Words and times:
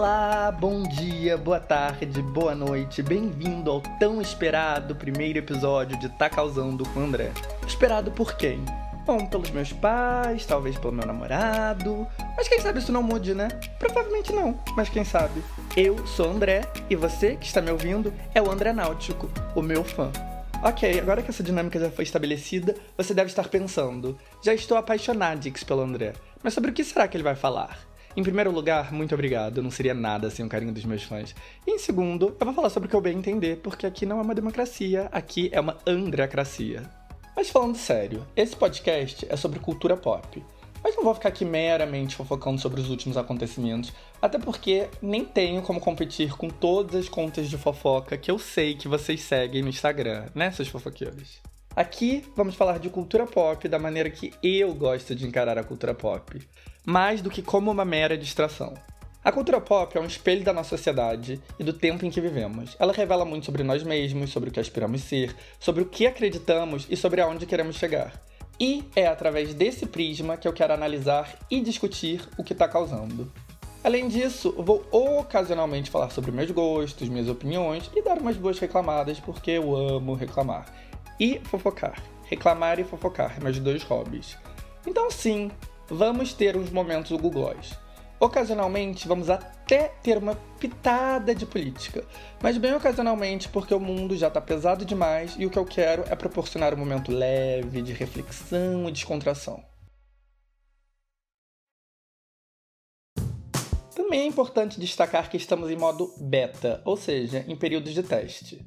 Olá, 0.00 0.50
bom 0.50 0.82
dia, 0.82 1.36
boa 1.36 1.60
tarde, 1.60 2.22
boa 2.22 2.54
noite, 2.54 3.02
bem-vindo 3.02 3.70
ao 3.70 3.82
tão 3.98 4.18
esperado 4.18 4.96
primeiro 4.96 5.38
episódio 5.38 5.94
de 5.98 6.08
Tá 6.08 6.26
Causando 6.26 6.88
com 6.88 7.00
o 7.00 7.02
André. 7.02 7.30
Esperado 7.66 8.10
por 8.10 8.34
quem? 8.34 8.64
Bom, 9.04 9.26
pelos 9.26 9.50
meus 9.50 9.74
pais, 9.74 10.46
talvez 10.46 10.78
pelo 10.78 10.94
meu 10.94 11.06
namorado, 11.06 12.08
mas 12.34 12.48
quem 12.48 12.58
sabe 12.60 12.78
isso 12.78 12.90
não 12.90 13.02
mude, 13.02 13.34
né? 13.34 13.48
Provavelmente 13.78 14.32
não, 14.32 14.58
mas 14.74 14.88
quem 14.88 15.04
sabe. 15.04 15.44
Eu 15.76 16.06
sou 16.06 16.30
André 16.30 16.62
e 16.88 16.96
você 16.96 17.36
que 17.36 17.44
está 17.44 17.60
me 17.60 17.70
ouvindo 17.70 18.10
é 18.34 18.40
o 18.40 18.50
André 18.50 18.72
Náutico, 18.72 19.30
o 19.54 19.60
meu 19.60 19.84
fã. 19.84 20.10
Ok, 20.62 20.98
agora 20.98 21.20
que 21.20 21.28
essa 21.28 21.42
dinâmica 21.42 21.78
já 21.78 21.90
foi 21.90 22.04
estabelecida, 22.04 22.74
você 22.96 23.12
deve 23.12 23.28
estar 23.28 23.48
pensando: 23.48 24.16
já 24.42 24.54
estou 24.54 24.78
apaixonadix 24.78 25.62
pelo 25.62 25.82
André, 25.82 26.14
mas 26.42 26.54
sobre 26.54 26.70
o 26.70 26.72
que 26.72 26.84
será 26.84 27.06
que 27.06 27.18
ele 27.18 27.24
vai 27.24 27.36
falar? 27.36 27.89
Em 28.16 28.24
primeiro 28.24 28.50
lugar, 28.50 28.92
muito 28.92 29.14
obrigado, 29.14 29.62
não 29.62 29.70
seria 29.70 29.94
nada 29.94 30.28
sem 30.30 30.44
o 30.44 30.48
carinho 30.48 30.72
dos 30.72 30.84
meus 30.84 31.04
fãs. 31.04 31.32
E 31.64 31.70
em 31.70 31.78
segundo, 31.78 32.36
eu 32.40 32.44
vou 32.44 32.52
falar 32.52 32.68
sobre 32.68 32.88
o 32.88 32.90
que 32.90 32.96
eu 32.96 33.00
bem 33.00 33.16
entender, 33.16 33.58
porque 33.58 33.86
aqui 33.86 34.04
não 34.04 34.18
é 34.18 34.22
uma 34.22 34.34
democracia, 34.34 35.08
aqui 35.12 35.48
é 35.52 35.60
uma 35.60 35.76
andracracia. 35.86 36.82
Mas 37.36 37.50
falando 37.50 37.76
sério, 37.76 38.26
esse 38.34 38.56
podcast 38.56 39.24
é 39.30 39.36
sobre 39.36 39.60
cultura 39.60 39.96
pop. 39.96 40.42
Mas 40.82 40.96
não 40.96 41.04
vou 41.04 41.14
ficar 41.14 41.28
aqui 41.28 41.44
meramente 41.44 42.16
fofocando 42.16 42.60
sobre 42.60 42.80
os 42.80 42.90
últimos 42.90 43.16
acontecimentos, 43.16 43.92
até 44.20 44.38
porque 44.38 44.88
nem 45.00 45.24
tenho 45.24 45.62
como 45.62 45.78
competir 45.78 46.36
com 46.36 46.48
todas 46.48 46.96
as 46.96 47.08
contas 47.08 47.48
de 47.48 47.56
fofoca 47.56 48.18
que 48.18 48.30
eu 48.30 48.40
sei 48.40 48.74
que 48.74 48.88
vocês 48.88 49.20
seguem 49.20 49.62
no 49.62 49.68
Instagram, 49.68 50.26
né, 50.34 50.50
seus 50.50 50.68
fofoqueiros? 50.68 51.40
Aqui 51.76 52.24
vamos 52.34 52.56
falar 52.56 52.80
de 52.80 52.90
cultura 52.90 53.24
pop 53.24 53.68
da 53.68 53.78
maneira 53.78 54.10
que 54.10 54.32
eu 54.42 54.74
gosto 54.74 55.14
de 55.14 55.24
encarar 55.24 55.56
a 55.56 55.62
cultura 55.62 55.94
pop 55.94 56.40
mais 56.84 57.20
do 57.22 57.30
que 57.30 57.42
como 57.42 57.70
uma 57.70 57.84
mera 57.84 58.16
distração. 58.16 58.74
A 59.22 59.30
cultura 59.30 59.60
pop 59.60 59.96
é 59.96 60.00
um 60.00 60.06
espelho 60.06 60.42
da 60.42 60.52
nossa 60.52 60.76
sociedade 60.76 61.40
e 61.58 61.64
do 61.64 61.74
tempo 61.74 62.06
em 62.06 62.10
que 62.10 62.22
vivemos. 62.22 62.74
Ela 62.78 62.92
revela 62.92 63.24
muito 63.24 63.44
sobre 63.44 63.62
nós 63.62 63.82
mesmos, 63.82 64.30
sobre 64.30 64.48
o 64.48 64.52
que 64.52 64.58
aspiramos 64.58 65.02
ser, 65.02 65.36
sobre 65.58 65.82
o 65.82 65.86
que 65.86 66.06
acreditamos 66.06 66.86
e 66.88 66.96
sobre 66.96 67.20
aonde 67.20 67.44
queremos 67.44 67.76
chegar. 67.76 68.18
E 68.58 68.84
é 68.96 69.06
através 69.06 69.52
desse 69.52 69.84
prisma 69.84 70.38
que 70.38 70.48
eu 70.48 70.52
quero 70.54 70.72
analisar 70.72 71.38
e 71.50 71.60
discutir 71.60 72.26
o 72.38 72.44
que 72.44 72.54
está 72.54 72.66
causando. 72.66 73.30
Além 73.84 74.08
disso, 74.08 74.54
vou 74.58 74.86
ocasionalmente 74.90 75.90
falar 75.90 76.10
sobre 76.10 76.30
meus 76.30 76.50
gostos, 76.50 77.08
minhas 77.08 77.28
opiniões 77.28 77.90
e 77.94 78.02
dar 78.02 78.18
umas 78.18 78.36
boas 78.36 78.58
reclamadas, 78.58 79.18
porque 79.20 79.52
eu 79.52 79.74
amo 79.74 80.14
reclamar. 80.14 80.66
E 81.18 81.40
fofocar. 81.44 82.02
Reclamar 82.24 82.78
e 82.78 82.84
fofocar, 82.84 83.38
meus 83.42 83.58
dois 83.58 83.82
hobbies. 83.82 84.36
Então, 84.86 85.10
sim, 85.10 85.50
vamos 85.90 86.32
ter 86.32 86.56
uns 86.56 86.70
momentos 86.70 87.10
googlóis. 87.20 87.72
Ocasionalmente, 88.20 89.08
vamos 89.08 89.30
até 89.30 89.88
ter 90.02 90.18
uma 90.18 90.36
pitada 90.58 91.34
de 91.34 91.46
política, 91.46 92.04
mas 92.42 92.58
bem 92.58 92.74
ocasionalmente 92.74 93.48
porque 93.48 93.74
o 93.74 93.80
mundo 93.80 94.16
já 94.16 94.30
tá 94.30 94.40
pesado 94.40 94.84
demais 94.84 95.34
e 95.38 95.46
o 95.46 95.50
que 95.50 95.58
eu 95.58 95.64
quero 95.64 96.04
é 96.06 96.14
proporcionar 96.14 96.74
um 96.74 96.76
momento 96.76 97.10
leve 97.10 97.82
de 97.82 97.92
reflexão 97.92 98.88
e 98.88 98.92
descontração. 98.92 99.64
Também 103.96 104.20
é 104.20 104.26
importante 104.26 104.78
destacar 104.78 105.30
que 105.30 105.36
estamos 105.36 105.70
em 105.70 105.76
modo 105.76 106.12
beta, 106.18 106.82
ou 106.84 106.96
seja, 106.96 107.44
em 107.48 107.56
períodos 107.56 107.94
de 107.94 108.02
teste. 108.02 108.64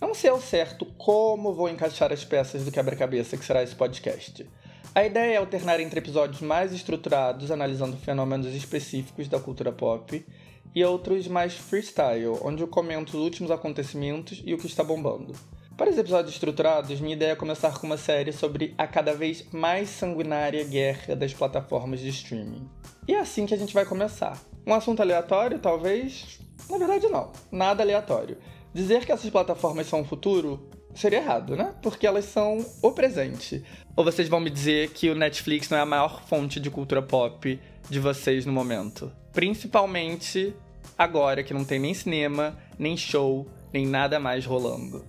Não 0.00 0.14
sei 0.14 0.30
ao 0.30 0.40
certo 0.40 0.84
como 0.98 1.54
vou 1.54 1.68
encaixar 1.68 2.12
as 2.12 2.24
peças 2.24 2.64
do 2.64 2.72
quebra-cabeça 2.72 3.36
que 3.36 3.44
será 3.44 3.62
esse 3.62 3.74
podcast. 3.74 4.48
A 4.92 5.04
ideia 5.04 5.34
é 5.34 5.36
alternar 5.36 5.78
entre 5.78 6.00
episódios 6.00 6.40
mais 6.40 6.72
estruturados, 6.72 7.52
analisando 7.52 7.96
fenômenos 7.96 8.52
específicos 8.52 9.28
da 9.28 9.38
cultura 9.38 9.70
pop, 9.70 10.26
e 10.74 10.84
outros 10.84 11.28
mais 11.28 11.54
freestyle, 11.54 12.38
onde 12.42 12.62
eu 12.62 12.66
comento 12.66 13.16
os 13.16 13.22
últimos 13.22 13.52
acontecimentos 13.52 14.42
e 14.44 14.52
o 14.52 14.58
que 14.58 14.66
está 14.66 14.82
bombando. 14.82 15.32
Para 15.76 15.90
os 15.90 15.96
episódios 15.96 16.34
estruturados, 16.34 17.00
minha 17.00 17.14
ideia 17.14 17.32
é 17.32 17.36
começar 17.36 17.78
com 17.78 17.86
uma 17.86 17.96
série 17.96 18.32
sobre 18.32 18.74
a 18.76 18.86
cada 18.86 19.14
vez 19.14 19.46
mais 19.52 19.88
sanguinária 19.88 20.64
guerra 20.64 21.14
das 21.14 21.32
plataformas 21.32 22.00
de 22.00 22.08
streaming. 22.08 22.68
E 23.06 23.14
é 23.14 23.20
assim 23.20 23.46
que 23.46 23.54
a 23.54 23.56
gente 23.56 23.72
vai 23.72 23.84
começar. 23.84 24.42
Um 24.66 24.74
assunto 24.74 25.00
aleatório, 25.00 25.60
talvez? 25.60 26.40
Na 26.68 26.78
verdade, 26.78 27.06
não. 27.08 27.30
Nada 27.50 27.84
aleatório. 27.84 28.38
Dizer 28.74 29.06
que 29.06 29.12
essas 29.12 29.30
plataformas 29.30 29.86
são 29.86 30.00
o 30.00 30.04
futuro 30.04 30.68
seria 31.00 31.18
errado, 31.18 31.56
né? 31.56 31.74
Porque 31.82 32.06
elas 32.06 32.24
são 32.26 32.64
o 32.82 32.92
presente. 32.92 33.64
Ou 33.96 34.04
vocês 34.04 34.28
vão 34.28 34.40
me 34.40 34.50
dizer 34.50 34.90
que 34.90 35.10
o 35.10 35.14
Netflix 35.14 35.68
não 35.68 35.78
é 35.78 35.80
a 35.80 35.86
maior 35.86 36.22
fonte 36.22 36.60
de 36.60 36.70
cultura 36.70 37.02
pop 37.02 37.60
de 37.88 38.00
vocês 38.00 38.46
no 38.46 38.52
momento? 38.52 39.10
Principalmente 39.32 40.54
agora 40.96 41.42
que 41.42 41.54
não 41.54 41.64
tem 41.64 41.78
nem 41.78 41.94
cinema, 41.94 42.56
nem 42.78 42.96
show, 42.96 43.46
nem 43.72 43.86
nada 43.86 44.20
mais 44.20 44.44
rolando. 44.44 45.04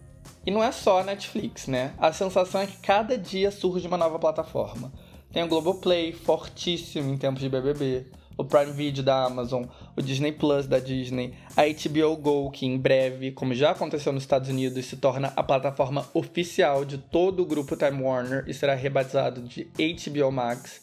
E 0.46 0.50
não 0.50 0.64
é 0.64 0.72
só 0.72 1.00
a 1.00 1.04
Netflix, 1.04 1.68
né? 1.68 1.94
A 1.98 2.12
sensação 2.12 2.62
é 2.62 2.68
que 2.68 2.78
cada 2.78 3.18
dia 3.18 3.52
surge 3.52 3.88
uma 3.88 3.98
nova 3.98 4.18
plataforma. 4.18 4.92
Tem 5.32 5.44
o 5.44 5.48
Globoplay, 5.48 6.12
fortíssimo 6.12 7.14
em 7.14 7.18
tempos 7.18 7.42
de 7.42 7.50
BBB 7.50 8.06
o 8.38 8.44
Prime 8.44 8.72
Video 8.72 9.04
da 9.04 9.26
Amazon, 9.26 9.66
o 9.96 10.02
Disney 10.02 10.32
Plus 10.32 10.68
da 10.68 10.80
Disney, 10.80 11.34
a 11.56 11.64
HBO 11.64 12.16
Go, 12.18 12.52
que 12.52 12.66
em 12.66 12.78
breve, 12.78 13.32
como 13.32 13.54
já 13.54 13.72
aconteceu 13.72 14.12
nos 14.12 14.24
Estados 14.24 14.50
Unidos, 14.50 14.86
se 14.86 14.98
torna 14.98 15.34
a 15.36 15.44
plataforma 15.44 16.06
oficial 16.14 16.86
de 16.86 16.98
todo 16.98 17.42
o 17.42 17.46
grupo 17.46 17.76
Time 17.76 18.02
Warner 18.02 18.44
e 18.48 18.54
será 18.54 18.76
rebatizado 18.76 19.42
de 19.42 19.68
HBO 19.76 20.32
Max. 20.32 20.82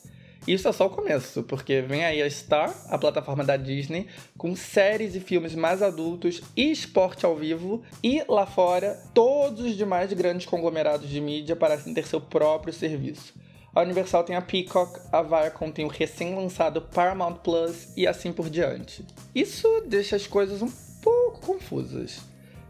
Isso 0.48 0.66
é 0.66 0.72
só 0.72 0.86
o 0.86 0.91
começo, 0.91 1.42
porque 1.42 1.82
vem 1.82 2.06
aí 2.06 2.22
a 2.22 2.31
Star, 2.31 2.75
a 2.88 2.97
plataforma 2.97 3.44
da 3.44 3.56
Disney, 3.56 4.06
com 4.36 4.56
séries 4.56 5.15
e 5.15 5.20
filmes 5.20 5.54
mais 5.54 5.82
adultos 5.82 6.41
e 6.56 6.70
esporte 6.70 7.26
ao 7.26 7.36
vivo, 7.36 7.82
e 8.03 8.25
lá 8.26 8.47
fora, 8.47 8.98
todos 9.12 9.60
os 9.66 9.76
demais 9.76 10.10
grandes 10.15 10.47
conglomerados 10.47 11.09
de 11.10 11.20
mídia 11.20 11.54
parecem 11.54 11.92
ter 11.92 12.06
seu 12.06 12.19
próprio 12.19 12.72
serviço. 12.72 13.34
A 13.78 13.83
Universal 13.83 14.25
tem 14.25 14.34
a 14.34 14.43
Peacock, 14.43 14.99
a 15.12 15.22
Viacom 15.22 15.71
tem 15.71 15.84
o 15.84 15.89
recém-lançado 15.89 16.83
Paramount 16.83 17.34
Plus 17.34 17.97
e 17.97 18.09
assim 18.09 18.33
por 18.33 18.50
diante. 18.50 19.06
Isso 19.33 19.84
deixa 19.87 20.16
as 20.16 20.27
coisas 20.27 20.61
um 20.61 20.71
pouco 21.00 21.41
confusas. 21.41 22.22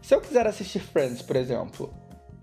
Se 0.03 0.13
eu 0.13 0.21
quiser 0.21 0.45
assistir 0.45 0.77
Friends, 0.77 1.23
por 1.23 1.35
exemplo, 1.35 1.91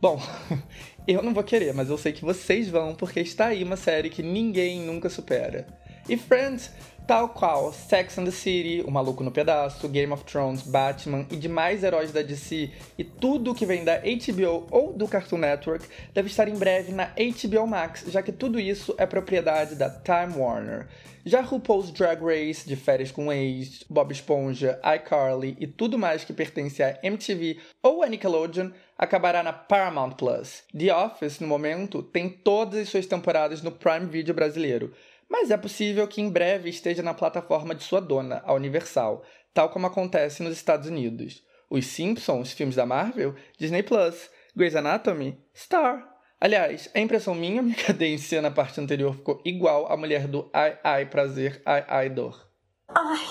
bom, 0.01 0.21
eu 1.07 1.23
não 1.23 1.33
vou 1.33 1.45
querer, 1.45 1.73
mas 1.75 1.91
eu 1.91 1.97
sei 1.97 2.13
que 2.13 2.25
vocês 2.25 2.69
vão 2.69 2.93
porque 2.93 3.21
está 3.21 3.47
aí 3.47 3.63
uma 3.63 3.77
série 3.77 4.11
que 4.11 4.21
ninguém 4.21 4.81
nunca 4.81 5.09
supera. 5.09 5.69
E 6.09 6.17
Friends 6.17 6.73
Tal 7.07 7.29
qual 7.29 7.73
Sex 7.73 8.19
and 8.19 8.25
the 8.25 8.33
City, 8.33 8.83
O 8.85 8.91
Maluco 8.91 9.23
no 9.23 9.31
Pedaço, 9.31 9.89
Game 9.89 10.13
of 10.13 10.25
Thrones, 10.25 10.63
Batman 10.63 11.25
e 11.31 11.37
demais 11.37 11.85
heróis 11.85 12.11
da 12.11 12.21
DC 12.21 12.69
e 12.99 13.05
tudo 13.05 13.55
que 13.55 13.65
vem 13.65 13.85
da 13.85 13.99
HBO 13.99 14.67
ou 14.73 14.93
do 14.93 15.07
Cartoon 15.07 15.39
Network 15.39 15.87
deve 16.13 16.29
estar 16.29 16.49
em 16.49 16.57
breve 16.57 16.91
na 16.91 17.05
HBO 17.05 17.65
Max, 17.65 18.07
já 18.09 18.23
que 18.23 18.33
tudo 18.33 18.59
isso 18.59 18.93
é 18.99 19.07
propriedade 19.07 19.77
da 19.77 19.89
Time 19.89 20.37
Warner. 20.37 20.89
Já 21.25 21.43
RuPaul's 21.43 21.93
Drag 21.93 22.21
Race, 22.21 22.69
de 22.69 22.75
férias 22.75 23.13
com 23.13 23.33
ex, 23.33 23.85
Bob 23.89 24.11
Esponja, 24.11 24.81
iCarly 24.97 25.57
e 25.61 25.67
tudo 25.67 25.97
mais 25.97 26.25
que 26.25 26.33
pertence 26.33 26.83
à 26.83 26.99
MTV 27.05 27.59
ou 27.83 28.03
a 28.03 28.09
Nickelodeon 28.09 28.73
acabará 28.99 29.45
na 29.45 29.53
Paramount 29.53 30.13
Plus. 30.13 30.65
The 30.77 30.93
Office, 30.93 31.39
no 31.39 31.47
momento, 31.47 32.03
tem 32.03 32.29
todas 32.29 32.81
as 32.81 32.89
suas 32.89 33.07
temporadas 33.07 33.63
no 33.63 33.71
Prime 33.71 34.07
Video 34.07 34.35
brasileiro 34.35 34.93
mas 35.29 35.51
é 35.51 35.57
possível 35.57 36.07
que 36.07 36.21
em 36.21 36.31
breve 36.31 36.69
esteja 36.71 37.03
na 37.03 37.15
plataforma 37.15 37.75
de 37.75 37.83
sua 37.83 38.01
dona, 38.01 38.43
a 38.45 38.53
Universal, 38.55 39.23
tal 39.53 39.69
como 39.71 39.87
acontece 39.87 40.43
nos 40.43 40.55
Estados 40.55 40.89
Unidos. 40.89 41.43
Os 41.69 41.87
Simpsons, 41.87 42.53
filmes 42.53 42.77
da 42.77 42.87
Marvel, 42.87 43.35
Disney 43.59 43.83
Plus, 43.83 44.31
Grey's 44.55 44.77
Anatomy, 44.77 45.39
Star. 45.55 46.07
Aliás, 46.41 46.91
é 46.95 47.01
impressão 47.01 47.35
minha, 47.35 47.63
minha 47.63 47.77
cadência 47.83 48.41
na 48.41 48.51
parte 48.51 48.81
anterior 48.81 49.15
ficou 49.15 49.41
igual 49.45 49.91
à 49.91 49.97
mulher 49.97 50.29
do 50.29 50.49
ai 50.53 50.79
ai 50.85 51.07
prazer, 51.07 51.61
ai 51.67 51.85
ai 51.89 52.11
dor. 52.11 52.49
Ai, 52.89 53.27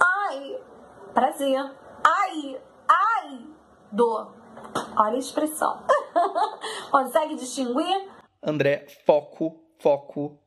ai, 0.00 0.60
prazer, 1.12 1.60
ai, 2.04 2.60
ai, 2.88 3.46
dor. 3.92 4.34
Olha 4.96 5.16
a 5.16 5.18
expressão. 5.18 5.84
Consegue 6.90 7.34
distinguir? 7.34 8.08
André, 8.42 8.86
foco, 9.04 9.64
foco, 9.78 10.40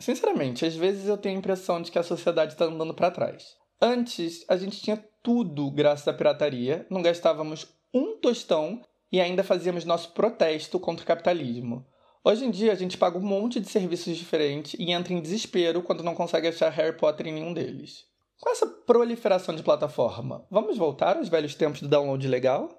Sinceramente, 0.00 0.64
às 0.64 0.74
vezes 0.74 1.06
eu 1.06 1.18
tenho 1.18 1.36
a 1.36 1.38
impressão 1.38 1.82
de 1.82 1.92
que 1.92 1.98
a 1.98 2.02
sociedade 2.02 2.54
está 2.54 2.64
andando 2.64 2.94
para 2.94 3.10
trás. 3.10 3.54
Antes, 3.80 4.46
a 4.48 4.56
gente 4.56 4.80
tinha 4.80 4.96
tudo 5.22 5.70
graças 5.70 6.08
à 6.08 6.12
pirataria, 6.12 6.86
não 6.88 7.02
gastávamos 7.02 7.66
um 7.92 8.16
tostão 8.16 8.80
e 9.12 9.20
ainda 9.20 9.44
fazíamos 9.44 9.84
nosso 9.84 10.12
protesto 10.12 10.80
contra 10.80 11.04
o 11.04 11.06
capitalismo. 11.06 11.86
Hoje 12.24 12.46
em 12.46 12.50
dia, 12.50 12.72
a 12.72 12.74
gente 12.74 12.96
paga 12.96 13.18
um 13.18 13.22
monte 13.22 13.60
de 13.60 13.68
serviços 13.68 14.16
diferentes 14.16 14.74
e 14.78 14.90
entra 14.90 15.12
em 15.12 15.20
desespero 15.20 15.82
quando 15.82 16.02
não 16.02 16.14
consegue 16.14 16.48
achar 16.48 16.70
Harry 16.70 16.96
Potter 16.96 17.26
em 17.26 17.32
nenhum 17.32 17.52
deles. 17.52 18.06
Com 18.40 18.48
essa 18.48 18.66
proliferação 18.66 19.54
de 19.54 19.62
plataforma, 19.62 20.46
vamos 20.50 20.78
voltar 20.78 21.18
aos 21.18 21.28
velhos 21.28 21.54
tempos 21.54 21.82
do 21.82 21.88
download 21.88 22.26
legal? 22.26 22.70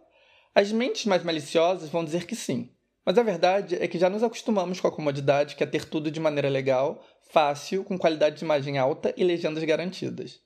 As 0.56 0.72
mentes 0.72 1.06
mais 1.06 1.24
maliciosas 1.24 1.90
vão 1.90 2.04
dizer 2.04 2.26
que 2.26 2.36
sim, 2.36 2.72
mas 3.06 3.18
a 3.18 3.24
verdade 3.24 3.76
é 3.76 3.88
que 3.88 3.98
já 3.98 4.10
nos 4.10 4.24
acostumamos 4.24 4.80
com 4.80 4.88
a 4.88 4.92
comodidade 4.92 5.56
que 5.56 5.64
é 5.64 5.68
ter 5.68 5.86
tudo 5.86 6.12
de 6.12 6.20
maneira 6.20 6.50
legal, 6.50 7.04
fácil, 7.32 7.84
com 7.84 7.98
qualidade 7.98 8.38
de 8.38 8.46
imagem 8.46 8.78
alta 8.78 9.14
e 9.18 9.24
legendas 9.24 9.64
garantidas. 9.64 10.40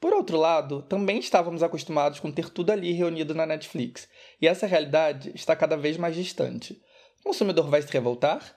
Por 0.00 0.12
outro 0.12 0.36
lado, 0.36 0.82
também 0.82 1.18
estávamos 1.18 1.62
acostumados 1.62 2.20
com 2.20 2.30
ter 2.30 2.50
tudo 2.50 2.70
ali 2.70 2.92
reunido 2.92 3.34
na 3.34 3.44
Netflix, 3.44 4.08
e 4.40 4.46
essa 4.46 4.66
realidade 4.66 5.32
está 5.34 5.56
cada 5.56 5.76
vez 5.76 5.96
mais 5.96 6.14
distante. 6.14 6.80
O 7.20 7.24
consumidor 7.24 7.68
vai 7.68 7.82
se 7.82 7.92
revoltar? 7.92 8.56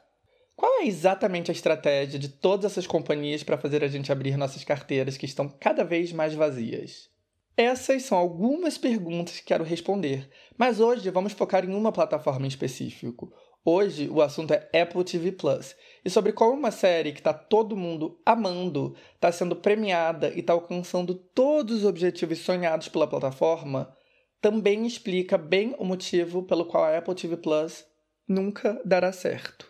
Qual 0.56 0.82
é 0.82 0.86
exatamente 0.86 1.50
a 1.50 1.54
estratégia 1.54 2.20
de 2.20 2.30
todas 2.30 2.72
essas 2.72 2.86
companhias 2.86 3.42
para 3.42 3.58
fazer 3.58 3.84
a 3.84 3.88
gente 3.88 4.12
abrir 4.12 4.38
nossas 4.38 4.64
carteiras 4.64 5.18
que 5.18 5.26
estão 5.26 5.50
cada 5.50 5.84
vez 5.84 6.14
mais 6.14 6.36
vazias? 6.36 7.11
Essas 7.58 8.04
são 8.04 8.18
algumas 8.18 8.78
perguntas 8.78 9.40
que 9.40 9.46
quero 9.46 9.64
responder, 9.64 10.30
mas 10.58 10.80
hoje 10.80 11.10
vamos 11.10 11.34
focar 11.34 11.66
em 11.66 11.74
uma 11.74 11.92
plataforma 11.92 12.46
em 12.46 12.50
específico. 12.50 13.32
Hoje 13.64 14.10
o 14.10 14.22
assunto 14.22 14.52
é 14.54 14.82
Apple 14.82 15.04
TV 15.04 15.32
Plus 15.34 15.76
e 16.04 16.10
sobre 16.10 16.32
como 16.32 16.54
uma 16.54 16.72
série 16.72 17.12
que 17.12 17.20
está 17.20 17.34
todo 17.34 17.78
mundo 17.78 18.20
amando, 18.26 18.96
está 19.14 19.32
sendo 19.32 19.56
premiada 19.56 20.30
e 20.30 20.40
está 20.40 20.54
alcançando 20.54 21.14
todos 21.14 21.80
os 21.80 21.86
objetivos 21.86 22.40
sonhados 22.40 22.88
pela 22.88 23.06
plataforma, 23.06 23.96
também 24.42 24.88
explica 24.88 25.38
bem 25.38 25.76
o 25.78 25.86
motivo 25.86 26.44
pelo 26.44 26.66
qual 26.66 26.86
a 26.86 26.98
Apple 26.98 27.14
TV 27.14 27.38
Plus 27.38 27.86
nunca 28.28 28.82
dará 28.84 29.12
certo. 29.12 29.70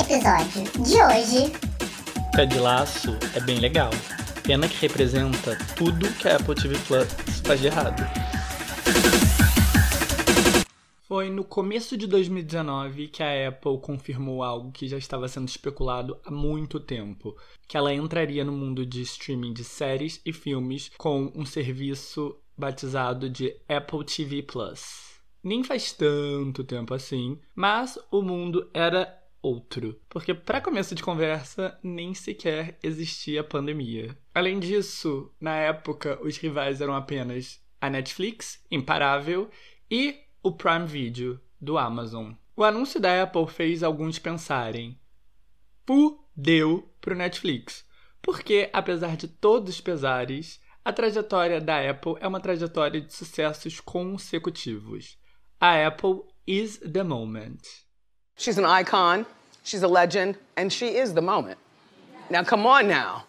Episódio 0.00 0.62
de 0.82 1.02
hoje. 1.02 1.52
Ted 2.34 2.58
Laço 2.58 3.18
é 3.36 3.40
bem 3.40 3.58
legal. 3.58 3.90
Pena 4.50 4.68
que 4.68 4.78
representa 4.78 5.56
tudo 5.76 6.12
que 6.18 6.26
a 6.26 6.34
Apple 6.34 6.56
TV 6.56 6.76
Plus 6.88 7.06
faz 7.44 7.60
de 7.60 7.68
errado. 7.68 8.02
Foi 11.06 11.30
no 11.30 11.44
começo 11.44 11.96
de 11.96 12.08
2019 12.08 13.06
que 13.06 13.22
a 13.22 13.46
Apple 13.46 13.78
confirmou 13.80 14.42
algo 14.42 14.72
que 14.72 14.88
já 14.88 14.98
estava 14.98 15.28
sendo 15.28 15.46
especulado 15.46 16.18
há 16.24 16.32
muito 16.32 16.80
tempo, 16.80 17.36
que 17.68 17.76
ela 17.76 17.94
entraria 17.94 18.44
no 18.44 18.50
mundo 18.50 18.84
de 18.84 19.02
streaming 19.02 19.52
de 19.52 19.62
séries 19.62 20.20
e 20.26 20.32
filmes 20.32 20.90
com 20.98 21.30
um 21.32 21.46
serviço 21.46 22.34
batizado 22.58 23.30
de 23.30 23.54
Apple 23.68 24.04
TV 24.04 24.42
Plus. 24.42 25.20
Nem 25.44 25.62
faz 25.62 25.92
tanto 25.92 26.64
tempo 26.64 26.92
assim, 26.92 27.38
mas 27.54 28.00
o 28.10 28.20
mundo 28.20 28.68
era 28.74 29.16
outro, 29.42 30.00
porque 30.08 30.34
para 30.34 30.60
começo 30.60 30.94
de 30.94 31.02
conversa 31.02 31.78
nem 31.82 32.14
sequer 32.14 32.78
existia 32.82 33.42
pandemia. 33.44 34.16
Além 34.34 34.58
disso, 34.58 35.32
na 35.40 35.56
época 35.56 36.18
os 36.22 36.36
rivais 36.36 36.80
eram 36.80 36.94
apenas 36.94 37.60
a 37.80 37.88
Netflix, 37.88 38.62
imparável, 38.70 39.50
e 39.90 40.16
o 40.42 40.52
Prime 40.52 40.86
Video 40.86 41.40
do 41.60 41.78
Amazon. 41.78 42.32
O 42.56 42.62
anúncio 42.62 43.00
da 43.00 43.22
Apple 43.22 43.46
fez 43.46 43.82
alguns 43.82 44.18
pensarem: 44.18 45.00
fudeu 45.86 46.92
pro 47.00 47.16
Netflix. 47.16 47.88
Porque, 48.22 48.68
apesar 48.72 49.16
de 49.16 49.26
todos 49.26 49.70
os 49.70 49.80
pesares, 49.80 50.60
a 50.84 50.92
trajetória 50.92 51.60
da 51.60 51.88
Apple 51.88 52.16
é 52.20 52.28
uma 52.28 52.40
trajetória 52.40 53.00
de 53.00 53.12
sucessos 53.14 53.80
consecutivos. 53.80 55.18
A 55.58 55.86
Apple 55.86 56.20
is 56.46 56.78
the 56.78 57.02
moment. 57.02 57.60
She's 58.40 58.56
an 58.56 58.64
icon, 58.64 59.26
she's 59.62 59.82
a 59.82 59.86
legend, 59.86 60.38
and 60.56 60.70
she 60.70 60.86
is 60.86 61.12
the 61.12 61.20
moment. 61.20 61.58
Now, 62.30 62.42
come 62.42 62.66
on 62.66 62.84
now. 62.84 63.26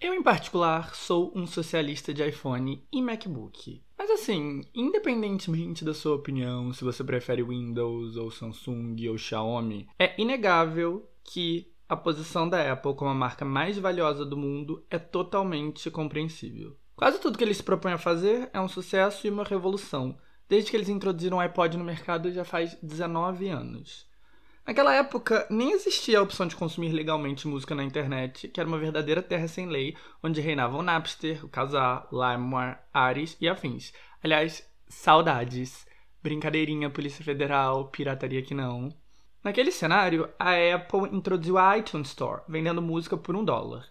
Eu, 0.00 0.14
em 0.14 0.22
particular, 0.22 0.94
sou 0.94 1.30
um 1.34 1.46
socialista 1.46 2.14
de 2.14 2.26
iPhone 2.26 2.82
e 2.90 3.02
MacBook. 3.02 3.82
Mas 3.98 4.10
assim, 4.10 4.62
independentemente 4.74 5.84
da 5.84 5.92
sua 5.92 6.14
opinião, 6.14 6.72
se 6.72 6.82
você 6.82 7.04
prefere 7.04 7.42
Windows 7.42 8.16
ou 8.16 8.30
Samsung 8.30 8.96
ou 9.10 9.18
Xiaomi, 9.18 9.90
é 9.98 10.18
inegável 10.18 11.06
que 11.22 11.70
a 11.86 11.94
posição 11.94 12.48
da 12.48 12.72
Apple 12.72 12.94
como 12.94 13.10
a 13.10 13.14
marca 13.14 13.44
mais 13.44 13.76
valiosa 13.76 14.24
do 14.24 14.38
mundo 14.38 14.82
é 14.90 14.98
totalmente 14.98 15.90
compreensível. 15.90 16.74
Quase 16.94 17.20
tudo 17.20 17.36
que 17.36 17.44
eles 17.44 17.58
se 17.58 17.62
propõem 17.62 17.92
a 17.92 17.98
fazer 17.98 18.48
é 18.54 18.60
um 18.60 18.68
sucesso 18.68 19.26
e 19.26 19.30
uma 19.30 19.44
revolução, 19.44 20.16
desde 20.48 20.70
que 20.70 20.78
eles 20.78 20.88
introduziram 20.88 21.36
o 21.36 21.40
iPod 21.40 21.76
no 21.76 21.84
mercado 21.84 22.32
já 22.32 22.42
faz 22.42 22.74
19 22.82 23.50
anos. 23.50 24.05
Naquela 24.66 24.92
época, 24.92 25.46
nem 25.48 25.70
existia 25.70 26.18
a 26.18 26.22
opção 26.22 26.44
de 26.44 26.56
consumir 26.56 26.90
legalmente 26.90 27.46
música 27.46 27.72
na 27.72 27.84
internet, 27.84 28.48
que 28.48 28.58
era 28.58 28.68
uma 28.68 28.78
verdadeira 28.78 29.22
terra 29.22 29.46
sem 29.46 29.68
lei, 29.68 29.96
onde 30.20 30.40
reinavam 30.40 30.82
Napster, 30.82 31.44
o 31.44 31.48
Kazaa, 31.48 32.04
LimeWire, 32.10 32.76
Ares 32.92 33.36
e 33.40 33.48
afins. 33.48 33.92
Aliás, 34.20 34.68
saudades. 34.88 35.86
Brincadeirinha, 36.20 36.90
Polícia 36.90 37.24
Federal, 37.24 37.88
pirataria 37.90 38.42
que 38.42 38.54
não. 38.54 38.92
Naquele 39.44 39.70
cenário, 39.70 40.28
a 40.36 40.54
Apple 40.74 41.16
introduziu 41.16 41.56
a 41.56 41.78
iTunes 41.78 42.08
Store, 42.08 42.42
vendendo 42.48 42.82
música 42.82 43.16
por 43.16 43.36
um 43.36 43.44
dólar. 43.44 43.86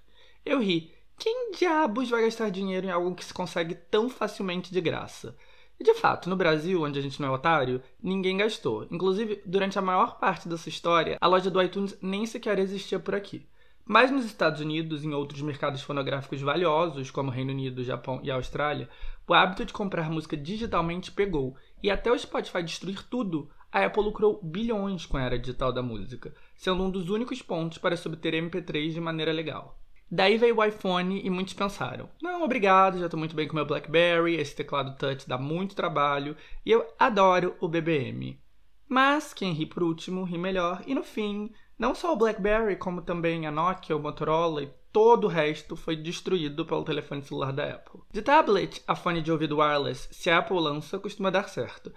Eu 0.45 0.62
ri. 0.62 0.94
Quem 1.18 1.51
diabos 1.51 2.10
vai 2.10 2.24
gastar 2.24 2.50
dinheiro 2.50 2.88
em 2.88 2.92
algo 2.92 3.16
que 3.16 3.24
se 3.24 3.33
consegue 3.33 3.75
tão 3.75 4.10
facilmente 4.10 4.74
de 4.74 4.81
graça? 4.81 5.38
E 5.80 5.83
de 5.83 5.94
fato, 5.95 6.30
no 6.30 6.36
Brasil, 6.36 6.81
onde 6.81 6.98
a 6.98 7.01
gente 7.01 7.22
não 7.22 7.30
é 7.30 7.31
otário, 7.31 7.81
ninguém 8.01 8.38
gastou. 8.38 8.88
Inclusive, 8.89 9.42
durante 9.45 9.77
a 9.77 9.81
maior 9.81 10.18
parte 10.18 10.48
dessa 10.48 10.69
história, 10.69 11.18
a 11.19 11.27
loja 11.27 11.51
do 11.51 11.62
iTunes 11.62 11.98
nem 12.01 12.25
sequer 12.25 12.60
existia 12.60 13.00
por 13.00 13.13
aqui. 13.13 13.45
Mas 13.88 14.10
nos 14.10 14.25
Estados 14.25 14.62
Unidos 14.62 15.04
e 15.04 15.07
em 15.07 15.13
outros 15.13 15.42
mercados 15.42 15.83
fonográficos 15.83 16.42
valiosos, 16.42 17.12
como 17.12 17.30
Reino 17.30 17.51
Unido, 17.51 17.83
Japão 17.83 18.19
e 18.24 18.31
Austrália, 18.31 18.89
o 19.27 19.33
hábito 19.33 19.63
de 19.63 19.74
comprar 19.74 20.10
música 20.10 20.36
digitalmente 20.36 21.12
pegou, 21.12 21.56
e 21.83 21.92
até 21.92 22.12
o 22.12 22.18
Spotify 22.18 22.63
destruir 22.63 23.04
tudo, 23.04 23.50
a 23.71 23.86
Apple 23.86 24.04
lucrou 24.04 24.39
bilhões 24.42 25.06
com 25.06 25.18
a 25.18 25.21
era 25.21 25.38
digital 25.38 25.71
da 25.71 25.83
música, 25.83 26.33
sendo 26.56 26.81
um 26.81 26.89
dos 26.89 27.10
únicos 27.10 27.42
pontos 27.42 27.78
para 27.78 27.98
se 27.98 28.07
obter 28.07 28.33
MP3 28.33 28.94
de 28.94 29.01
maneira 29.01 29.31
legal. 29.31 29.78
Daí 30.10 30.38
veio 30.38 30.57
o 30.57 30.63
iPhone 30.63 31.22
e 31.24 31.30
muitos 31.30 31.54
pensaram: 31.54 32.10
não, 32.22 32.44
obrigado, 32.44 33.00
já 33.00 33.06
estou 33.06 33.19
muito 33.19 33.36
bem 33.36 33.48
com 33.48 33.56
meu 33.56 33.66
Blackberry, 33.66 34.36
esse 34.36 34.56
teclado 34.56 34.98
touch 34.98 35.28
dá 35.28 35.38
muito 35.38 35.75
trabalho 35.75 36.36
e 36.66 36.72
eu 36.72 36.86
adoro 37.00 37.56
o 37.60 37.68
BBM. 37.68 38.40
Mas 38.88 39.34
quem 39.34 39.52
ri 39.54 39.66
por 39.66 39.81
último 39.84 40.24
ri 40.24 40.38
melhor, 40.38 40.84
e 40.86 40.94
no 40.94 41.04
fim, 41.04 41.52
não 41.78 41.96
só 41.96 42.13
o 42.13 42.16
Blackberry, 42.16 42.75
como 42.75 43.02
também 43.02 43.48
a 43.48 43.52
Nokia, 43.52 43.98
o 43.98 44.00
Motorola 44.00 44.63
e 44.63 44.72
todo 44.92 45.25
o 45.25 45.30
resto 45.30 45.75
foi 45.75 45.96
destruído 45.96 46.66
pelo 46.66 46.86
telefone 46.86 47.24
celular 47.24 47.52
da 47.52 47.66
Apple. 47.66 48.02
De 48.13 48.22
tablet 48.22 48.81
a 48.88 48.96
fone 48.96 49.22
de 49.22 49.31
ouvido 49.31 49.57
wireless, 49.57 50.07
se 50.12 50.30
a 50.30 50.38
Apple 50.38 50.60
lança, 50.60 51.00
costuma 51.00 51.30
dar 51.30 51.50
certo. 51.50 51.92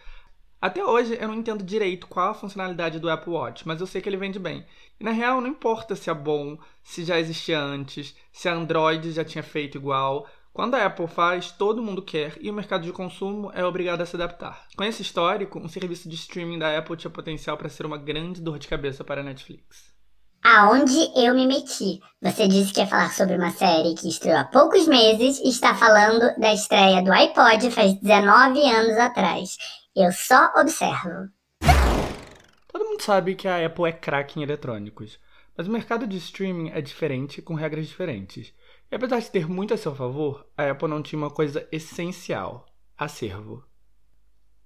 Até 0.61 0.85
hoje 0.85 1.17
eu 1.21 1.29
não 1.29 1.35
entendo 1.37 1.63
direito 1.63 2.09
qual 2.09 2.31
a 2.31 2.35
funcionalidade 2.35 2.99
do 2.99 3.09
Apple 3.09 3.33
Watch, 3.33 3.69
mas 3.69 3.81
eu 3.81 3.87
sei 3.87 4.03
que 4.03 4.09
ele 4.09 4.17
vende 4.17 4.41
bem. 4.41 4.67
E 5.01 5.05
na 5.05 5.11
real 5.13 5.41
não 5.41 5.49
importa 5.49 5.95
se 5.95 6.11
é 6.11 6.15
bom, 6.15 6.59
se 6.83 7.05
já 7.05 7.19
existia 7.19 7.61
antes, 7.61 8.17
se 8.33 8.49
a 8.49 8.55
Android 8.55 9.13
já 9.13 9.25
tinha 9.25 9.43
feito 9.43 9.79
igual. 9.79 10.27
Quando 10.53 10.75
a 10.75 10.85
Apple 10.85 11.07
faz, 11.07 11.53
todo 11.53 11.83
mundo 11.83 12.03
quer 12.03 12.37
e 12.41 12.51
o 12.51 12.55
mercado 12.55 12.83
de 12.83 12.93
consumo 12.93 13.53
é 13.55 13.65
obrigado 13.65 14.01
a 14.01 14.07
se 14.07 14.17
adaptar. 14.17 14.67
Com 14.77 14.83
esse 14.83 15.03
histórico, 15.03 15.59
um 15.59 15.69
serviço 15.69 16.09
de 16.09 16.17
streaming 16.17 16.59
da 16.59 16.77
Apple 16.77 16.97
tinha 16.97 17.11
potencial 17.11 17.57
para 17.57 17.69
ser 17.69 17.87
uma 17.87 17.97
grande 17.97 18.41
dor 18.41 18.59
de 18.59 18.67
cabeça 18.67 19.05
para 19.05 19.21
a 19.21 19.25
Netflix. 19.25 19.97
Aonde 20.43 21.13
eu 21.15 21.35
me 21.35 21.47
meti? 21.47 22.01
Você 22.23 22.49
disse 22.49 22.73
que 22.73 22.81
ia 22.81 22.87
falar 22.87 23.13
sobre 23.13 23.37
uma 23.37 23.51
série 23.51 23.95
que 23.95 24.09
estreou 24.09 24.39
há 24.39 24.45
poucos 24.45 24.89
meses 24.89 25.39
e 25.39 25.49
está 25.49 25.75
falando 25.75 26.35
da 26.39 26.53
estreia 26.53 27.03
do 27.03 27.13
iPod 27.13 27.71
faz 27.71 27.95
19 28.01 28.61
anos 28.63 28.97
atrás. 28.97 29.57
Eu 29.95 30.11
só 30.13 30.53
observo. 30.57 31.29
Mundo 32.99 33.05
sabe 33.05 33.37
que 33.37 33.47
a 33.47 33.65
Apple 33.65 33.85
é 33.85 33.93
craque 33.93 34.41
em 34.41 34.43
eletrônicos, 34.43 35.21
mas 35.57 35.69
o 35.69 35.71
mercado 35.71 36.05
de 36.05 36.17
streaming 36.17 36.71
é 36.71 36.81
diferente, 36.81 37.41
com 37.41 37.55
regras 37.55 37.87
diferentes. 37.87 38.53
E 38.91 38.97
apesar 38.97 39.21
de 39.21 39.31
ter 39.31 39.49
muito 39.49 39.73
a 39.73 39.77
seu 39.77 39.95
favor, 39.95 40.45
a 40.57 40.69
Apple 40.69 40.89
não 40.89 41.01
tinha 41.01 41.17
uma 41.17 41.31
coisa 41.31 41.65
essencial: 41.71 42.67
acervo. 42.99 43.65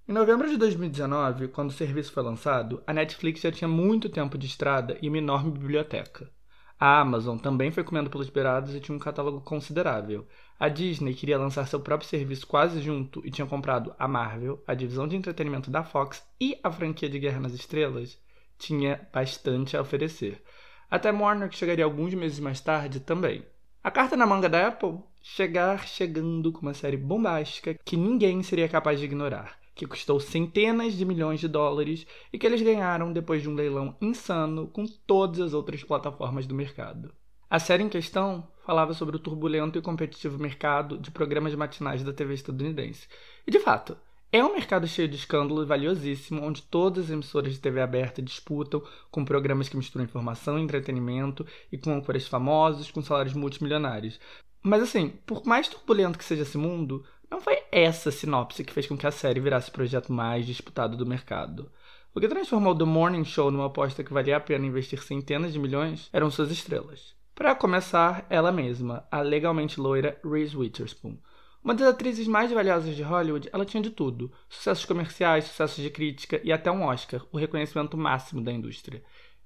Em 0.07 0.13
novembro 0.13 0.49
de 0.49 0.57
2019, 0.57 1.49
quando 1.49 1.69
o 1.69 1.73
serviço 1.73 2.11
foi 2.11 2.23
lançado, 2.23 2.81
a 2.87 2.91
Netflix 2.91 3.39
já 3.39 3.51
tinha 3.51 3.67
muito 3.67 4.09
tempo 4.09 4.35
de 4.35 4.47
estrada 4.47 4.97
e 4.99 5.09
uma 5.09 5.19
enorme 5.19 5.51
biblioteca. 5.51 6.31
A 6.79 6.99
Amazon 6.99 7.37
também 7.37 7.69
foi 7.69 7.83
comendo 7.83 8.09
pelos 8.09 8.31
beirados 8.31 8.73
e 8.73 8.79
tinha 8.79 8.95
um 8.95 8.99
catálogo 8.99 9.41
considerável. 9.41 10.27
A 10.59 10.69
Disney 10.69 11.13
queria 11.13 11.37
lançar 11.37 11.67
seu 11.67 11.79
próprio 11.79 12.09
serviço 12.09 12.47
quase 12.47 12.81
junto 12.81 13.21
e 13.23 13.29
tinha 13.29 13.45
comprado 13.45 13.95
a 13.99 14.07
Marvel, 14.07 14.63
a 14.65 14.73
divisão 14.73 15.07
de 15.07 15.15
entretenimento 15.15 15.69
da 15.69 15.83
Fox 15.83 16.27
e 16.41 16.59
a 16.63 16.71
franquia 16.71 17.07
de 17.07 17.19
Guerra 17.19 17.39
nas 17.39 17.53
Estrelas. 17.53 18.22
Tinha 18.63 19.05
bastante 19.11 19.75
a 19.75 19.81
oferecer. 19.81 20.41
Até 20.89 21.11
Warner, 21.11 21.49
que 21.49 21.57
chegaria 21.57 21.83
alguns 21.83 22.13
meses 22.13 22.39
mais 22.39 22.61
tarde, 22.61 23.01
também. 23.01 23.45
A 23.83 23.91
carta 23.91 24.15
na 24.15 24.25
manga 24.25 24.47
da 24.47 24.67
Apple? 24.67 24.99
Chegar 25.21 25.85
chegando 25.85 26.49
com 26.49 26.61
uma 26.61 26.73
série 26.73 26.95
bombástica 26.95 27.75
que 27.83 27.97
ninguém 27.97 28.41
seria 28.41 28.69
capaz 28.69 28.99
de 28.99 29.05
ignorar 29.05 29.61
que 29.75 29.87
custou 29.87 30.19
centenas 30.19 30.93
de 30.93 31.03
milhões 31.03 31.39
de 31.39 31.47
dólares 31.47 32.05
e 32.31 32.37
que 32.37 32.45
eles 32.45 32.61
ganharam 32.61 33.11
depois 33.11 33.41
de 33.41 33.49
um 33.49 33.55
leilão 33.55 33.97
insano 33.99 34.67
com 34.67 34.85
todas 34.85 35.39
as 35.39 35.53
outras 35.53 35.83
plataformas 35.83 36.45
do 36.45 36.53
mercado. 36.53 37.11
A 37.49 37.57
série 37.57 37.83
em 37.83 37.89
questão 37.89 38.47
falava 38.63 38.93
sobre 38.93 39.15
o 39.15 39.19
turbulento 39.19 39.77
e 39.77 39.81
competitivo 39.81 40.37
mercado 40.37 40.97
de 40.97 41.09
programas 41.09 41.55
matinais 41.55 42.03
da 42.03 42.13
TV 42.13 42.35
estadunidense. 42.35 43.07
E 43.47 43.51
de 43.51 43.59
fato, 43.59 43.97
É 44.35 44.43
um 44.43 44.51
mercado 44.51 44.87
cheio 44.87 45.07
de 45.07 45.15
escândalo 45.15 45.61
e 45.61 45.65
valiosíssimo, 45.67 46.41
onde 46.41 46.63
todas 46.63 47.05
as 47.05 47.11
emissoras 47.11 47.53
de 47.53 47.59
TV 47.59 47.79
aberta 47.79 48.19
disputam 48.19 48.81
com 49.11 49.23
programas 49.23 49.69
que 49.69 49.77
misturam 49.77 50.05
informação 50.05 50.57
e 50.57 50.63
entretenimento 50.63 51.45
e 51.71 51.77
com 51.77 51.93
âncoras 51.93 52.25
famosos 52.25 52.89
com 52.89 52.99
salários 53.03 53.35
multimilionários. 53.35 54.19
Mas 54.63 54.81
assim, 54.81 55.09
por 55.27 55.45
mais 55.45 55.67
turbulento 55.67 56.17
que 56.17 56.25
seja 56.25 56.41
esse 56.41 56.57
mundo, 56.57 57.05
não 57.29 57.39
foi 57.39 57.61
essa 57.71 58.09
sinopse 58.09 58.63
que 58.63 58.73
fez 58.73 58.87
com 58.87 58.97
que 58.97 59.05
a 59.05 59.11
série 59.11 59.39
virasse 59.39 59.69
o 59.69 59.73
projeto 59.73 60.11
mais 60.11 60.47
disputado 60.47 60.97
do 60.97 61.05
mercado. 61.05 61.71
O 62.15 62.19
que 62.19 62.27
transformou 62.27 62.75
The 62.75 62.85
Morning 62.85 63.25
Show 63.25 63.51
numa 63.51 63.67
aposta 63.67 64.03
que 64.03 64.13
valia 64.13 64.37
a 64.37 64.39
pena 64.39 64.65
investir 64.65 65.03
centenas 65.03 65.53
de 65.53 65.59
milhões 65.59 66.09
eram 66.11 66.31
suas 66.31 66.49
estrelas. 66.49 67.13
Para 67.35 67.53
começar, 67.53 68.25
ela 68.31 68.51
mesma, 68.51 69.07
a 69.11 69.21
legalmente 69.21 69.79
loira 69.79 70.19
Reese 70.23 70.57
Witherspoon. 70.57 71.19
Uma 71.63 71.73
das 71.73 71.87
atrizes 71.87 72.27
mais 72.27 72.51
valiosas 72.51 72.93
de 72.93 73.01
Hollywood, 73.01 73.49
ela 73.53 73.65
tinha 73.65 73.81
de 73.81 73.89
tudo: 73.89 74.29
sucessos 74.49 74.83
comerciais, 74.83 75.45
sucessos 75.45 75.81
de 75.81 75.89
crítica 75.89 76.41
e 76.43 76.51
até 76.51 76.69
um 76.69 76.83
Oscar, 76.83 77.25
o 77.31 77.37
reconhecimento 77.37 77.95
máximo 77.95 78.41
da 78.41 78.51
indústria. 78.51 79.01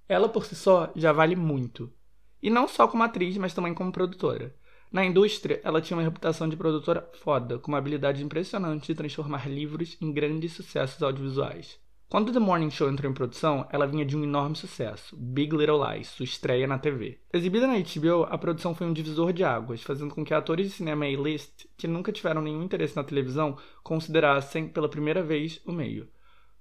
Ela 0.09 0.27
por 0.27 0.43
si 0.45 0.55
só 0.55 0.91
já 0.95 1.11
vale 1.11 1.35
muito. 1.35 1.93
E 2.41 2.49
não 2.49 2.67
só 2.67 2.87
como 2.87 3.03
atriz, 3.03 3.37
mas 3.37 3.53
também 3.53 3.73
como 3.73 3.91
produtora. 3.91 4.55
Na 4.91 5.05
indústria, 5.05 5.61
ela 5.63 5.81
tinha 5.81 5.97
uma 5.97 6.03
reputação 6.03 6.47
de 6.47 6.55
produtora 6.55 7.07
foda, 7.21 7.59
com 7.59 7.71
uma 7.71 7.77
habilidade 7.77 8.23
impressionante 8.23 8.87
de 8.87 8.95
transformar 8.95 9.47
livros 9.47 9.97
em 10.01 10.11
grandes 10.11 10.53
sucessos 10.53 11.03
audiovisuais. 11.03 11.79
Quando 12.09 12.31
The 12.31 12.39
Morning 12.39 12.69
Show 12.69 12.89
entrou 12.89 13.11
em 13.11 13.13
produção, 13.13 13.67
ela 13.69 13.85
vinha 13.85 14.05
de 14.05 14.15
um 14.15 14.23
enorme 14.23 14.55
sucesso, 14.55 15.13
Big 15.13 15.53
Little 15.53 15.85
Lies, 15.85 16.07
sua 16.07 16.23
estreia 16.23 16.65
na 16.65 16.79
TV. 16.79 17.19
Exibida 17.33 17.67
na 17.67 17.73
HBO, 17.73 18.23
a 18.29 18.37
produção 18.37 18.73
foi 18.73 18.87
um 18.87 18.93
divisor 18.93 19.33
de 19.33 19.43
águas, 19.43 19.83
fazendo 19.83 20.15
com 20.15 20.23
que 20.23 20.33
atores 20.33 20.67
de 20.67 20.73
cinema 20.73 21.03
A-list, 21.03 21.65
que 21.75 21.85
nunca 21.85 22.13
tiveram 22.13 22.41
nenhum 22.41 22.63
interesse 22.63 22.95
na 22.95 23.03
televisão, 23.03 23.57
considerassem 23.83 24.69
pela 24.69 24.87
primeira 24.87 25.21
vez 25.21 25.61
o 25.65 25.73
meio. 25.73 26.07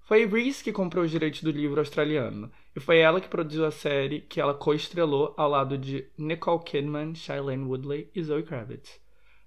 Foi 0.01 0.27
Reese 0.27 0.65
que 0.65 0.73
comprou 0.73 1.05
os 1.05 1.13
direitos 1.13 1.45
do 1.45 1.53
livro 1.53 1.79
australiano, 1.79 2.51
e 2.75 2.81
foi 2.81 2.99
ela 2.99 3.21
que 3.21 3.29
produziu 3.29 3.65
a 3.67 3.71
série 3.71 4.23
que 4.23 4.41
ela 4.41 4.53
co-estrelou 4.53 5.33
ao 5.37 5.49
lado 5.49 5.79
de 5.79 6.09
Nicole 6.19 6.65
Kidman, 6.65 7.15
Shailene 7.15 7.65
Woodley 7.65 8.11
e 8.13 8.21
Zoe 8.21 8.43
Kravitz. 8.43 9.01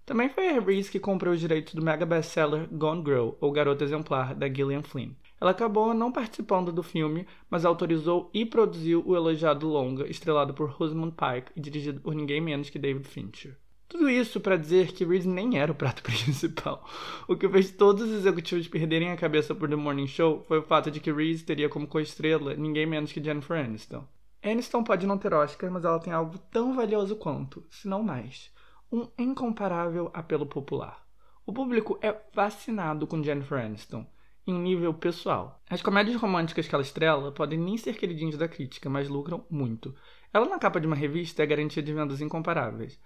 Também 0.06 0.30
foi 0.30 0.48
a 0.48 0.62
Reese 0.62 0.90
que 0.90 0.98
comprou 0.98 1.34
os 1.34 1.42
direitos 1.42 1.74
do 1.74 1.84
mega 1.84 2.06
best-seller 2.06 2.70
Gone 2.72 3.04
Girl, 3.04 3.32
ou 3.42 3.52
Garota 3.52 3.84
Exemplar, 3.84 4.34
da 4.34 4.48
Gillian 4.48 4.82
Flynn. 4.82 5.12
Ela 5.40 5.52
acabou 5.52 5.94
não 5.94 6.12
participando 6.12 6.72
do 6.72 6.84
filme, 6.84 7.26
mas 7.50 7.64
autorizou 7.64 8.30
e 8.34 8.46
produziu 8.46 9.02
o 9.06 9.16
elogiado 9.16 9.68
longa, 9.68 10.10
estrelado 10.10 10.54
por 10.54 10.70
Rosamund 10.70 11.16
Pike 11.16 11.52
e 11.56 11.62
dirigido 11.62 12.02
por 12.02 12.14
ninguém 12.14 12.42
menos 12.42 12.70
que 12.70 12.78
David 12.78 13.08
Fincher. 13.08 13.58
Tudo 13.88 14.10
isso 14.10 14.40
para 14.40 14.58
dizer 14.58 14.92
que 14.92 15.06
Reese 15.06 15.28
nem 15.28 15.58
era 15.58 15.72
o 15.72 15.76
prato 15.76 16.04
principal. 16.04 16.88
O 17.28 17.36
que 17.36 17.50
fez 17.50 17.72
todos 17.72 18.04
os 18.04 18.20
executivos 18.20 18.68
perderem 18.68 19.12
a 19.12 19.18
cabeça 19.18 19.56
por 19.56 19.70
The 19.70 19.76
Morning 19.76 20.08
Show 20.08 20.44
foi 20.48 20.60
o 20.60 20.64
fato 20.64 20.92
de 20.92 21.00
que 21.00 21.12
Reese 21.12 21.44
teria 21.44 21.70
como 21.70 21.88
co-estrela 21.88 22.54
ninguém 22.54 22.86
menos 22.86 23.12
que 23.12 23.24
Jennifer 23.24 23.58
Aniston. 23.58 24.06
Aniston 24.44 24.84
pode 24.84 25.08
não 25.08 25.18
ter 25.18 25.34
Oscar, 25.34 25.72
mas 25.72 25.84
ela 25.84 26.00
tem 26.00 26.14
algo 26.14 26.38
tão 26.52 26.76
valioso 26.76 27.16
quanto, 27.16 27.66
se 27.70 27.88
não 27.88 28.04
mais, 28.04 28.52
um 28.92 29.08
incomparável 29.18 30.12
apelo 30.14 30.46
popular. 30.46 31.04
O 31.46 31.52
público 31.52 31.98
é 32.02 32.14
fascinado 32.32 33.08
com 33.08 33.24
Jennifer 33.24 33.60
Aniston 33.66 34.06
em 34.50 34.54
um 34.54 34.62
nível 34.62 34.94
pessoal. 34.94 35.62
As 35.70 35.82
comédias 35.82 36.20
românticas 36.20 36.68
que 36.68 36.74
ela 36.74 36.84
estrela 36.84 37.32
podem 37.32 37.60
nem 37.60 37.78
ser 37.78 37.96
queridinhas 37.98 38.38
da 38.38 38.48
crítica, 38.48 38.90
mas 38.90 39.08
lucram 39.08 39.46
muito. 39.50 39.96
Ela 40.34 40.48
na 40.48 40.60
capa 40.60 40.80
de 40.80 40.88
uma 40.88 40.96
revista 40.96 41.44
é 41.44 41.46
garantia 41.46 41.82
de 41.82 41.94
vendas 41.94 42.22
incomparáveis. 42.22 43.00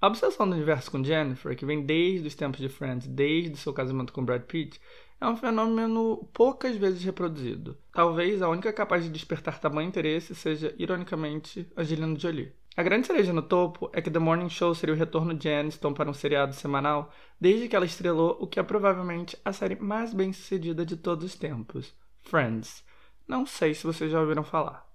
A 0.00 0.08
obsessão 0.08 0.48
do 0.48 0.56
universo 0.56 0.90
com 0.90 1.02
Jennifer, 1.02 1.56
que 1.56 1.64
vem 1.64 1.86
desde 1.86 2.26
os 2.26 2.34
tempos 2.34 2.60
de 2.60 2.68
Friends, 2.68 3.06
desde 3.06 3.56
seu 3.56 3.72
casamento 3.72 4.12
com 4.12 4.24
Brad 4.24 4.42
Pitt, 4.42 4.80
é 5.20 5.26
um 5.28 5.36
fenômeno 5.36 6.28
poucas 6.32 6.76
vezes 6.76 7.04
reproduzido. 7.04 7.78
Talvez 7.92 8.42
a 8.42 8.48
única 8.48 8.72
capaz 8.72 9.04
de 9.04 9.10
despertar 9.10 9.60
tamanho 9.60 9.88
interesse 9.88 10.34
seja, 10.34 10.74
ironicamente, 10.76 11.70
Angelina 11.76 12.18
Jolie. 12.18 12.52
A 12.74 12.82
grande 12.82 13.06
cereja 13.06 13.34
no 13.34 13.42
topo 13.42 13.90
é 13.92 14.00
que 14.00 14.10
The 14.10 14.18
Morning 14.18 14.48
Show 14.48 14.74
seria 14.74 14.94
o 14.94 14.98
retorno 14.98 15.34
de 15.34 15.46
Aniston 15.46 15.92
para 15.92 16.08
um 16.08 16.14
seriado 16.14 16.54
semanal 16.54 17.12
desde 17.38 17.68
que 17.68 17.76
ela 17.76 17.84
estrelou 17.84 18.38
o 18.40 18.46
que 18.46 18.58
é 18.58 18.62
provavelmente 18.62 19.36
a 19.44 19.52
série 19.52 19.76
mais 19.76 20.14
bem 20.14 20.32
sucedida 20.32 20.86
de 20.86 20.96
todos 20.96 21.22
os 21.22 21.34
tempos, 21.34 21.94
Friends. 22.22 22.82
Não 23.28 23.44
sei 23.44 23.74
se 23.74 23.84
vocês 23.84 24.10
já 24.10 24.18
ouviram 24.18 24.42
falar. 24.42 24.90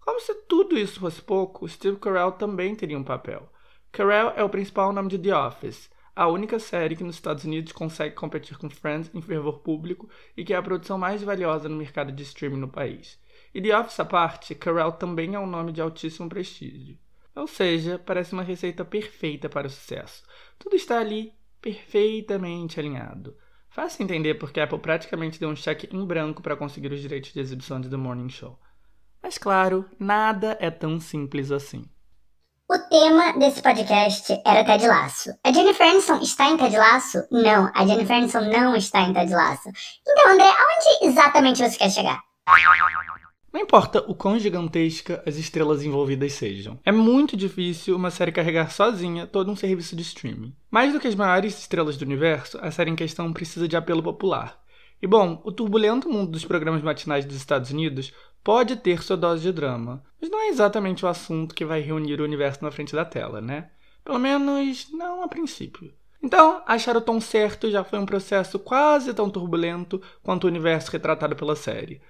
Como 0.00 0.18
se 0.18 0.34
tudo 0.46 0.78
isso 0.78 0.98
fosse 0.98 1.20
pouco, 1.20 1.68
Steve 1.68 1.98
Carell 1.98 2.32
também 2.32 2.74
teria 2.74 2.96
um 2.96 3.04
papel. 3.04 3.52
Carell 3.92 4.32
é 4.34 4.42
o 4.42 4.48
principal 4.48 4.90
nome 4.90 5.10
de 5.10 5.18
The 5.18 5.36
Office, 5.36 5.90
a 6.16 6.26
única 6.26 6.58
série 6.58 6.96
que 6.96 7.04
nos 7.04 7.16
Estados 7.16 7.44
Unidos 7.44 7.72
consegue 7.72 8.14
competir 8.14 8.56
com 8.56 8.70
Friends 8.70 9.10
em 9.14 9.20
fervor 9.20 9.58
público 9.58 10.08
e 10.34 10.42
que 10.42 10.54
é 10.54 10.56
a 10.56 10.62
produção 10.62 10.96
mais 10.96 11.22
valiosa 11.22 11.68
no 11.68 11.76
mercado 11.76 12.12
de 12.12 12.22
streaming 12.22 12.60
no 12.60 12.68
país. 12.68 13.20
E 13.54 13.60
The 13.60 13.78
Office 13.78 14.00
à 14.00 14.06
parte, 14.06 14.54
Carell 14.54 14.92
também 14.92 15.34
é 15.34 15.38
um 15.38 15.46
nome 15.46 15.70
de 15.70 15.82
altíssimo 15.82 16.26
prestígio. 16.26 16.98
Ou 17.40 17.46
seja, 17.46 17.98
parece 17.98 18.34
uma 18.34 18.42
receita 18.42 18.84
perfeita 18.84 19.48
para 19.48 19.66
o 19.66 19.70
sucesso. 19.70 20.22
Tudo 20.58 20.76
está 20.76 20.98
ali 20.98 21.32
perfeitamente 21.58 22.78
alinhado. 22.78 23.34
Fácil 23.70 24.04
entender 24.04 24.34
porque 24.34 24.60
a 24.60 24.64
Apple 24.64 24.78
praticamente 24.78 25.40
deu 25.40 25.48
um 25.48 25.56
cheque 25.56 25.88
em 25.90 26.04
branco 26.04 26.42
para 26.42 26.54
conseguir 26.54 26.92
os 26.92 27.00
direitos 27.00 27.32
de 27.32 27.40
exibição 27.40 27.80
de 27.80 27.88
The 27.88 27.96
Morning 27.96 28.28
Show. 28.28 28.58
Mas 29.22 29.38
claro, 29.38 29.88
nada 29.98 30.58
é 30.60 30.70
tão 30.70 31.00
simples 31.00 31.50
assim. 31.50 31.86
O 32.70 32.78
tema 32.90 33.32
desse 33.38 33.62
podcast 33.62 34.38
era 34.44 34.62
Ted 34.62 34.86
Lasso. 34.86 35.30
A 35.42 35.50
Jennifer 35.50 35.88
Aniston 35.88 36.20
está 36.20 36.50
em 36.50 36.58
Ted 36.58 36.76
Lasso? 36.76 37.26
Não, 37.30 37.72
a 37.74 37.86
Jennifer 37.86 38.16
Aniston 38.16 38.50
não 38.50 38.76
está 38.76 39.00
em 39.00 39.14
Ted 39.14 39.32
Lasso. 39.32 39.70
Então, 40.06 40.32
André, 40.32 40.44
aonde 40.44 41.06
exatamente 41.06 41.66
você 41.66 41.78
quer 41.78 41.90
chegar? 41.90 42.20
Não 43.52 43.60
importa 43.60 44.04
o 44.06 44.14
quão 44.14 44.38
gigantesca 44.38 45.22
as 45.26 45.36
estrelas 45.36 45.84
envolvidas 45.84 46.34
sejam. 46.34 46.78
É 46.84 46.92
muito 46.92 47.36
difícil 47.36 47.96
uma 47.96 48.10
série 48.10 48.30
carregar 48.30 48.70
sozinha 48.70 49.26
todo 49.26 49.50
um 49.50 49.56
serviço 49.56 49.96
de 49.96 50.02
streaming. 50.02 50.54
Mais 50.70 50.92
do 50.92 51.00
que 51.00 51.08
as 51.08 51.16
maiores 51.16 51.58
estrelas 51.58 51.96
do 51.96 52.04
universo, 52.04 52.58
a 52.62 52.70
série 52.70 52.90
em 52.90 52.96
questão 52.96 53.32
precisa 53.32 53.66
de 53.66 53.76
apelo 53.76 54.02
popular. 54.02 54.60
E 55.02 55.06
bom, 55.06 55.40
o 55.44 55.50
turbulento 55.50 56.08
mundo 56.08 56.30
dos 56.30 56.44
programas 56.44 56.82
matinais 56.82 57.24
dos 57.24 57.36
Estados 57.36 57.70
Unidos 57.70 58.12
pode 58.44 58.76
ter 58.76 59.02
sua 59.02 59.16
dose 59.16 59.42
de 59.42 59.52
drama, 59.52 60.02
mas 60.20 60.30
não 60.30 60.40
é 60.40 60.48
exatamente 60.48 61.04
o 61.04 61.08
assunto 61.08 61.54
que 61.54 61.64
vai 61.64 61.80
reunir 61.80 62.20
o 62.20 62.24
universo 62.24 62.62
na 62.62 62.70
frente 62.70 62.94
da 62.94 63.04
tela, 63.04 63.40
né? 63.40 63.70
Pelo 64.04 64.18
menos 64.18 64.88
não 64.92 65.22
a 65.22 65.28
princípio. 65.28 65.92
Então, 66.22 66.62
achar 66.66 66.96
o 66.96 67.00
tom 67.00 67.20
certo 67.20 67.70
já 67.70 67.82
foi 67.82 67.98
um 67.98 68.06
processo 68.06 68.58
quase 68.58 69.12
tão 69.14 69.30
turbulento 69.30 70.00
quanto 70.22 70.44
o 70.44 70.48
universo 70.48 70.92
retratado 70.92 71.34
pela 71.34 71.56
série. 71.56 72.00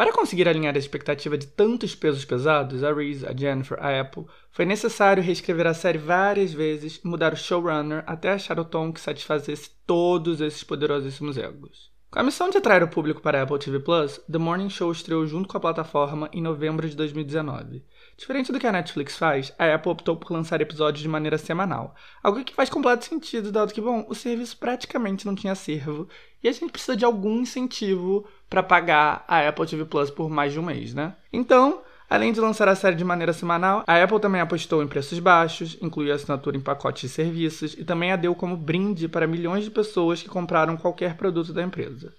Para 0.00 0.14
conseguir 0.14 0.48
alinhar 0.48 0.74
a 0.74 0.78
expectativa 0.78 1.36
de 1.36 1.46
tantos 1.46 1.94
pesos 1.94 2.24
pesados, 2.24 2.82
a 2.82 2.90
Reese, 2.90 3.26
a 3.26 3.36
Jennifer, 3.36 3.76
a 3.78 4.00
Apple, 4.00 4.24
foi 4.50 4.64
necessário 4.64 5.22
reescrever 5.22 5.66
a 5.66 5.74
série 5.74 5.98
várias 5.98 6.54
vezes 6.54 7.02
e 7.04 7.06
mudar 7.06 7.34
o 7.34 7.36
showrunner 7.36 8.02
até 8.06 8.30
achar 8.30 8.58
o 8.58 8.64
tom 8.64 8.94
que 8.94 8.98
satisfazesse 8.98 9.72
todos 9.86 10.40
esses 10.40 10.64
poderosíssimos 10.64 11.36
egos. 11.36 11.90
Com 12.10 12.18
a 12.18 12.22
missão 12.22 12.48
de 12.48 12.56
atrair 12.56 12.82
o 12.82 12.88
público 12.88 13.20
para 13.20 13.38
a 13.38 13.42
Apple 13.42 13.58
TV 13.58 13.78
Plus, 13.78 14.18
The 14.28 14.38
Morning 14.38 14.70
Show 14.70 14.90
estreou 14.90 15.26
junto 15.26 15.46
com 15.46 15.58
a 15.58 15.60
plataforma 15.60 16.30
em 16.32 16.40
novembro 16.40 16.88
de 16.88 16.96
2019. 16.96 17.84
Diferente 18.16 18.50
do 18.50 18.58
que 18.58 18.66
a 18.66 18.72
Netflix 18.72 19.18
faz, 19.18 19.52
a 19.58 19.74
Apple 19.74 19.92
optou 19.92 20.16
por 20.16 20.32
lançar 20.32 20.62
episódios 20.62 21.02
de 21.02 21.08
maneira 21.08 21.36
semanal, 21.36 21.94
algo 22.22 22.42
que 22.42 22.54
faz 22.54 22.70
completo 22.70 23.04
sentido, 23.04 23.52
dado 23.52 23.72
que, 23.74 23.82
bom, 23.82 24.06
o 24.08 24.14
serviço 24.14 24.56
praticamente 24.56 25.26
não 25.26 25.34
tinha 25.34 25.52
acervo 25.52 26.08
e 26.42 26.48
a 26.48 26.52
gente 26.52 26.70
precisa 26.72 26.96
de 26.96 27.04
algum 27.04 27.40
incentivo 27.40 28.26
para 28.48 28.62
pagar 28.62 29.24
a 29.28 29.46
Apple 29.46 29.66
TV 29.66 29.84
Plus 29.84 30.10
por 30.10 30.28
mais 30.28 30.52
de 30.52 30.58
um 30.58 30.62
mês, 30.62 30.94
né? 30.94 31.14
Então, 31.32 31.82
além 32.08 32.32
de 32.32 32.40
lançar 32.40 32.68
a 32.68 32.74
série 32.74 32.96
de 32.96 33.04
maneira 33.04 33.32
semanal, 33.32 33.84
a 33.86 34.02
Apple 34.02 34.20
também 34.20 34.40
apostou 34.40 34.82
em 34.82 34.88
preços 34.88 35.18
baixos, 35.18 35.78
incluiu 35.80 36.12
a 36.12 36.16
assinatura 36.16 36.56
em 36.56 36.60
pacotes 36.60 37.02
de 37.02 37.08
serviços 37.08 37.74
e 37.74 37.84
também 37.84 38.10
a 38.10 38.16
deu 38.16 38.34
como 38.34 38.56
brinde 38.56 39.08
para 39.08 39.26
milhões 39.26 39.64
de 39.64 39.70
pessoas 39.70 40.22
que 40.22 40.28
compraram 40.28 40.76
qualquer 40.76 41.16
produto 41.16 41.52
da 41.52 41.62
empresa. 41.62 42.12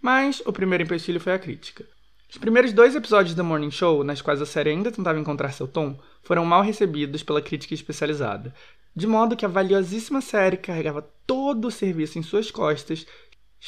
Mas 0.00 0.42
o 0.44 0.52
primeiro 0.52 0.84
empecilho 0.84 1.20
foi 1.20 1.32
a 1.32 1.38
crítica. 1.38 1.84
Os 2.28 2.38
primeiros 2.38 2.72
dois 2.72 2.96
episódios 2.96 3.34
da 3.36 3.42
Morning 3.42 3.70
Show, 3.70 4.02
nas 4.02 4.20
quais 4.20 4.42
a 4.42 4.46
série 4.46 4.70
ainda 4.70 4.90
tentava 4.90 5.18
encontrar 5.18 5.52
seu 5.52 5.68
tom, 5.68 5.96
foram 6.22 6.44
mal 6.44 6.60
recebidos 6.60 7.22
pela 7.22 7.40
crítica 7.40 7.72
especializada, 7.72 8.52
de 8.94 9.06
modo 9.06 9.36
que 9.36 9.44
a 9.44 9.48
valiosíssima 9.48 10.20
série 10.20 10.56
carregava 10.56 11.08
todo 11.26 11.68
o 11.68 11.70
serviço 11.70 12.18
em 12.18 12.22
suas 12.22 12.50
costas 12.50 13.06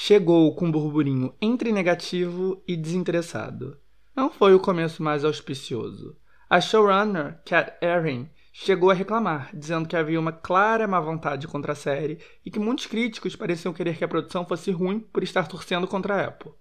chegou 0.00 0.54
com 0.54 0.66
um 0.66 0.70
burburinho 0.70 1.34
entre 1.42 1.72
negativo 1.72 2.62
e 2.68 2.76
desinteressado. 2.76 3.76
Não 4.14 4.30
foi 4.30 4.54
o 4.54 4.60
começo 4.60 5.02
mais 5.02 5.24
auspicioso. 5.24 6.16
A 6.48 6.60
showrunner, 6.60 7.42
Kat 7.44 7.72
Erin, 7.84 8.30
chegou 8.52 8.92
a 8.92 8.94
reclamar, 8.94 9.50
dizendo 9.52 9.88
que 9.88 9.96
havia 9.96 10.20
uma 10.20 10.30
clara 10.30 10.86
má 10.86 11.00
vontade 11.00 11.48
contra 11.48 11.72
a 11.72 11.74
série 11.74 12.20
e 12.46 12.50
que 12.50 12.60
muitos 12.60 12.86
críticos 12.86 13.34
pareciam 13.34 13.74
querer 13.74 13.98
que 13.98 14.04
a 14.04 14.08
produção 14.08 14.46
fosse 14.46 14.70
ruim 14.70 15.00
por 15.00 15.24
estar 15.24 15.48
torcendo 15.48 15.88
contra 15.88 16.14
a 16.14 16.26
Apple. 16.28 16.52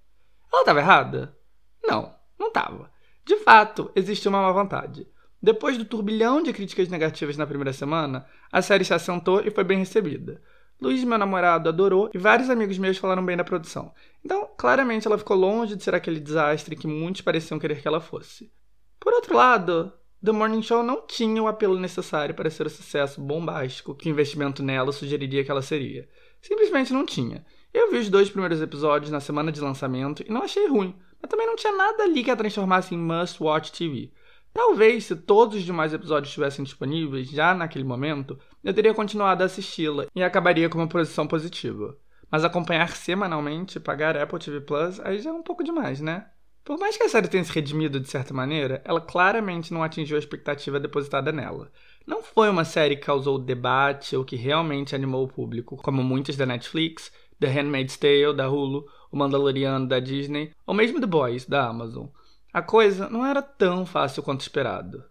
Ela 0.51 0.61
estava 0.63 0.79
errada? 0.79 1.37
Não, 1.85 2.15
não 2.39 2.47
estava. 2.47 2.91
De 3.23 3.37
fato, 3.37 3.91
existia 3.95 4.29
uma 4.29 4.41
má 4.41 4.51
vontade. 4.51 5.07
Depois 5.39 5.77
do 5.77 5.85
turbilhão 5.85 6.41
de 6.41 6.51
críticas 6.51 6.89
negativas 6.89 7.37
na 7.37 7.45
primeira 7.45 7.71
semana, 7.71 8.25
a 8.51 8.63
série 8.63 8.83
se 8.83 8.95
assentou 8.95 9.41
e 9.41 9.51
foi 9.51 9.63
bem 9.63 9.77
recebida. 9.77 10.41
Luiz, 10.79 11.03
meu 11.03 11.17
namorado, 11.17 11.69
adorou 11.69 12.09
e 12.13 12.19
vários 12.19 12.51
amigos 12.51 12.77
meus 12.77 12.97
falaram 12.97 13.25
bem 13.25 13.35
da 13.35 13.43
produção. 13.43 13.91
Então, 14.23 14.47
claramente, 14.55 15.07
ela 15.07 15.17
ficou 15.17 15.35
longe 15.35 15.75
de 15.75 15.83
ser 15.83 15.95
aquele 15.95 16.19
desastre 16.19 16.75
que 16.75 16.85
muitos 16.85 17.21
pareciam 17.21 17.59
querer 17.59 17.81
que 17.81 17.87
ela 17.87 17.99
fosse. 17.99 18.51
Por 18.99 19.11
outro 19.11 19.35
lado, 19.35 19.91
The 20.23 20.31
Morning 20.31 20.61
Show 20.61 20.83
não 20.83 21.01
tinha 21.07 21.41
o 21.41 21.47
apelo 21.47 21.79
necessário 21.79 22.35
para 22.35 22.49
ser 22.51 22.67
o 22.67 22.69
sucesso 22.69 23.19
bombástico 23.19 23.95
que 23.95 24.07
o 24.07 24.11
investimento 24.11 24.61
nela 24.61 24.91
sugeriria 24.91 25.43
que 25.43 25.49
ela 25.49 25.63
seria. 25.63 26.07
Simplesmente 26.41 26.93
não 26.93 27.05
tinha. 27.05 27.43
Eu 27.73 27.89
vi 27.91 27.97
os 27.97 28.09
dois 28.09 28.29
primeiros 28.29 28.61
episódios 28.61 29.11
na 29.11 29.19
semana 29.19 29.51
de 29.51 29.61
lançamento 29.61 30.23
e 30.27 30.31
não 30.31 30.43
achei 30.43 30.67
ruim, 30.67 30.95
mas 31.21 31.29
também 31.29 31.47
não 31.47 31.55
tinha 31.55 31.75
nada 31.75 32.03
ali 32.03 32.23
que 32.23 32.31
a 32.31 32.35
transformasse 32.35 32.93
em 32.93 32.97
must-watch 32.99 33.71
TV. 33.71 34.11
Talvez, 34.53 35.05
se 35.05 35.15
todos 35.15 35.55
os 35.55 35.63
demais 35.63 35.93
episódios 35.93 36.29
estivessem 36.29 36.65
disponíveis 36.65 37.29
já 37.29 37.53
naquele 37.53 37.83
momento, 37.83 38.39
eu 38.67 38.73
teria 38.73 38.93
continuado 38.93 39.43
a 39.43 39.45
assisti-la 39.45 40.07
e 40.13 40.21
acabaria 40.21 40.67
com 40.67 40.77
uma 40.77 40.89
posição 40.89 41.25
positiva. 41.25 41.97
Mas 42.29 42.43
acompanhar 42.43 42.89
semanalmente, 42.89 43.79
pagar 43.79 44.17
Apple 44.17 44.39
TV 44.39 44.59
Plus, 44.59 44.99
aí 44.99 45.19
já 45.19 45.29
é 45.29 45.33
um 45.33 45.41
pouco 45.41 45.63
demais, 45.63 46.01
né? 46.01 46.27
Por 46.65 46.77
mais 46.77 46.97
que 46.97 47.03
a 47.03 47.07
série 47.07 47.29
tenha 47.29 47.45
se 47.45 47.53
redimido 47.53 47.97
de 47.97 48.09
certa 48.09 48.33
maneira, 48.33 48.81
ela 48.83 48.99
claramente 48.99 49.73
não 49.73 49.83
atingiu 49.83 50.17
a 50.17 50.19
expectativa 50.19 50.81
depositada 50.81 51.31
nela. 51.31 51.71
Não 52.05 52.21
foi 52.21 52.49
uma 52.49 52.65
série 52.65 52.97
que 52.97 53.05
causou 53.05 53.39
debate 53.39 54.17
ou 54.17 54.25
que 54.25 54.35
realmente 54.35 54.93
animou 54.93 55.23
o 55.23 55.29
público, 55.29 55.77
como 55.77 56.03
muitas 56.03 56.35
da 56.35 56.45
Netflix, 56.45 57.09
The 57.39 57.47
Handmaid's 57.47 57.95
Tale 57.95 58.35
da 58.35 58.49
Hulu, 58.49 58.85
O 59.09 59.15
Mandaloriano 59.15 59.87
da 59.87 60.01
Disney, 60.01 60.51
ou 60.65 60.75
mesmo 60.75 60.99
The 60.99 61.07
Boys 61.07 61.45
da 61.45 61.69
Amazon. 61.69 62.07
A 62.51 62.61
coisa 62.61 63.09
não 63.09 63.25
era 63.25 63.41
tão 63.41 63.85
fácil 63.85 64.21
quanto 64.21 64.41
esperado. 64.41 65.05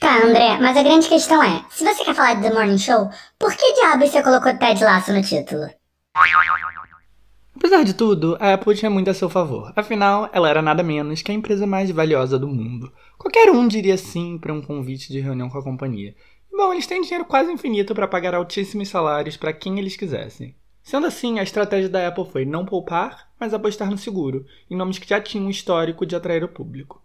Tá, 0.00 0.22
André, 0.22 0.58
mas 0.60 0.76
a 0.76 0.82
grande 0.82 1.08
questão 1.08 1.42
é: 1.42 1.64
se 1.70 1.84
você 1.84 2.04
quer 2.04 2.14
falar 2.14 2.34
de 2.34 2.42
The 2.42 2.52
Morning 2.52 2.78
Show, 2.78 3.08
por 3.38 3.54
que 3.54 3.72
diabos 3.74 4.10
você 4.10 4.22
colocou 4.22 4.56
Ted 4.56 4.82
Lasso 4.82 5.12
no 5.12 5.22
título? 5.22 5.68
Apesar 7.56 7.84
de 7.84 7.94
tudo, 7.94 8.36
a 8.40 8.54
Apple 8.54 8.74
tinha 8.74 8.90
muito 8.90 9.08
a 9.08 9.14
seu 9.14 9.30
favor. 9.30 9.72
Afinal, 9.74 10.28
ela 10.32 10.50
era 10.50 10.60
nada 10.60 10.82
menos 10.82 11.22
que 11.22 11.30
a 11.30 11.34
empresa 11.34 11.66
mais 11.66 11.90
valiosa 11.90 12.38
do 12.38 12.48
mundo. 12.48 12.92
Qualquer 13.16 13.50
um 13.50 13.66
diria 13.66 13.96
sim 13.96 14.36
para 14.38 14.52
um 14.52 14.60
convite 14.60 15.10
de 15.10 15.20
reunião 15.20 15.48
com 15.48 15.58
a 15.58 15.62
companhia. 15.62 16.14
Bom, 16.52 16.72
eles 16.72 16.86
têm 16.86 17.00
dinheiro 17.00 17.24
quase 17.24 17.50
infinito 17.50 17.94
para 17.94 18.08
pagar 18.08 18.34
altíssimos 18.34 18.88
salários 18.88 19.36
para 19.36 19.52
quem 19.52 19.78
eles 19.78 19.96
quisessem. 19.96 20.54
Sendo 20.82 21.06
assim, 21.06 21.38
a 21.38 21.42
estratégia 21.42 21.88
da 21.88 22.06
Apple 22.06 22.28
foi 22.30 22.44
não 22.44 22.66
poupar, 22.66 23.30
mas 23.40 23.54
apostar 23.54 23.90
no 23.90 23.96
seguro, 23.96 24.44
em 24.70 24.76
nomes 24.76 24.98
que 24.98 25.08
já 25.08 25.20
tinham 25.20 25.46
um 25.46 25.50
histórico 25.50 26.04
de 26.04 26.14
atrair 26.14 26.44
o 26.44 26.48
público. 26.48 27.03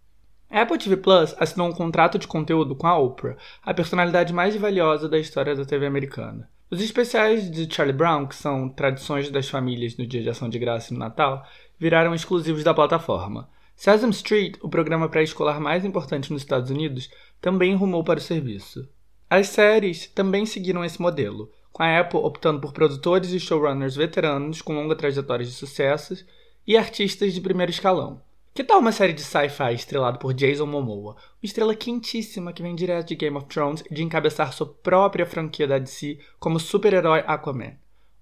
A 0.49 0.61
Apple 0.61 0.79
TV 0.79 0.97
Plus 0.97 1.35
assinou 1.37 1.67
um 1.67 1.71
contrato 1.71 2.17
de 2.17 2.27
conteúdo 2.27 2.75
com 2.75 2.87
a 2.87 2.97
Oprah, 2.97 3.37
a 3.61 3.71
personalidade 3.71 4.33
mais 4.33 4.55
valiosa 4.55 5.07
da 5.07 5.19
história 5.19 5.55
da 5.55 5.63
TV 5.63 5.85
americana. 5.85 6.49
Os 6.71 6.81
especiais 6.81 7.51
de 7.51 7.71
Charlie 7.71 7.95
Brown, 7.95 8.25
que 8.25 8.35
são 8.35 8.67
tradições 8.67 9.29
das 9.29 9.47
famílias 9.47 9.95
no 9.95 10.07
Dia 10.07 10.23
de 10.23 10.29
Ação 10.29 10.49
de 10.49 10.57
Graça 10.57 10.91
e 10.91 10.93
no 10.93 10.99
Natal, 10.99 11.45
viraram 11.77 12.15
exclusivos 12.15 12.63
da 12.63 12.73
plataforma. 12.73 13.47
Sesame 13.75 14.11
Street, 14.11 14.55
o 14.61 14.67
programa 14.67 15.07
pré-escolar 15.07 15.61
mais 15.61 15.85
importante 15.85 16.33
nos 16.33 16.41
Estados 16.41 16.71
Unidos, 16.71 17.11
também 17.39 17.75
rumou 17.75 18.03
para 18.03 18.17
o 18.17 18.21
serviço. 18.21 18.89
As 19.29 19.49
séries 19.49 20.07
também 20.07 20.47
seguiram 20.47 20.83
esse 20.83 20.99
modelo, 20.99 21.51
com 21.71 21.83
a 21.83 21.99
Apple 21.99 22.19
optando 22.19 22.59
por 22.59 22.73
produtores 22.73 23.31
e 23.33 23.39
showrunners 23.39 23.95
veteranos 23.95 24.63
com 24.63 24.73
longa 24.73 24.95
trajetória 24.95 25.45
de 25.45 25.51
sucessos 25.51 26.25
e 26.65 26.75
artistas 26.75 27.35
de 27.35 27.39
primeiro 27.39 27.71
escalão. 27.71 28.19
Que 28.53 28.63
tal 28.63 28.79
uma 28.79 28.91
série 28.91 29.13
de 29.13 29.21
sci-fi 29.21 29.73
estrelada 29.73 30.17
por 30.17 30.33
Jason 30.33 30.65
Momoa, 30.65 31.13
uma 31.13 31.17
estrela 31.43 31.75
quentíssima 31.75 32.51
que 32.51 32.61
vem 32.61 32.75
direto 32.75 33.07
de 33.07 33.15
Game 33.15 33.37
of 33.37 33.47
Thrones 33.47 33.83
e 33.89 33.93
de 33.93 34.03
encabeçar 34.03 34.51
sua 34.51 34.67
própria 34.67 35.25
franquia 35.25 35.67
da 35.67 35.77
DC 35.77 36.19
como 36.39 36.59
super-herói 36.59 37.23
Aquaman? 37.25 37.77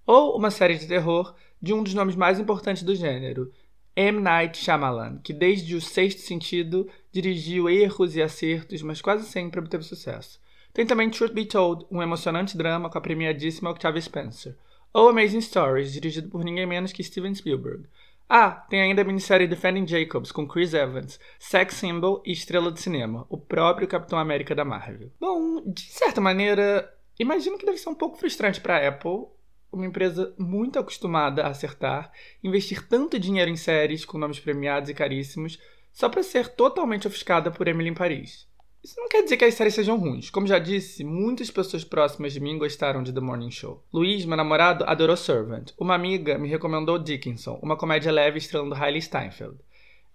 Ou 0.05 0.38
uma 0.38 0.51
série 0.51 0.77
de 0.77 0.88
terror 0.88 1.34
de 1.62 1.74
um 1.74 1.81
dos 1.81 1.93
nomes 1.93 2.15
mais 2.15 2.39
importantes 2.39 2.84
do 2.84 2.96
gênero, 2.96 3.51
M. 3.96 4.19
Night 4.19 4.60
Shyamalan, 4.60 5.17
que 5.24 5.34
desde 5.34 5.75
o 5.75 5.81
Sexto 5.81 6.22
Sentido 6.22 6.88
dirigiu 7.12 7.67
erros 7.67 8.15
e 8.15 8.22
acertos, 8.22 8.84
mas 8.84 9.01
quase 9.01 9.25
sempre 9.25 9.60
obteve 9.60 9.84
sucesso. 9.84 10.39
Tem 10.72 10.86
também 10.86 11.10
Truth 11.10 11.34
Be 11.34 11.46
Told, 11.46 11.86
um 11.89 12.03
emocionante 12.03 12.55
drama 12.55 12.91
com 12.91 12.98
a 13.00 13.01
premiadíssima 13.01 13.72
Octavia 13.72 14.00
Spencer. 14.00 14.55
Ou 14.93 15.10
Amazing 15.10 15.41
Stories, 15.41 15.91
dirigido 15.91 16.29
por 16.29 16.43
ninguém 16.43 16.67
menos 16.67 16.93
que 16.93 17.04
Steven 17.04 17.34
Spielberg. 17.34 17.88
Ah, 18.29 18.51
tem 18.51 18.81
ainda 18.81 19.01
a 19.01 19.05
minissérie 19.05 19.47
Defending 19.47 19.87
Jacobs, 19.87 20.31
com 20.31 20.47
Chris 20.47 20.73
Evans, 20.73 21.17
sex 21.39 21.75
symbol 21.75 22.21
e 22.25 22.33
estrela 22.33 22.71
de 22.71 22.81
cinema, 22.81 23.25
o 23.29 23.37
próprio 23.37 23.87
Capitão 23.87 24.19
América 24.19 24.53
da 24.53 24.65
Marvel. 24.65 25.11
Bom, 25.19 25.63
de 25.65 25.81
certa 25.81 26.19
maneira, 26.19 26.93
imagino 27.17 27.57
que 27.57 27.65
deve 27.65 27.77
ser 27.77 27.89
um 27.89 27.95
pouco 27.95 28.17
frustrante 28.17 28.59
para 28.59 28.85
Apple, 28.85 29.27
uma 29.71 29.85
empresa 29.85 30.33
muito 30.37 30.77
acostumada 30.77 31.43
a 31.43 31.49
acertar, 31.49 32.11
investir 32.43 32.85
tanto 32.87 33.19
dinheiro 33.19 33.49
em 33.49 33.55
séries 33.55 34.03
com 34.03 34.17
nomes 34.17 34.39
premiados 34.39 34.89
e 34.89 34.93
caríssimos, 34.93 35.57
só 35.93 36.09
para 36.09 36.21
ser 36.21 36.49
totalmente 36.49 37.07
ofuscada 37.07 37.49
por 37.49 37.67
Emily 37.67 37.89
em 37.89 37.93
Paris. 37.93 38.47
Isso 38.88 39.02
não 39.02 39.10
quer 39.10 39.21
dizer 39.21 39.36
que 39.36 39.43
as 39.43 39.54
séries 39.54 39.73
sejam 39.73 39.97
ruins. 39.97 40.30
Como 40.30 40.47
já 40.47 40.58
disse, 40.58 41.04
muitas 41.04 41.52
pessoas 41.52 41.84
próximas 41.84 42.32
de 42.32 42.39
mim 42.39 42.58
gostaram 42.58 43.04
de 43.04 43.12
The 43.12 43.19
Morning 43.19 43.52
Show. 43.52 43.84
Luiz, 43.91 44.23
meu 44.23 44.38
namorado, 44.38 44.86
adorou 44.88 45.17
Servant. 45.17 45.73
Uma 45.78 45.93
amiga 45.93 46.38
me 46.38 46.47
recomendou 46.47 46.97
Dickinson, 46.97 47.60
uma 47.62 47.76
comédia 47.76 48.13
leve 48.13 48.38
estrelando 48.38 48.73
Hailey 48.73 49.02
Steinfeld. 49.02 49.58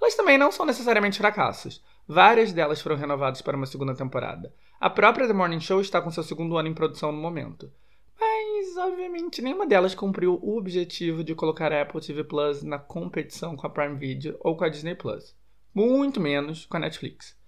Elas 0.01 0.15
também 0.15 0.39
não 0.39 0.51
são 0.51 0.65
necessariamente 0.65 1.19
fracassos. 1.19 1.85
Várias 2.09 2.51
delas 2.51 2.81
foram 2.81 2.97
renovadas 2.97 3.43
para 3.43 3.59
uma 3.59 3.67
segunda 3.67 3.95
temporada. 3.95 4.51
A 4.81 4.89
própria 4.89 5.27
The 5.27 5.35
Morning 5.35 5.61
Show 5.61 5.83
está 5.83 6.01
com 6.01 6.11
seu 6.11 6.23
segundo 6.23 6.57
ano 6.57 6.69
em 6.69 6.75
produção 6.75 7.13
no 7.13 7.21
momento. 7.21 7.71
Mas, 8.19 8.75
obviamente, 8.79 9.43
nenhuma 9.43 9.67
delas 9.67 9.95
cumpriu 9.95 10.39
o 10.43 10.57
objetivo 10.57 11.23
de 11.23 11.35
colocar 11.35 11.75
a 11.75 11.83
Apple 11.83 12.01
TV 12.01 12.25
Plus 12.25 12.63
na 12.63 12.79
competição 12.79 13.55
com 13.55 13.67
a 13.67 13.71
Prime 13.71 13.99
Video 13.99 14.35
ou 14.41 14.57
com 14.57 14.65
a 14.65 14.71
Disney 14.71 14.95
Plus. 14.95 15.37
Muito 15.75 16.19
menos 16.19 16.65
com 16.65 16.79
a 16.79 16.81
Netflix. 16.81 17.42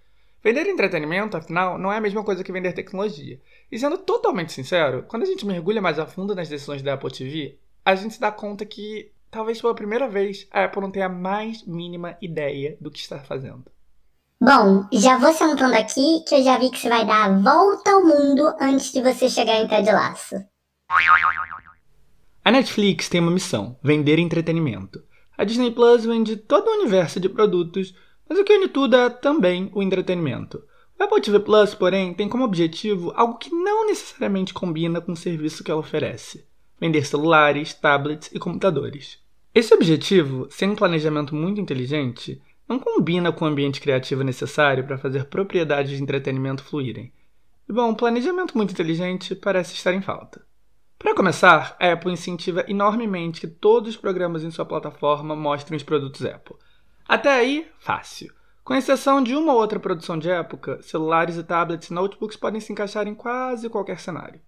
Vender 0.45 0.67
entretenimento, 0.67 1.35
afinal, 1.35 1.75
não 1.79 1.91
é 1.91 1.97
a 1.97 1.99
mesma 1.99 2.23
coisa 2.23 2.43
que 2.43 2.51
vender 2.51 2.71
tecnologia. 2.71 3.41
E 3.71 3.79
sendo 3.79 3.97
totalmente 3.97 4.53
sincero, 4.53 5.03
quando 5.07 5.23
a 5.23 5.25
gente 5.25 5.43
mergulha 5.43 5.81
mais 5.81 5.97
a 5.97 6.05
fundo 6.05 6.35
nas 6.35 6.47
decisões 6.47 6.83
da 6.83 6.93
Apple 6.93 7.11
TV, 7.11 7.57
a 7.83 7.95
gente 7.95 8.13
se 8.13 8.19
dá 8.19 8.31
conta 8.31 8.63
que, 8.63 9.11
talvez 9.31 9.59
pela 9.59 9.73
primeira 9.73 10.07
vez, 10.07 10.47
a 10.51 10.65
Apple 10.65 10.83
não 10.83 10.91
tenha 10.91 11.07
a 11.07 11.09
mais 11.09 11.65
mínima 11.65 12.15
ideia 12.21 12.77
do 12.79 12.91
que 12.91 12.99
está 12.99 13.17
fazendo. 13.17 13.65
Bom, 14.39 14.87
já 14.93 15.17
vou 15.17 15.33
sentando 15.33 15.73
aqui 15.73 16.23
que 16.27 16.35
eu 16.35 16.43
já 16.43 16.59
vi 16.59 16.69
que 16.69 16.77
você 16.77 16.89
vai 16.89 17.03
dar 17.07 17.25
a 17.25 17.39
volta 17.39 17.89
ao 17.89 18.03
mundo 18.03 18.53
antes 18.61 18.91
de 18.93 19.01
você 19.01 19.27
chegar 19.27 19.55
em 19.55 19.67
Ted 19.67 19.91
Laço. 19.91 20.35
A 22.43 22.51
Netflix 22.51 23.09
tem 23.09 23.19
uma 23.19 23.31
missão: 23.31 23.79
vender 23.81 24.19
entretenimento. 24.19 25.03
A 25.35 25.43
Disney 25.43 25.71
Plus 25.71 26.05
vende 26.05 26.37
todo 26.37 26.67
o 26.67 26.81
universo 26.81 27.19
de 27.19 27.29
produtos 27.29 27.95
mas 28.27 28.39
o 28.39 28.43
que 28.43 28.53
une 28.53 28.67
tudo 28.67 28.95
é 28.95 29.09
também 29.09 29.69
o 29.73 29.81
entretenimento. 29.81 30.63
O 30.99 31.03
Apple 31.03 31.21
TV 31.21 31.39
Plus, 31.39 31.75
porém, 31.75 32.13
tem 32.13 32.29
como 32.29 32.45
objetivo 32.45 33.11
algo 33.15 33.37
que 33.37 33.53
não 33.53 33.85
necessariamente 33.85 34.53
combina 34.53 35.01
com 35.01 35.11
o 35.11 35.17
serviço 35.17 35.63
que 35.63 35.69
ela 35.69 35.81
oferece: 35.81 36.45
vender 36.79 37.05
celulares, 37.05 37.73
tablets 37.73 38.31
e 38.33 38.39
computadores. 38.39 39.19
Esse 39.53 39.73
objetivo, 39.73 40.47
sem 40.49 40.69
um 40.69 40.75
planejamento 40.75 41.35
muito 41.35 41.61
inteligente, 41.61 42.41
não 42.67 42.79
combina 42.79 43.31
com 43.31 43.45
o 43.45 43.47
ambiente 43.47 43.79
criativo 43.79 44.23
necessário 44.23 44.85
para 44.85 44.97
fazer 44.97 45.25
propriedades 45.25 45.95
de 45.95 46.01
entretenimento 46.01 46.63
fluírem. 46.63 47.11
E 47.67 47.73
bom, 47.73 47.93
planejamento 47.93 48.55
muito 48.57 48.71
inteligente 48.71 49.35
parece 49.35 49.73
estar 49.73 49.93
em 49.93 50.01
falta. 50.01 50.45
Para 50.97 51.15
começar, 51.15 51.75
a 51.79 51.91
Apple 51.91 52.11
incentiva 52.11 52.65
enormemente 52.67 53.41
que 53.41 53.47
todos 53.47 53.89
os 53.89 53.97
programas 53.97 54.43
em 54.43 54.51
sua 54.51 54.65
plataforma 54.65 55.35
mostrem 55.35 55.77
os 55.77 55.83
produtos 55.83 56.25
Apple. 56.25 56.55
Até 57.07 57.31
aí, 57.31 57.67
fácil. 57.77 58.33
Com 58.63 58.73
exceção 58.73 59.21
de 59.21 59.35
uma 59.35 59.53
ou 59.53 59.59
outra 59.59 59.79
produção 59.79 60.17
de 60.17 60.27
época, 60.27 60.81
celulares 60.81 61.37
e 61.37 61.43
tablets 61.43 61.89
e 61.89 61.93
notebooks 61.93 62.35
podem 62.35 62.59
se 62.59 62.73
encaixar 62.73 63.07
em 63.07 63.13
quase 63.13 63.69
qualquer 63.69 63.99
cenário. 63.99 64.41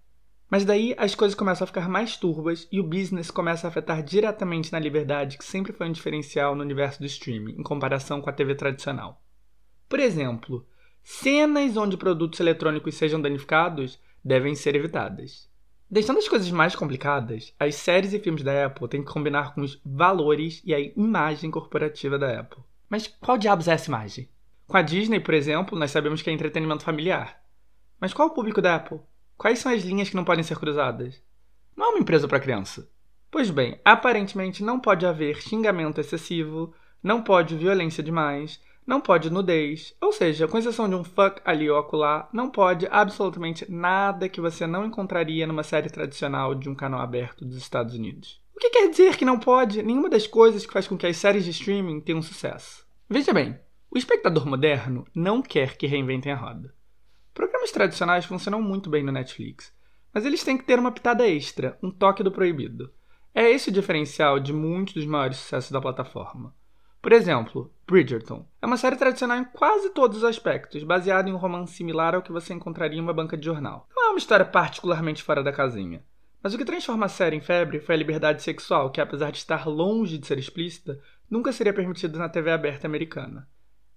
Mas 0.50 0.64
daí 0.64 0.92
as 0.98 1.14
coisas 1.14 1.36
começam 1.36 1.64
a 1.64 1.68
ficar 1.68 1.88
mais 1.88 2.16
turbas 2.16 2.66
e 2.72 2.80
o 2.80 2.82
business 2.82 3.30
começa 3.30 3.66
a 3.66 3.70
afetar 3.70 4.02
diretamente 4.02 4.72
na 4.72 4.78
liberdade 4.80 5.38
que 5.38 5.44
sempre 5.44 5.72
foi 5.72 5.88
um 5.88 5.92
diferencial 5.92 6.56
no 6.56 6.62
universo 6.62 6.98
do 6.98 7.06
streaming, 7.06 7.52
em 7.52 7.62
comparação 7.62 8.20
com 8.20 8.28
a 8.28 8.32
TV 8.32 8.56
tradicional. 8.56 9.22
Por 9.88 10.00
exemplo, 10.00 10.66
cenas 11.02 11.76
onde 11.76 11.96
produtos 11.96 12.40
eletrônicos 12.40 12.96
sejam 12.96 13.20
danificados 13.20 14.00
devem 14.24 14.54
ser 14.54 14.74
evitadas. 14.74 15.47
Deixando 15.90 16.18
as 16.18 16.28
coisas 16.28 16.50
mais 16.50 16.76
complicadas, 16.76 17.54
as 17.58 17.74
séries 17.74 18.12
e 18.12 18.18
filmes 18.18 18.42
da 18.42 18.66
Apple 18.66 18.88
têm 18.88 19.02
que 19.02 19.10
combinar 19.10 19.54
com 19.54 19.62
os 19.62 19.80
valores 19.82 20.60
e 20.62 20.74
a 20.74 20.78
imagem 20.78 21.50
corporativa 21.50 22.18
da 22.18 22.40
Apple. 22.40 22.62
Mas 22.90 23.06
qual 23.06 23.38
diabos 23.38 23.68
é 23.68 23.72
essa 23.72 23.88
imagem? 23.88 24.28
Com 24.66 24.76
a 24.76 24.82
Disney, 24.82 25.18
por 25.18 25.32
exemplo, 25.32 25.78
nós 25.78 25.90
sabemos 25.90 26.20
que 26.20 26.28
é 26.28 26.32
entretenimento 26.32 26.84
familiar. 26.84 27.42
Mas 27.98 28.12
qual 28.12 28.28
é 28.28 28.30
o 28.30 28.34
público 28.34 28.60
da 28.60 28.74
Apple? 28.74 29.00
Quais 29.38 29.60
são 29.60 29.72
as 29.72 29.82
linhas 29.82 30.10
que 30.10 30.16
não 30.16 30.26
podem 30.26 30.44
ser 30.44 30.58
cruzadas? 30.58 31.22
Não 31.74 31.86
é 31.86 31.88
uma 31.88 32.00
empresa 32.00 32.28
para 32.28 32.40
criança. 32.40 32.86
Pois 33.30 33.48
bem, 33.48 33.80
aparentemente 33.82 34.62
não 34.62 34.78
pode 34.78 35.06
haver 35.06 35.40
xingamento 35.40 36.02
excessivo, 36.02 36.74
não 37.02 37.22
pode 37.22 37.56
violência 37.56 38.02
demais, 38.02 38.60
não 38.88 39.02
pode 39.02 39.28
nudez, 39.28 39.94
ou 40.00 40.10
seja, 40.10 40.48
com 40.48 40.56
exceção 40.56 40.88
de 40.88 40.94
um 40.94 41.04
fuck 41.04 41.42
ali 41.44 41.68
ou 41.68 41.76
acolá, 41.76 42.26
não 42.32 42.48
pode 42.48 42.88
absolutamente 42.90 43.70
nada 43.70 44.30
que 44.30 44.40
você 44.40 44.66
não 44.66 44.86
encontraria 44.86 45.46
numa 45.46 45.62
série 45.62 45.90
tradicional 45.90 46.54
de 46.54 46.70
um 46.70 46.74
canal 46.74 47.02
aberto 47.02 47.44
dos 47.44 47.58
Estados 47.58 47.94
Unidos. 47.94 48.40
O 48.56 48.58
que 48.58 48.70
quer 48.70 48.88
dizer 48.88 49.18
que 49.18 49.26
não 49.26 49.38
pode 49.38 49.82
nenhuma 49.82 50.08
das 50.08 50.26
coisas 50.26 50.64
que 50.64 50.72
faz 50.72 50.88
com 50.88 50.96
que 50.96 51.06
as 51.06 51.18
séries 51.18 51.44
de 51.44 51.50
streaming 51.50 52.00
tenham 52.00 52.22
sucesso? 52.22 52.86
Veja 53.10 53.30
bem, 53.30 53.60
o 53.90 53.98
espectador 53.98 54.46
moderno 54.46 55.06
não 55.14 55.42
quer 55.42 55.76
que 55.76 55.86
reinventem 55.86 56.32
a 56.32 56.36
roda. 56.36 56.74
Programas 57.34 57.70
tradicionais 57.70 58.24
funcionam 58.24 58.62
muito 58.62 58.88
bem 58.88 59.02
no 59.04 59.12
Netflix, 59.12 59.70
mas 60.14 60.24
eles 60.24 60.42
têm 60.42 60.56
que 60.56 60.64
ter 60.64 60.78
uma 60.78 60.92
pitada 60.92 61.28
extra, 61.28 61.78
um 61.82 61.90
toque 61.90 62.22
do 62.22 62.32
proibido. 62.32 62.90
É 63.34 63.50
esse 63.50 63.68
o 63.68 63.72
diferencial 63.72 64.40
de 64.40 64.54
muitos 64.54 64.94
dos 64.94 65.04
maiores 65.04 65.36
sucessos 65.36 65.70
da 65.70 65.80
plataforma. 65.80 66.54
Por 67.02 67.12
exemplo, 67.12 67.70
Bridgerton 67.88 68.46
é 68.60 68.66
uma 68.66 68.76
série 68.76 68.96
tradicional 68.96 69.38
em 69.38 69.44
quase 69.44 69.88
todos 69.88 70.18
os 70.18 70.24
aspectos, 70.24 70.84
baseada 70.84 71.30
em 71.30 71.32
um 71.32 71.38
romance 71.38 71.72
similar 71.72 72.14
ao 72.14 72.20
que 72.20 72.30
você 72.30 72.52
encontraria 72.52 72.98
em 72.98 73.00
uma 73.00 73.14
banca 73.14 73.34
de 73.34 73.46
jornal. 73.46 73.88
Não 73.96 74.08
é 74.08 74.10
uma 74.10 74.18
história 74.18 74.44
particularmente 74.44 75.22
fora 75.22 75.42
da 75.42 75.50
casinha. 75.50 76.04
Mas 76.42 76.52
o 76.52 76.58
que 76.58 76.66
transforma 76.66 77.06
a 77.06 77.08
série 77.08 77.36
em 77.36 77.40
febre 77.40 77.80
foi 77.80 77.94
a 77.94 77.98
liberdade 77.98 78.42
sexual, 78.42 78.90
que 78.90 79.00
apesar 79.00 79.32
de 79.32 79.38
estar 79.38 79.66
longe 79.66 80.18
de 80.18 80.26
ser 80.26 80.38
explícita, 80.38 81.00
nunca 81.30 81.50
seria 81.50 81.72
permitida 81.72 82.18
na 82.18 82.28
TV 82.28 82.50
aberta 82.50 82.86
americana. 82.86 83.48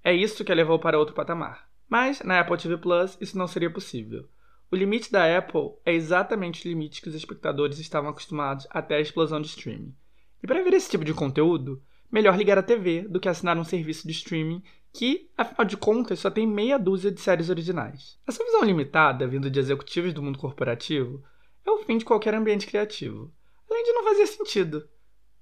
É 0.02 0.14
isso 0.14 0.46
que 0.46 0.54
a 0.54 0.56
levou 0.56 0.80
para 0.80 0.98
outro 0.98 1.14
patamar. 1.14 1.68
Mas, 1.90 2.22
na 2.22 2.40
Apple 2.40 2.58
TV 2.58 2.78
Plus, 2.78 3.18
isso 3.20 3.38
não 3.38 3.46
seria 3.46 3.70
possível. 3.70 4.26
O 4.72 4.76
limite 4.78 5.12
da 5.12 5.38
Apple 5.38 5.74
é 5.86 5.94
exatamente 5.94 6.66
o 6.66 6.70
limite 6.70 7.02
que 7.02 7.10
os 7.10 7.16
espectadores 7.16 7.78
estavam 7.78 8.10
acostumados 8.10 8.66
até 8.70 8.96
a 8.96 9.02
explosão 9.02 9.42
de 9.42 9.48
streaming. 9.48 9.94
E 10.42 10.48
para 10.48 10.64
ver 10.64 10.74
esse 10.74 10.90
tipo 10.90 11.04
de 11.04 11.14
conteúdo, 11.14 11.84
melhor 12.12 12.38
ligar 12.38 12.58
a 12.58 12.64
TV 12.64 13.04
do 13.08 13.20
que 13.20 13.30
assinar 13.30 13.58
um 13.58 13.64
serviço 13.64 14.06
de 14.06 14.14
streaming 14.14 14.62
que, 14.94 15.30
afinal 15.38 15.66
de 15.66 15.78
contas, 15.78 16.20
só 16.20 16.30
tem 16.30 16.46
meia 16.46 16.78
dúzia 16.78 17.12
de 17.12 17.22
séries 17.22 17.50
originais. 17.50 18.20
Essa 18.28 18.44
visão 18.44 18.64
limitada, 18.64 19.28
vindo 19.28 19.50
de 19.50 19.60
executivos 19.60 20.14
do 20.14 20.22
mundo 20.22 20.38
corporativo, 20.38 21.24
é 21.66 21.72
o 21.72 21.80
fim 21.80 21.98
de 21.98 22.06
qualquer 22.06 22.34
ambiente 22.34 22.68
criativo. 22.68 23.32
Além 23.70 23.84
de 23.84 23.94
não 23.94 24.04
fazer 24.04 24.28
sentido. 24.28 24.88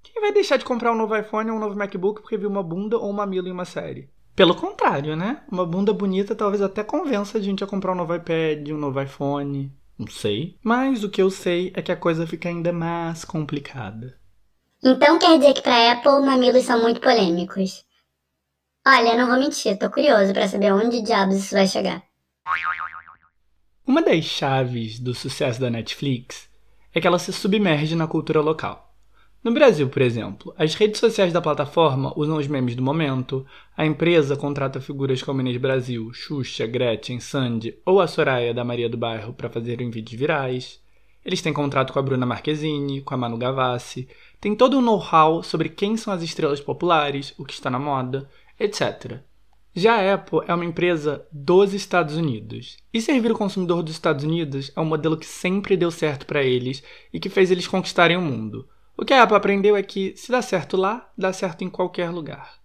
Quem 0.02 0.20
vai 0.20 0.32
deixar 0.32 0.56
de 0.56 0.64
comprar 0.64 0.92
um 0.92 0.96
novo 0.96 1.16
iPhone 1.16 1.50
ou 1.50 1.56
um 1.56 1.60
novo 1.60 1.76
MacBook 1.76 2.22
porque 2.22 2.38
viu 2.38 2.48
uma 2.48 2.62
bunda 2.62 2.96
ou 2.96 3.10
um 3.10 3.12
mamilo 3.12 3.48
em 3.48 3.52
uma 3.52 3.64
série? 3.64 4.08
Pelo 4.36 4.54
contrário, 4.54 5.16
né? 5.16 5.42
Uma 5.50 5.66
bunda 5.66 5.92
bonita 5.92 6.34
talvez 6.34 6.62
até 6.62 6.82
convença 6.82 7.38
a 7.38 7.40
gente 7.40 7.62
a 7.62 7.66
comprar 7.66 7.92
um 7.92 7.96
novo 7.96 8.14
iPad, 8.14 8.68
um 8.70 8.78
novo 8.78 9.02
iPhone. 9.02 9.72
Não 9.98 10.06
sei. 10.06 10.56
Mas 10.62 11.04
o 11.04 11.10
que 11.10 11.20
eu 11.20 11.28
sei 11.28 11.72
é 11.74 11.82
que 11.82 11.92
a 11.92 11.96
coisa 11.96 12.26
fica 12.26 12.48
ainda 12.48 12.72
mais 12.72 13.24
complicada. 13.24 14.18
Então 14.82 15.18
quer 15.18 15.38
dizer 15.38 15.52
que 15.52 15.62
para 15.62 15.92
Apple 15.92 16.24
mamilos 16.24 16.64
são 16.64 16.80
muito 16.80 17.00
polêmicos. 17.00 17.84
Olha, 18.86 19.14
não 19.14 19.26
vou 19.26 19.38
mentir, 19.38 19.78
tô 19.78 19.90
curioso 19.90 20.32
para 20.32 20.48
saber 20.48 20.72
onde 20.72 21.02
diabos 21.02 21.36
isso 21.36 21.54
vai 21.54 21.66
chegar. 21.66 22.02
Uma 23.86 24.00
das 24.00 24.24
chaves 24.24 24.98
do 24.98 25.14
sucesso 25.14 25.60
da 25.60 25.68
Netflix 25.68 26.48
é 26.94 27.00
que 27.00 27.06
ela 27.06 27.18
se 27.18 27.32
submerge 27.32 27.94
na 27.94 28.06
cultura 28.06 28.40
local. 28.40 28.90
No 29.44 29.52
Brasil, 29.52 29.88
por 29.88 30.00
exemplo, 30.00 30.54
as 30.58 30.74
redes 30.74 31.00
sociais 31.00 31.32
da 31.32 31.40
plataforma 31.40 32.12
usam 32.16 32.36
os 32.36 32.46
memes 32.46 32.74
do 32.74 32.82
momento, 32.82 33.46
a 33.76 33.84
empresa 33.84 34.36
contrata 34.36 34.80
figuras 34.80 35.22
como 35.22 35.40
Inês 35.40 35.56
Brasil, 35.58 36.12
Xuxa, 36.12 36.66
Gretchen, 36.66 37.20
Sandy 37.20 37.78
ou 37.84 38.00
a 38.00 38.06
Soraya 38.06 38.54
da 38.54 38.64
Maria 38.64 38.88
do 38.88 38.96
Bairro 38.96 39.34
para 39.34 39.50
fazerem 39.50 39.90
vídeos 39.90 40.18
virais. 40.18 40.80
Eles 41.24 41.42
têm 41.42 41.52
contrato 41.52 41.92
com 41.92 41.98
a 41.98 42.02
Bruna 42.02 42.24
Marquezine, 42.26 43.02
com 43.02 43.14
a 43.14 43.16
Manu 43.16 43.36
Gavassi, 43.36 44.08
tem 44.40 44.56
todo 44.56 44.78
um 44.78 44.80
know-how 44.80 45.42
sobre 45.42 45.68
quem 45.68 45.96
são 45.96 46.12
as 46.12 46.22
estrelas 46.22 46.60
populares, 46.60 47.34
o 47.36 47.44
que 47.44 47.52
está 47.52 47.68
na 47.68 47.78
moda, 47.78 48.28
etc. 48.58 49.20
Já 49.74 49.96
a 49.96 50.14
Apple 50.14 50.40
é 50.48 50.54
uma 50.54 50.64
empresa 50.64 51.26
dos 51.30 51.74
Estados 51.74 52.16
Unidos. 52.16 52.78
E 52.92 53.00
servir 53.00 53.30
o 53.30 53.36
consumidor 53.36 53.82
dos 53.82 53.92
Estados 53.92 54.24
Unidos 54.24 54.72
é 54.74 54.80
um 54.80 54.84
modelo 54.84 55.16
que 55.16 55.26
sempre 55.26 55.76
deu 55.76 55.90
certo 55.90 56.26
para 56.26 56.42
eles 56.42 56.82
e 57.12 57.20
que 57.20 57.28
fez 57.28 57.50
eles 57.50 57.68
conquistarem 57.68 58.16
o 58.16 58.22
mundo. 58.22 58.66
O 58.96 59.04
que 59.04 59.12
a 59.12 59.22
Apple 59.22 59.36
aprendeu 59.36 59.76
é 59.76 59.82
que, 59.82 60.16
se 60.16 60.32
dá 60.32 60.42
certo 60.42 60.76
lá, 60.76 61.08
dá 61.16 61.32
certo 61.32 61.62
em 61.62 61.70
qualquer 61.70 62.10
lugar. 62.10 62.58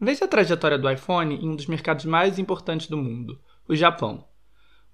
Veja 0.00 0.24
a 0.24 0.28
trajetória 0.28 0.78
do 0.78 0.90
iPhone 0.90 1.34
em 1.34 1.48
um 1.48 1.56
dos 1.56 1.66
mercados 1.66 2.04
mais 2.04 2.38
importantes 2.38 2.86
do 2.86 2.96
mundo, 2.96 3.40
o 3.68 3.74
Japão. 3.74 4.24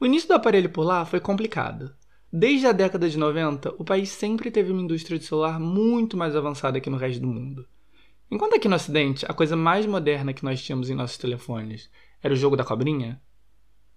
O 0.00 0.06
início 0.06 0.28
do 0.28 0.34
aparelho 0.34 0.70
por 0.70 0.84
lá 0.84 1.04
foi 1.04 1.20
complicado. 1.20 1.94
Desde 2.32 2.66
a 2.66 2.72
década 2.72 3.08
de 3.08 3.18
90, 3.18 3.74
o 3.78 3.84
país 3.84 4.08
sempre 4.08 4.50
teve 4.50 4.72
uma 4.72 4.80
indústria 4.80 5.18
de 5.18 5.24
celular 5.24 5.60
muito 5.60 6.16
mais 6.16 6.34
avançada 6.34 6.80
que 6.80 6.88
no 6.88 6.96
resto 6.96 7.20
do 7.20 7.26
mundo. 7.26 7.66
Enquanto 8.30 8.54
aqui 8.54 8.68
no 8.68 8.76
Ocidente, 8.76 9.26
a 9.28 9.34
coisa 9.34 9.54
mais 9.54 9.84
moderna 9.84 10.32
que 10.32 10.44
nós 10.44 10.62
tínhamos 10.62 10.88
em 10.88 10.94
nossos 10.94 11.18
telefones 11.18 11.90
era 12.22 12.32
o 12.32 12.36
jogo 12.36 12.56
da 12.56 12.64
cobrinha, 12.64 13.20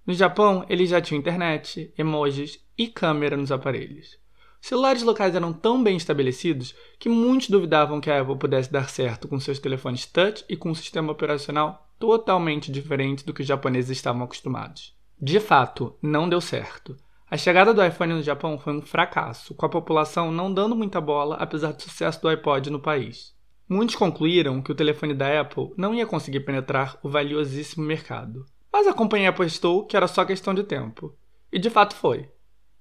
no 0.06 0.14
Japão 0.14 0.64
eles 0.70 0.90
já 0.90 1.02
tinham 1.02 1.20
internet, 1.20 1.92
emojis 1.98 2.64
e 2.78 2.88
câmera 2.88 3.36
nos 3.36 3.52
aparelhos. 3.52 4.20
Os 4.62 4.68
celulares 4.68 5.02
locais 5.02 5.34
eram 5.34 5.52
tão 5.52 5.82
bem 5.84 5.98
estabelecidos 5.98 6.76
que 7.00 7.10
muitos 7.10 7.50
duvidavam 7.50 8.00
que 8.00 8.12
a 8.12 8.22
Apple 8.22 8.38
pudesse 8.38 8.72
dar 8.72 8.90
certo 8.90 9.28
com 9.28 9.40
seus 9.40 9.58
telefones 9.58 10.06
touch 10.06 10.46
e 10.48 10.56
com 10.56 10.70
um 10.70 10.76
sistema 10.76 11.12
operacional 11.12 11.90
totalmente 11.98 12.72
diferente 12.72 13.26
do 13.26 13.34
que 13.34 13.42
os 13.42 13.48
japoneses 13.48 13.98
estavam 13.98 14.24
acostumados. 14.24 14.96
De 15.20 15.40
fato, 15.40 15.96
não 16.02 16.30
deu 16.30 16.42
certo. 16.42 16.96
A 17.28 17.38
chegada 17.38 17.74
do 17.74 17.84
iPhone 17.84 18.14
no 18.14 18.22
Japão 18.22 18.60
foi 18.60 18.72
um 18.72 18.84
fracasso, 18.84 19.56
com 19.56 19.66
a 19.66 19.70
população 19.70 20.32
não 20.32 20.54
dando 20.54 20.76
muita 20.76 21.02
bola 21.02 21.36
apesar 21.38 21.72
do 21.72 21.82
sucesso 21.82 22.22
do 22.22 22.28
iPod 22.28 22.70
no 22.70 22.80
país. 22.80 23.34
Muitos 23.68 23.96
concluíram 23.96 24.62
que 24.62 24.72
o 24.72 24.76
telefone 24.76 25.16
da 25.16 25.42
Apple 25.42 25.74
não 25.76 25.96
ia 25.96 26.06
conseguir 26.06 26.42
penetrar 26.42 27.00
o 27.02 27.10
valiosíssimo 27.10 27.84
mercado. 27.84 28.46
Mas 28.72 28.86
a 28.86 28.94
companhia 28.94 29.30
apostou 29.30 29.86
que 29.88 29.98
era 29.98 30.08
só 30.08 30.24
questão 30.24 30.54
de 30.54 30.64
tempo. 30.64 31.16
E 31.52 31.58
de 31.58 31.68
fato 31.72 31.96
foi. 31.96 32.30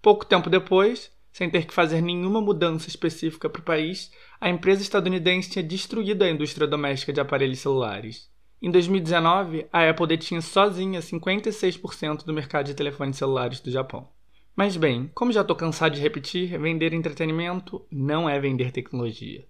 Pouco 0.02 0.26
tempo 0.26 0.50
depois, 0.50 1.10
sem 1.32 1.48
ter 1.48 1.64
que 1.64 1.72
fazer 1.72 2.02
nenhuma 2.02 2.42
mudança 2.42 2.86
específica 2.86 3.48
para 3.48 3.60
o 3.60 3.64
país, 3.64 4.12
a 4.38 4.50
empresa 4.50 4.82
estadunidense 4.82 5.48
tinha 5.48 5.62
destruído 5.62 6.22
a 6.22 6.28
indústria 6.28 6.66
doméstica 6.66 7.14
de 7.14 7.20
aparelhos 7.20 7.60
celulares. 7.60 8.28
Em 8.60 8.70
2019, 8.70 9.66
a 9.72 9.88
Apple 9.88 10.06
detinha 10.06 10.42
sozinha 10.42 11.00
56% 11.00 12.24
do 12.26 12.34
mercado 12.34 12.66
de 12.66 12.74
telefones 12.74 13.16
celulares 13.16 13.60
do 13.60 13.70
Japão. 13.70 14.08
Mas 14.56 14.76
bem, 14.76 15.10
como 15.14 15.32
já 15.32 15.40
estou 15.40 15.56
cansado 15.56 15.94
de 15.94 16.00
repetir, 16.00 16.58
vender 16.60 16.92
entretenimento 16.92 17.84
não 17.90 18.28
é 18.28 18.38
vender 18.38 18.70
tecnologia. 18.70 19.46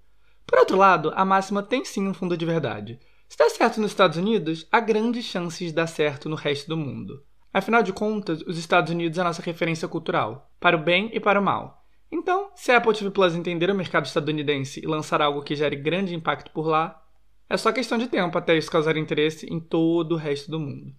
Por 0.47 0.59
outro 0.59 0.79
lado, 0.79 1.13
a 1.15 1.25
máxima 1.25 1.63
tem 1.63 1.85
sim 1.85 2.09
um 2.09 2.15
fundo 2.15 2.37
de 2.37 2.47
verdade. 2.47 2.99
Se 3.29 3.37
der 3.37 3.51
certo 3.51 3.81
nos 3.81 3.91
Estados 3.91 4.17
Unidos, 4.17 4.67
há 4.73 4.81
grandes 4.81 5.25
chances 5.25 5.69
de 5.69 5.75
dar 5.75 5.87
certo 5.87 6.29
no 6.29 6.37
resto 6.37 6.69
do 6.69 6.77
mundo. 6.77 7.23
Afinal 7.53 7.83
de 7.83 7.93
contas, 7.93 8.43
os 8.43 8.57
Estados 8.57 8.93
Unidos 8.93 9.19
é 9.19 9.21
a 9.21 9.25
nossa 9.25 9.43
referência 9.43 9.87
cultural, 9.87 10.51
para 10.59 10.77
o 10.77 10.83
bem 10.83 11.11
e 11.13 11.21
para 11.21 11.41
o 11.41 11.45
mal. 11.45 11.85
Então, 12.11 12.51
se 12.55 12.73
a 12.73 12.79
Apple 12.79 12.95
TV 12.95 13.11
Plus 13.11 13.35
entender 13.35 13.71
o 13.71 13.75
mercado 13.75 14.07
estadunidense 14.07 14.81
e 14.81 14.87
lançar 14.87 15.21
algo 15.21 15.43
que 15.43 15.55
gere 15.55 15.77
grande 15.77 16.15
impacto 16.15 16.51
por 16.51 16.67
lá, 16.67 17.03
é 17.49 17.57
só 17.57 17.73
questão 17.73 17.99
de 17.99 18.07
tempo 18.07 18.39
até 18.39 18.57
isso 18.57 18.71
causar 18.71 18.97
interesse 18.97 19.47
em 19.53 19.61
todo 19.61 20.13
o 20.13 20.19
resto 20.19 20.51
do 20.51 20.59
mundo. 20.59 20.95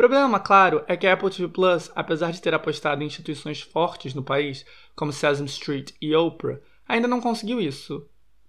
Problema, 0.00 0.40
claro, 0.40 0.82
é 0.88 0.96
que 0.96 1.06
a 1.06 1.12
Apple 1.12 1.28
TV 1.28 1.46
Plus, 1.46 1.90
apesar 1.94 2.32
de 2.32 2.40
ter 2.40 2.54
apostado 2.54 3.02
em 3.02 3.06
instituições 3.06 3.60
fortes 3.60 4.14
no 4.14 4.22
país, 4.22 4.64
como 4.96 5.12
Sesame 5.12 5.46
Street 5.46 5.90
e 6.00 6.16
Oprah, 6.16 6.58
ainda 6.88 7.06
não 7.06 7.20
conseguiu 7.20 7.60
isso. 7.60 8.08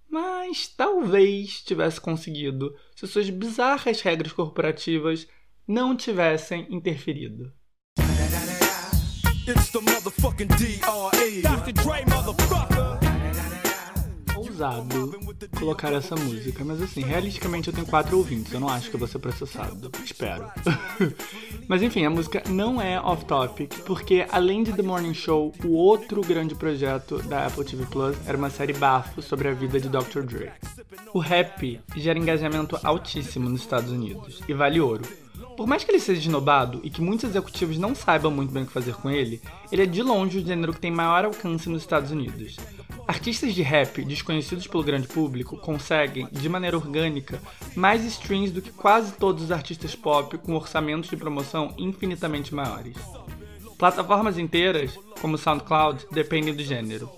Mas 0.09 0.69
talvez 0.69 1.61
tivesse 1.61 1.99
conseguido 1.99 2.73
se 2.95 3.05
suas 3.05 3.29
bizarras 3.29 3.99
regras 3.99 4.31
corporativas 4.31 5.27
não 5.67 5.93
tivessem 5.93 6.65
interferido. 6.69 7.51
It's 9.45 9.71
the 9.71 9.81
motherfucking 9.81 10.47
DRE. 10.47 11.41
Dr. 11.41 11.73
Dre, 11.73 12.05
motherfucker 12.07 13.00
ousado 14.61 15.19
colocar 15.57 15.91
essa 15.91 16.15
música, 16.15 16.63
mas 16.63 16.81
assim, 16.81 17.01
realisticamente 17.01 17.67
eu 17.67 17.73
tenho 17.73 17.87
quatro 17.87 18.17
ouvintes, 18.17 18.53
eu 18.53 18.59
não 18.59 18.69
acho 18.69 18.89
que 18.89 18.95
eu 18.95 18.99
vou 18.99 19.07
ser 19.07 19.19
processado. 19.19 19.91
Espero. 20.03 20.45
mas 21.67 21.81
enfim, 21.81 22.05
a 22.05 22.09
música 22.09 22.43
não 22.47 22.79
é 22.79 22.99
off-topic, 22.99 23.79
porque 23.85 24.25
além 24.31 24.63
de 24.63 24.71
The 24.73 24.83
Morning 24.83 25.13
Show, 25.13 25.53
o 25.63 25.69
outro 25.69 26.21
grande 26.21 26.53
projeto 26.53 27.17
da 27.23 27.47
Apple 27.47 27.65
TV 27.65 27.85
Plus 27.87 28.15
era 28.25 28.37
uma 28.37 28.49
série 28.49 28.73
bafo 28.73 29.21
sobre 29.21 29.47
a 29.47 29.53
vida 29.53 29.79
de 29.79 29.89
Dr. 29.89 30.21
Dre. 30.21 30.51
O 31.13 31.19
rap 31.19 31.79
gera 31.95 32.19
engajamento 32.19 32.77
altíssimo 32.83 33.49
nos 33.49 33.61
Estados 33.61 33.91
Unidos 33.91 34.41
e 34.47 34.53
vale 34.53 34.79
ouro. 34.79 35.03
Por 35.57 35.67
mais 35.67 35.83
que 35.83 35.91
ele 35.91 35.99
seja 35.99 36.21
esnobado 36.21 36.79
e 36.83 36.89
que 36.89 37.01
muitos 37.01 37.29
executivos 37.29 37.77
não 37.77 37.93
saibam 37.93 38.31
muito 38.31 38.51
bem 38.51 38.63
o 38.63 38.65
que 38.65 38.71
fazer 38.71 38.95
com 38.95 39.09
ele, 39.09 39.41
ele 39.71 39.83
é 39.83 39.85
de 39.85 40.01
longe 40.01 40.39
o 40.39 40.45
gênero 40.45 40.73
que 40.73 40.79
tem 40.79 40.91
maior 40.91 41.25
alcance 41.25 41.69
nos 41.69 41.81
Estados 41.81 42.11
Unidos. 42.11 42.57
Artistas 43.07 43.53
de 43.53 43.61
rap 43.61 44.03
desconhecidos 44.03 44.67
pelo 44.67 44.83
grande 44.83 45.07
público 45.07 45.57
conseguem, 45.57 46.27
de 46.31 46.47
maneira 46.47 46.77
orgânica, 46.77 47.41
mais 47.75 48.03
streams 48.05 48.51
do 48.51 48.61
que 48.61 48.71
quase 48.71 49.13
todos 49.13 49.43
os 49.43 49.51
artistas 49.51 49.95
pop 49.95 50.37
com 50.37 50.55
orçamentos 50.55 51.09
de 51.09 51.17
promoção 51.17 51.73
infinitamente 51.77 52.53
maiores. 52.53 52.95
Plataformas 53.77 54.37
inteiras, 54.37 54.97
como 55.19 55.37
SoundCloud, 55.37 56.05
dependem 56.11 56.53
do 56.53 56.63
gênero. 56.63 57.09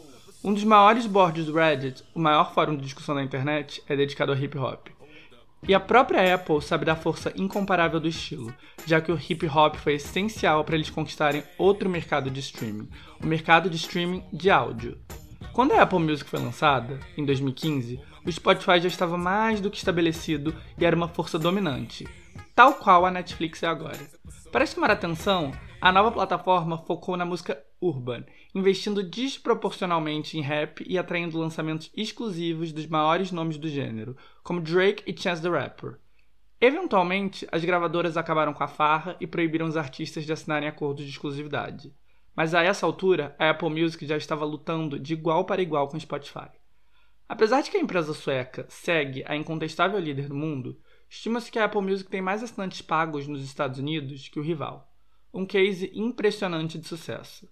Um 0.43 0.53
dos 0.53 0.63
maiores 0.63 1.05
boards 1.05 1.45
do 1.45 1.53
Reddit, 1.53 2.03
o 2.13 2.19
maior 2.19 2.53
fórum 2.53 2.75
de 2.75 2.83
discussão 2.83 3.15
da 3.15 3.23
internet, 3.23 3.83
é 3.87 3.95
dedicado 3.95 4.31
ao 4.31 4.37
hip 4.37 4.57
hop. 4.57 4.87
E 5.65 5.73
a 5.73 5.79
própria 5.79 6.35
Apple 6.35 6.61
sabe 6.61 6.83
da 6.83 6.95
força 6.95 7.31
incomparável 7.37 7.99
do 7.99 8.07
estilo, 8.07 8.53
já 8.85 8.99
que 8.99 9.11
o 9.11 9.17
hip 9.17 9.47
hop 9.47 9.75
foi 9.75 9.93
essencial 9.93 10.63
para 10.65 10.75
eles 10.75 10.89
conquistarem 10.89 11.43
outro 11.57 11.89
mercado 11.89 12.29
de 12.29 12.41
streaming, 12.41 12.89
o 13.21 13.25
mercado 13.25 13.69
de 13.69 13.77
streaming 13.77 14.23
de 14.33 14.49
áudio. 14.49 14.97
Quando 15.51 15.73
a 15.73 15.81
Apple 15.81 15.99
Music 15.99 16.29
foi 16.29 16.39
lançada, 16.39 16.99
em 17.17 17.25
2015, 17.25 17.99
o 18.25 18.31
Spotify 18.31 18.79
já 18.79 18.87
estava 18.87 19.17
mais 19.17 19.59
do 19.59 19.69
que 19.69 19.77
estabelecido 19.77 20.55
e 20.77 20.85
era 20.85 20.95
uma 20.95 21.07
força 21.07 21.37
dominante, 21.37 22.07
tal 22.55 22.75
qual 22.75 23.05
a 23.05 23.11
Netflix 23.11 23.61
é 23.63 23.67
agora. 23.67 23.99
Para 24.51 24.65
chamar 24.65 24.89
a 24.89 24.93
atenção, 24.93 25.51
a 25.81 25.91
nova 25.91 26.11
plataforma 26.11 26.77
focou 26.77 27.17
na 27.17 27.25
música 27.25 27.61
urban, 27.81 28.23
investindo 28.55 29.03
desproporcionalmente 29.03 30.37
em 30.37 30.41
rap 30.41 30.83
e 30.87 30.97
atraindo 30.97 31.37
lançamentos 31.37 31.91
exclusivos 31.95 32.71
dos 32.71 32.87
maiores 32.87 33.31
nomes 33.31 33.57
do 33.57 33.67
gênero, 33.67 34.15
como 34.43 34.61
Drake 34.61 35.03
e 35.05 35.19
Chance 35.19 35.41
the 35.41 35.49
Rapper. 35.49 35.99
Eventualmente, 36.61 37.45
as 37.51 37.65
gravadoras 37.65 38.15
acabaram 38.15 38.53
com 38.53 38.63
a 38.63 38.67
farra 38.67 39.17
e 39.19 39.27
proibiram 39.27 39.67
os 39.67 39.75
artistas 39.75 40.25
de 40.25 40.31
assinarem 40.31 40.69
acordos 40.69 41.03
de 41.03 41.11
exclusividade. 41.11 41.93
Mas 42.35 42.55
a 42.55 42.63
essa 42.63 42.85
altura, 42.85 43.35
a 43.37 43.51
Apple 43.51 43.69
Music 43.69 44.05
já 44.05 44.17
estava 44.17 44.45
lutando 44.45 44.99
de 44.99 45.13
igual 45.13 45.45
para 45.45 45.61
igual 45.61 45.87
com 45.87 45.97
o 45.97 45.99
Spotify. 45.99 46.49
Apesar 47.29 47.61
de 47.61 47.71
que 47.71 47.77
a 47.77 47.79
empresa 47.79 48.13
sueca 48.13 48.65
segue 48.69 49.23
a 49.27 49.35
incontestável 49.35 49.99
líder 49.99 50.27
do 50.27 50.35
mundo, 50.35 50.79
estima-se 51.09 51.51
que 51.51 51.59
a 51.59 51.65
Apple 51.65 51.81
Music 51.81 52.09
tem 52.09 52.21
mais 52.21 52.43
assinantes 52.43 52.81
pagos 52.81 53.27
nos 53.27 53.43
Estados 53.43 53.79
Unidos 53.79 54.27
que 54.27 54.39
o 54.39 54.43
rival. 54.43 54.91
Um 55.33 55.45
case 55.45 55.91
impressionante 55.93 56.77
de 56.77 56.87
sucesso. 56.87 57.47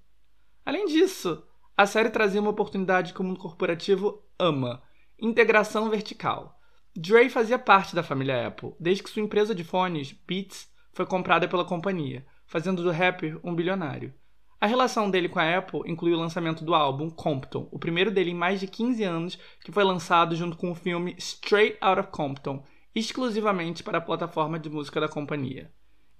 Além 0.65 0.85
disso, 0.85 1.43
a 1.75 1.85
série 1.85 2.09
trazia 2.09 2.41
uma 2.41 2.51
oportunidade 2.51 3.13
que 3.13 3.21
o 3.21 3.23
mundo 3.23 3.39
corporativo 3.39 4.23
ama: 4.37 4.83
integração 5.19 5.89
vertical. 5.89 6.59
Dre 6.95 7.29
fazia 7.29 7.57
parte 7.57 7.95
da 7.95 8.03
família 8.03 8.47
Apple, 8.47 8.73
desde 8.79 9.01
que 9.01 9.09
sua 9.09 9.21
empresa 9.21 9.55
de 9.55 9.63
fones, 9.63 10.11
Beats, 10.11 10.69
foi 10.91 11.05
comprada 11.05 11.47
pela 11.47 11.65
companhia, 11.65 12.25
fazendo 12.45 12.83
do 12.83 12.91
rapper 12.91 13.39
um 13.43 13.55
bilionário. 13.55 14.13
A 14.61 14.67
relação 14.67 15.09
dele 15.09 15.27
com 15.27 15.39
a 15.39 15.57
Apple 15.57 15.81
inclui 15.87 16.13
o 16.13 16.19
lançamento 16.19 16.63
do 16.63 16.75
álbum 16.75 17.09
Compton, 17.09 17.67
o 17.71 17.79
primeiro 17.79 18.11
dele 18.11 18.29
em 18.29 18.35
mais 18.35 18.59
de 18.59 18.67
15 18.67 19.03
anos, 19.03 19.39
que 19.65 19.71
foi 19.71 19.83
lançado 19.83 20.35
junto 20.35 20.55
com 20.55 20.69
o 20.69 20.75
filme 20.75 21.15
Straight 21.17 21.79
Outta 21.83 22.03
Compton, 22.03 22.63
exclusivamente 22.93 23.81
para 23.81 23.97
a 23.97 24.01
plataforma 24.01 24.59
de 24.59 24.69
música 24.69 25.01
da 25.01 25.07
companhia. 25.07 25.71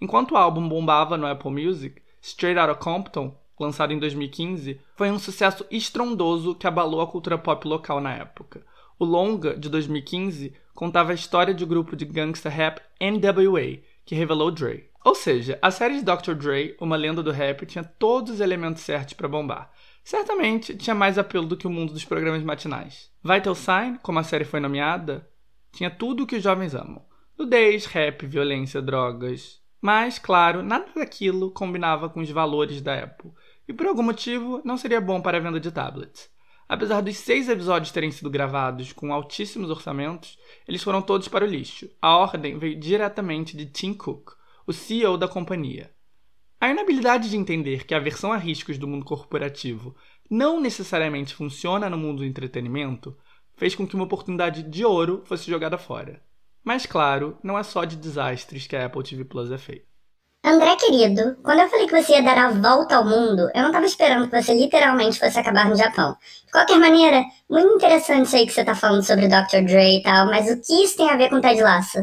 Enquanto 0.02 0.32
o 0.32 0.38
álbum 0.38 0.68
bombava 0.68 1.20
no 1.20 1.28
Apple 1.28 1.52
Music, 1.52 2.02
Straight 2.20 2.60
Outta 2.60 2.74
Compton, 2.74 3.38
lançado 3.60 3.94
em 3.94 4.00
2015, 4.00 4.82
foi 4.96 5.12
um 5.12 5.20
sucesso 5.20 5.64
estrondoso 5.70 6.56
que 6.56 6.66
abalou 6.66 7.02
a 7.02 7.08
cultura 7.08 7.38
pop 7.38 7.68
local 7.68 8.02
na 8.02 8.16
época. 8.16 8.66
O 8.98 9.06
longa, 9.06 9.56
de 9.56 9.70
2015, 9.70 10.52
contava 10.74 11.12
a 11.12 11.16
história 11.16 11.54
do 11.54 11.68
grupo 11.68 11.96
de 11.96 12.06
gangsta 12.06 12.50
rap 12.50 12.82
NWA, 13.00 13.84
que 14.04 14.16
revelou 14.16 14.50
Dre. 14.50 14.91
Ou 15.04 15.16
seja, 15.16 15.58
a 15.62 15.72
série 15.72 16.00
de 16.00 16.06
Dr. 16.06 16.34
Dre, 16.36 16.78
uma 16.80 16.96
lenda 16.96 17.24
do 17.24 17.32
rap, 17.32 17.66
tinha 17.66 17.84
todos 17.84 18.34
os 18.34 18.40
elementos 18.40 18.84
certos 18.84 19.16
para 19.16 19.28
bombar. 19.28 19.72
Certamente 20.04 20.76
tinha 20.76 20.96
mais 20.96 21.18
apelo 21.18 21.48
do 21.48 21.58
que 21.58 21.66
o 21.66 21.72
mundo 21.72 21.94
dos 21.94 22.06
programas 22.06 22.44
matinais. 22.44 23.12
Vital 23.24 23.56
Sign, 23.56 24.00
como 24.04 24.20
a 24.20 24.24
série 24.24 24.46
foi 24.46 24.60
nomeada, 24.60 25.28
tinha 25.72 25.90
tudo 25.90 26.24
o 26.24 26.28
que 26.28 26.36
os 26.36 26.44
jovens 26.44 26.76
amam: 26.76 27.04
nudez, 27.38 27.86
rap, 27.86 28.26
violência, 28.28 28.82
drogas. 28.82 29.60
Mas, 29.82 30.20
claro, 30.20 30.62
nada 30.62 30.86
daquilo 30.96 31.50
combinava 31.50 32.08
com 32.08 32.20
os 32.20 32.30
valores 32.30 32.82
da 32.82 33.04
Apple, 33.04 33.32
e 33.68 33.74
por 33.74 33.88
algum 33.88 34.04
motivo 34.04 34.62
não 34.64 34.78
seria 34.78 35.02
bom 35.02 35.20
para 35.20 35.38
a 35.38 35.42
venda 35.42 35.60
de 35.60 35.72
tablets. 35.72 36.30
Apesar 36.70 37.02
dos 37.02 37.18
seis 37.18 37.50
episódios 37.50 37.92
terem 37.92 38.12
sido 38.12 38.30
gravados 38.30 38.94
com 38.94 39.12
altíssimos 39.12 39.72
orçamentos, 39.72 40.38
eles 40.68 40.84
foram 40.84 41.02
todos 41.02 41.28
para 41.28 41.44
o 41.44 41.48
lixo. 41.48 41.90
A 42.00 42.16
ordem 42.16 42.58
veio 42.60 42.80
diretamente 42.80 43.58
de 43.58 43.66
Tim 43.66 43.94
Cook, 43.94 44.34
o 44.72 44.74
CEO 44.74 45.18
da 45.18 45.28
companhia. 45.28 45.92
A 46.60 46.70
inabilidade 46.70 47.30
de 47.30 47.38
entender 47.38 47.86
que 47.86 47.94
a 47.94 48.00
versão 48.00 48.32
a 48.32 48.38
riscos 48.38 48.78
do 48.78 48.88
mundo 48.88 49.06
corporativo 49.06 49.96
não 50.30 50.62
necessariamente 50.62 51.36
funciona 51.36 51.90
no 51.90 51.98
mundo 51.98 52.20
do 52.20 52.26
entretenimento 52.26 53.16
fez 53.56 53.76
com 53.76 53.86
que 53.86 53.96
uma 53.96 54.06
oportunidade 54.06 54.64
de 54.64 54.86
ouro 54.86 55.24
fosse 55.26 55.52
jogada 55.52 55.78
fora. 55.78 56.22
Mas 56.64 56.86
claro, 56.86 57.38
não 57.44 57.60
é 57.60 57.64
só 57.64 57.84
de 57.84 57.98
desastres 57.98 58.66
que 58.66 58.76
a 58.76 58.86
Apple 58.86 59.04
TV 59.04 59.26
Plus 59.26 59.52
é 59.52 59.58
feita. 59.58 59.86
André, 60.44 60.76
querido, 60.78 61.38
quando 61.44 61.60
eu 61.60 61.70
falei 61.70 61.86
que 61.86 62.02
você 62.02 62.14
ia 62.14 62.24
dar 62.24 62.38
a 62.38 62.50
volta 62.50 62.96
ao 62.96 63.06
mundo, 63.06 63.50
eu 63.54 63.62
não 63.62 63.68
estava 63.68 63.86
esperando 63.86 64.30
que 64.30 64.42
você 64.42 64.54
literalmente 64.56 65.20
fosse 65.20 65.38
acabar 65.38 65.70
no 65.70 65.76
Japão. 65.76 66.16
De 66.46 66.52
qualquer 66.52 66.80
maneira, 66.80 67.24
muito 67.50 67.76
interessante 67.76 68.26
isso 68.26 68.36
aí 68.38 68.48
que 68.48 68.54
você 68.54 68.64
tá 68.64 68.74
falando 68.74 69.04
sobre 69.04 69.28
Dr. 69.28 69.66
Dre 69.66 69.98
e 69.98 70.02
tal, 70.02 70.28
mas 70.28 70.50
o 70.50 70.60
que 70.62 70.84
isso 70.84 70.98
tem 70.98 71.10
a 71.10 71.18
ver 71.18 71.30
com 71.30 71.42
Ted 71.42 71.62
Lasso? 71.62 72.00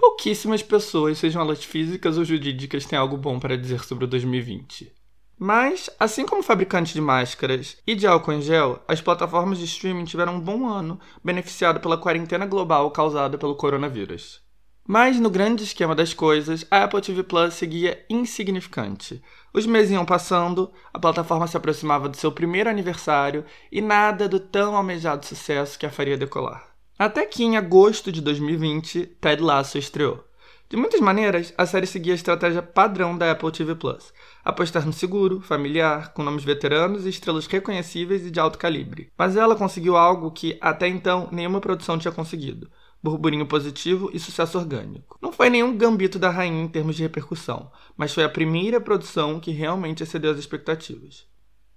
Pouquíssimas 0.00 0.62
pessoas, 0.62 1.18
sejam 1.18 1.42
elas 1.42 1.64
físicas 1.64 2.16
ou 2.16 2.24
jurídicas, 2.24 2.86
têm 2.86 2.96
algo 2.96 3.16
bom 3.16 3.40
para 3.40 3.58
dizer 3.58 3.82
sobre 3.84 4.04
o 4.04 4.08
2020. 4.08 4.92
Mas, 5.36 5.90
assim 5.98 6.24
como 6.24 6.40
fabricantes 6.40 6.92
de 6.92 7.00
máscaras 7.00 7.76
e 7.84 7.96
de 7.96 8.06
álcool 8.06 8.32
em 8.32 8.40
gel, 8.40 8.80
as 8.86 9.00
plataformas 9.00 9.58
de 9.58 9.64
streaming 9.64 10.04
tiveram 10.04 10.36
um 10.36 10.40
bom 10.40 10.68
ano, 10.68 11.00
beneficiado 11.22 11.80
pela 11.80 11.98
quarentena 11.98 12.46
global 12.46 12.88
causada 12.92 13.36
pelo 13.36 13.56
coronavírus. 13.56 14.40
Mas 14.86 15.18
no 15.18 15.28
grande 15.28 15.64
esquema 15.64 15.96
das 15.96 16.14
coisas, 16.14 16.64
a 16.70 16.84
Apple 16.84 17.00
TV 17.00 17.24
Plus 17.24 17.54
seguia 17.54 18.04
insignificante. 18.08 19.20
Os 19.52 19.66
meses 19.66 19.90
iam 19.90 20.04
passando, 20.04 20.72
a 20.94 20.98
plataforma 21.00 21.48
se 21.48 21.56
aproximava 21.56 22.08
do 22.08 22.16
seu 22.16 22.30
primeiro 22.30 22.70
aniversário 22.70 23.44
e 23.70 23.80
nada 23.80 24.28
do 24.28 24.38
tão 24.38 24.76
almejado 24.76 25.26
sucesso 25.26 25.76
que 25.76 25.86
a 25.86 25.90
faria 25.90 26.16
decolar. 26.16 26.67
Até 26.98 27.24
que 27.24 27.44
em 27.44 27.56
agosto 27.56 28.10
de 28.10 28.20
2020, 28.20 29.06
Ted 29.20 29.40
Lasso 29.40 29.78
estreou. 29.78 30.24
De 30.68 30.76
muitas 30.76 31.00
maneiras, 31.00 31.54
a 31.56 31.64
série 31.64 31.86
seguia 31.86 32.12
a 32.12 32.16
estratégia 32.16 32.60
padrão 32.60 33.16
da 33.16 33.30
Apple 33.30 33.52
TV 33.52 33.76
Plus: 33.76 34.12
apostar 34.44 34.84
no 34.84 34.92
seguro, 34.92 35.40
familiar, 35.40 36.12
com 36.12 36.24
nomes 36.24 36.42
veteranos 36.42 37.06
e 37.06 37.08
estrelas 37.08 37.46
reconhecíveis 37.46 38.26
e 38.26 38.32
de 38.32 38.40
alto 38.40 38.58
calibre. 38.58 39.12
Mas 39.16 39.36
ela 39.36 39.54
conseguiu 39.54 39.96
algo 39.96 40.32
que, 40.32 40.58
até 40.60 40.88
então, 40.88 41.28
nenhuma 41.30 41.60
produção 41.60 41.96
tinha 41.96 42.10
conseguido: 42.10 42.68
burburinho 43.00 43.46
positivo 43.46 44.10
e 44.12 44.18
sucesso 44.18 44.58
orgânico. 44.58 45.16
Não 45.22 45.32
foi 45.32 45.48
nenhum 45.48 45.76
gambito 45.78 46.18
da 46.18 46.30
rainha 46.30 46.64
em 46.64 46.68
termos 46.68 46.96
de 46.96 47.04
repercussão, 47.04 47.70
mas 47.96 48.12
foi 48.12 48.24
a 48.24 48.28
primeira 48.28 48.80
produção 48.80 49.38
que 49.38 49.52
realmente 49.52 50.02
excedeu 50.02 50.32
as 50.32 50.38
expectativas. 50.38 51.28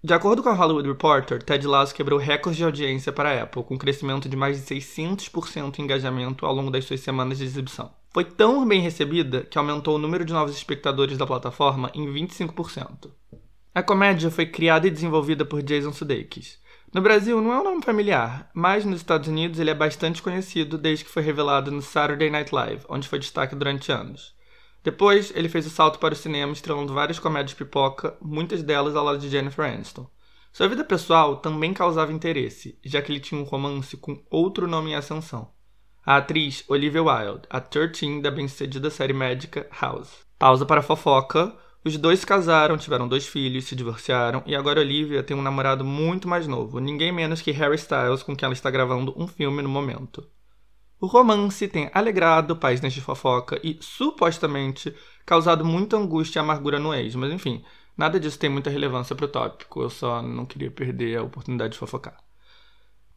De 0.03 0.13
acordo 0.13 0.41
com 0.41 0.49
a 0.49 0.53
Hollywood 0.53 0.87
Reporter, 0.87 1.43
Ted 1.43 1.65
Lasso 1.67 1.93
quebrou 1.93 2.19
recordes 2.19 2.57
de 2.57 2.63
audiência 2.63 3.11
para 3.11 3.29
a 3.29 3.43
Apple, 3.43 3.63
com 3.63 3.75
um 3.75 3.77
crescimento 3.77 4.27
de 4.27 4.35
mais 4.35 4.57
de 4.57 4.75
600% 4.75 5.77
em 5.77 5.83
engajamento 5.83 6.45
ao 6.45 6.55
longo 6.55 6.71
das 6.71 6.85
suas 6.85 7.01
semanas 7.01 7.37
de 7.37 7.43
exibição. 7.43 7.91
Foi 8.11 8.25
tão 8.25 8.67
bem 8.67 8.81
recebida 8.81 9.43
que 9.43 9.57
aumentou 9.57 9.95
o 9.95 9.99
número 9.99 10.25
de 10.25 10.33
novos 10.33 10.55
espectadores 10.55 11.17
da 11.17 11.27
plataforma 11.27 11.91
em 11.93 12.07
25%. 12.07 13.11
A 13.73 13.83
comédia 13.83 14.31
foi 14.31 14.47
criada 14.47 14.87
e 14.87 14.91
desenvolvida 14.91 15.45
por 15.45 15.61
Jason 15.61 15.93
Sudeikis, 15.93 16.59
no 16.93 17.01
Brasil 17.01 17.41
não 17.41 17.53
é 17.53 17.59
um 17.61 17.63
nome 17.63 17.81
familiar, 17.81 18.49
mas 18.53 18.83
nos 18.83 18.99
Estados 18.99 19.29
Unidos 19.29 19.59
ele 19.59 19.69
é 19.69 19.73
bastante 19.73 20.21
conhecido 20.21 20.77
desde 20.77 21.05
que 21.05 21.09
foi 21.09 21.23
revelado 21.23 21.71
no 21.71 21.81
Saturday 21.81 22.29
Night 22.29 22.53
Live, 22.53 22.83
onde 22.89 23.07
foi 23.07 23.17
destaque 23.17 23.55
durante 23.55 23.93
anos. 23.93 24.35
Depois, 24.83 25.31
ele 25.35 25.49
fez 25.49 25.67
o 25.67 25.69
salto 25.69 25.99
para 25.99 26.13
o 26.13 26.17
cinema 26.17 26.53
estrelando 26.53 26.93
várias 26.93 27.19
comédias 27.19 27.53
pipoca, 27.53 28.17
muitas 28.19 28.63
delas 28.63 28.95
ao 28.95 29.05
lado 29.05 29.19
de 29.19 29.29
Jennifer 29.29 29.65
Aniston. 29.65 30.09
Sua 30.51 30.67
vida 30.67 30.83
pessoal 30.83 31.37
também 31.37 31.73
causava 31.73 32.11
interesse, 32.11 32.77
já 32.83 33.01
que 33.01 33.11
ele 33.11 33.19
tinha 33.19 33.39
um 33.39 33.45
romance 33.45 33.95
com 33.95 34.21
outro 34.29 34.67
nome 34.67 34.91
em 34.91 34.95
ascensão. 34.95 35.49
A 36.05 36.17
atriz 36.17 36.63
Olivia 36.67 37.03
Wilde, 37.03 37.47
a 37.49 37.61
13 37.61 38.21
da 38.21 38.31
bem-sucedida 38.31 38.89
série 38.89 39.13
médica 39.13 39.67
House. 39.79 40.25
Pausa 40.37 40.65
para 40.65 40.81
fofoca, 40.81 41.55
os 41.85 41.95
dois 41.95 42.19
se 42.19 42.25
casaram, 42.25 42.77
tiveram 42.77 43.07
dois 43.07 43.27
filhos, 43.27 43.65
se 43.65 43.75
divorciaram 43.75 44.43
e 44.45 44.55
agora 44.55 44.81
Olivia 44.81 45.23
tem 45.23 45.37
um 45.37 45.41
namorado 45.41 45.85
muito 45.85 46.27
mais 46.27 46.47
novo, 46.47 46.79
ninguém 46.79 47.11
menos 47.11 47.41
que 47.41 47.51
Harry 47.51 47.75
Styles, 47.75 48.23
com 48.23 48.35
quem 48.35 48.45
ela 48.45 48.53
está 48.53 48.69
gravando 48.69 49.13
um 49.15 49.27
filme 49.27 49.61
no 49.61 49.69
momento. 49.69 50.27
O 51.01 51.07
romance 51.07 51.67
tem 51.67 51.89
alegrado 51.95 52.55
páginas 52.55 52.93
de 52.93 53.01
fofoca 53.01 53.59
e, 53.63 53.75
supostamente, 53.81 54.95
causado 55.25 55.65
muita 55.65 55.97
angústia 55.97 56.37
e 56.37 56.41
amargura 56.41 56.77
no 56.77 56.93
ex, 56.93 57.15
mas 57.15 57.33
enfim, 57.33 57.63
nada 57.97 58.19
disso 58.19 58.37
tem 58.37 58.51
muita 58.51 58.69
relevância 58.69 59.15
para 59.15 59.25
o 59.25 59.27
tópico, 59.27 59.81
eu 59.81 59.89
só 59.89 60.21
não 60.21 60.45
queria 60.45 60.69
perder 60.69 61.17
a 61.17 61.23
oportunidade 61.23 61.73
de 61.73 61.79
fofocar. 61.79 62.15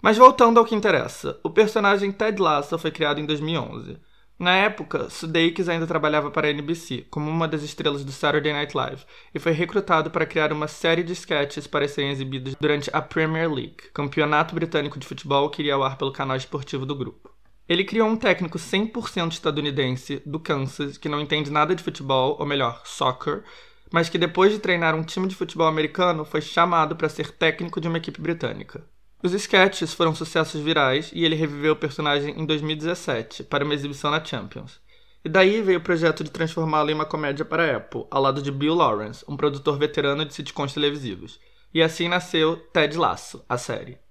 Mas 0.01 0.16
voltando 0.16 0.59
ao 0.59 0.64
que 0.64 0.75
interessa, 0.75 1.38
o 1.44 1.51
personagem 1.51 2.11
Ted 2.11 2.40
Lasso 2.40 2.79
foi 2.79 2.90
criado 2.90 3.20
em 3.20 3.27
2011. 3.27 3.99
Na 4.38 4.57
época, 4.57 5.11
Sudeikis 5.11 5.68
ainda 5.68 5.87
trabalhava 5.87 6.31
para 6.31 6.47
a 6.47 6.51
NBC, 6.51 7.07
como 7.11 7.31
uma 7.31 7.47
das 7.47 7.62
estrelas 7.62 8.03
do 8.03 8.12
Saturday 8.12 8.55
Night 8.55 8.75
Live, 8.75 9.05
e 9.35 9.38
foi 9.38 9.53
recrutado 9.53 10.11
para 10.11 10.25
criar 10.25 10.55
uma 10.55 10.68
série 10.68 11.03
de 11.03 11.12
sketches 11.12 11.66
para 11.66 11.87
serem 11.87 12.12
exibidos 12.12 12.55
durante 12.59 12.88
a 12.94 13.03
Premier 13.03 13.53
League, 13.53 13.90
campeonato 13.92 14.55
britânico 14.55 14.99
de 14.99 15.07
futebol 15.07 15.51
que 15.51 15.61
iria 15.61 15.75
ao 15.75 15.83
ar 15.83 15.99
pelo 15.99 16.12
canal 16.12 16.38
esportivo 16.38 16.87
do 16.87 16.97
grupo. 16.97 17.34
Ele 17.66 17.85
criou 17.85 18.09
um 18.09 18.16
técnico 18.16 18.59
100% 18.59 19.33
estadunidense, 19.33 20.22
do 20.27 20.38
Kansas, 20.38 20.98
que 20.98 21.09
não 21.09 21.20
entende 21.20 21.50
nada 21.50 21.74
de 21.74 21.83
futebol, 21.83 22.37
ou 22.38 22.44
melhor, 22.44 22.83
soccer, 22.85 23.42
mas 23.90 24.09
que 24.09 24.18
depois 24.18 24.53
de 24.53 24.59
treinar 24.59 24.94
um 24.94 25.03
time 25.03 25.27
de 25.27 25.35
futebol 25.35 25.66
americano 25.66 26.24
foi 26.24 26.42
chamado 26.42 26.94
para 26.94 27.09
ser 27.09 27.31
técnico 27.31 27.81
de 27.81 27.88
uma 27.88 27.98
equipe 27.98 28.20
britânica. 28.20 28.85
Os 29.22 29.33
sketches 29.33 29.94
foram 29.94 30.14
sucessos 30.14 30.61
virais 30.61 31.11
e 31.14 31.24
ele 31.24 31.35
reviveu 31.35 31.72
o 31.72 31.77
personagem 31.77 32.38
em 32.38 32.44
2017 32.44 33.44
para 33.44 33.64
uma 33.64 33.72
exibição 33.72 34.11
na 34.11 34.22
Champions. 34.22 34.79
E 35.24 35.29
daí 35.31 35.62
veio 35.62 35.79
o 35.79 35.83
projeto 35.83 36.22
de 36.22 36.31
transformá-lo 36.31 36.90
em 36.90 36.94
uma 36.94 37.07
comédia 37.07 37.46
para 37.46 37.79
Apple, 37.79 38.05
ao 38.11 38.20
lado 38.20 38.42
de 38.42 38.53
Bill 38.53 38.74
Lawrence, 38.74 39.24
um 39.27 39.38
produtor 39.38 39.79
veterano 39.79 40.27
de 40.27 40.35
sitcoms 40.35 40.74
televisivos. 40.74 41.40
E 41.72 41.83
assim 41.83 42.09
nasceu 42.09 42.59
Ted 42.74 42.98
Lasso, 42.98 43.42
a 43.48 43.57
série. 43.57 44.04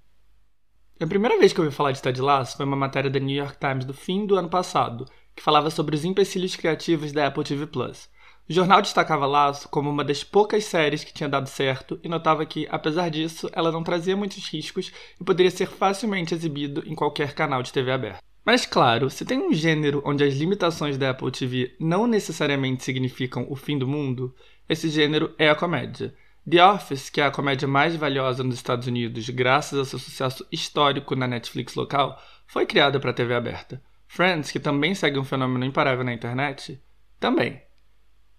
A 0.99 1.08
primeira 1.08 1.39
vez 1.39 1.51
que 1.51 1.60
eu 1.60 1.65
ouvi 1.65 1.75
falar 1.75 1.91
de 1.91 2.01
Ted 2.01 2.21
Lasso 2.21 2.56
foi 2.56 2.65
uma 2.65 2.75
matéria 2.75 3.10
da 3.10 3.19
New 3.19 3.36
York 3.36 3.58
Times 3.60 3.84
do 3.84 3.93
fim 3.93 4.25
do 4.25 4.36
ano 4.36 4.47
passado, 4.47 5.06
que 5.36 5.41
falava 5.41 5.69
sobre 5.71 5.95
os 5.95 6.06
empecilhos 6.06 6.56
criativos 6.56 7.12
da 7.12 7.27
Apple 7.27 7.43
TV 7.43 7.65
Plus. 7.65 8.08
O 8.47 8.53
jornal 8.53 8.82
destacava 8.82 9.25
Laço 9.25 9.67
como 9.69 9.89
uma 9.89 10.03
das 10.03 10.23
poucas 10.23 10.65
séries 10.65 11.03
que 11.03 11.13
tinha 11.13 11.27
dado 11.27 11.47
certo 11.47 11.99
e 12.03 12.08
notava 12.08 12.45
que, 12.45 12.67
apesar 12.69 13.10
disso, 13.10 13.49
ela 13.53 13.71
não 13.71 13.84
trazia 13.84 14.15
muitos 14.15 14.47
riscos 14.47 14.91
e 15.19 15.23
poderia 15.23 15.49
ser 15.49 15.65
facilmente 15.65 16.34
exibido 16.34 16.84
em 16.86 16.93
qualquer 16.93 17.34
canal 17.34 17.63
de 17.63 17.73
TV 17.73 17.91
aberta. 17.91 18.21
Mas 18.45 18.65
claro, 18.65 19.10
se 19.10 19.25
tem 19.25 19.39
um 19.39 19.53
gênero 19.53 20.01
onde 20.06 20.23
as 20.23 20.36
limitações 20.36 20.97
da 20.97 21.10
Apple 21.10 21.32
TV 21.32 21.75
não 21.79 22.06
necessariamente 22.06 22.84
significam 22.84 23.47
o 23.49 23.56
fim 23.56 23.77
do 23.77 23.88
mundo, 23.88 24.36
esse 24.69 24.89
gênero 24.89 25.34
é 25.39 25.49
a 25.49 25.56
comédia. 25.56 26.13
The 26.49 26.65
Office, 26.65 27.10
que 27.10 27.21
é 27.21 27.25
a 27.25 27.32
comédia 27.32 27.67
mais 27.67 27.95
valiosa 27.95 28.43
nos 28.43 28.56
Estados 28.56 28.86
Unidos 28.88 29.29
graças 29.29 29.79
ao 29.79 29.86
seu 29.86 29.97
sucesso 29.97 30.45
histórico 30.51 31.15
na 31.15 31.25
Netflix 31.25 31.73
local, 31.75 32.21
foi 32.45 32.65
criada 32.65 32.99
para 32.99 33.12
a 33.12 33.13
TV 33.13 33.34
aberta. 33.34 33.82
Friends, 34.08 34.51
que 34.51 34.60
também 34.60 34.93
segue 34.93 35.17
um 35.17 35.23
fenômeno 35.23 35.63
imparável 35.63 36.03
na 36.03 36.13
internet, 36.13 36.82
também. 37.19 37.62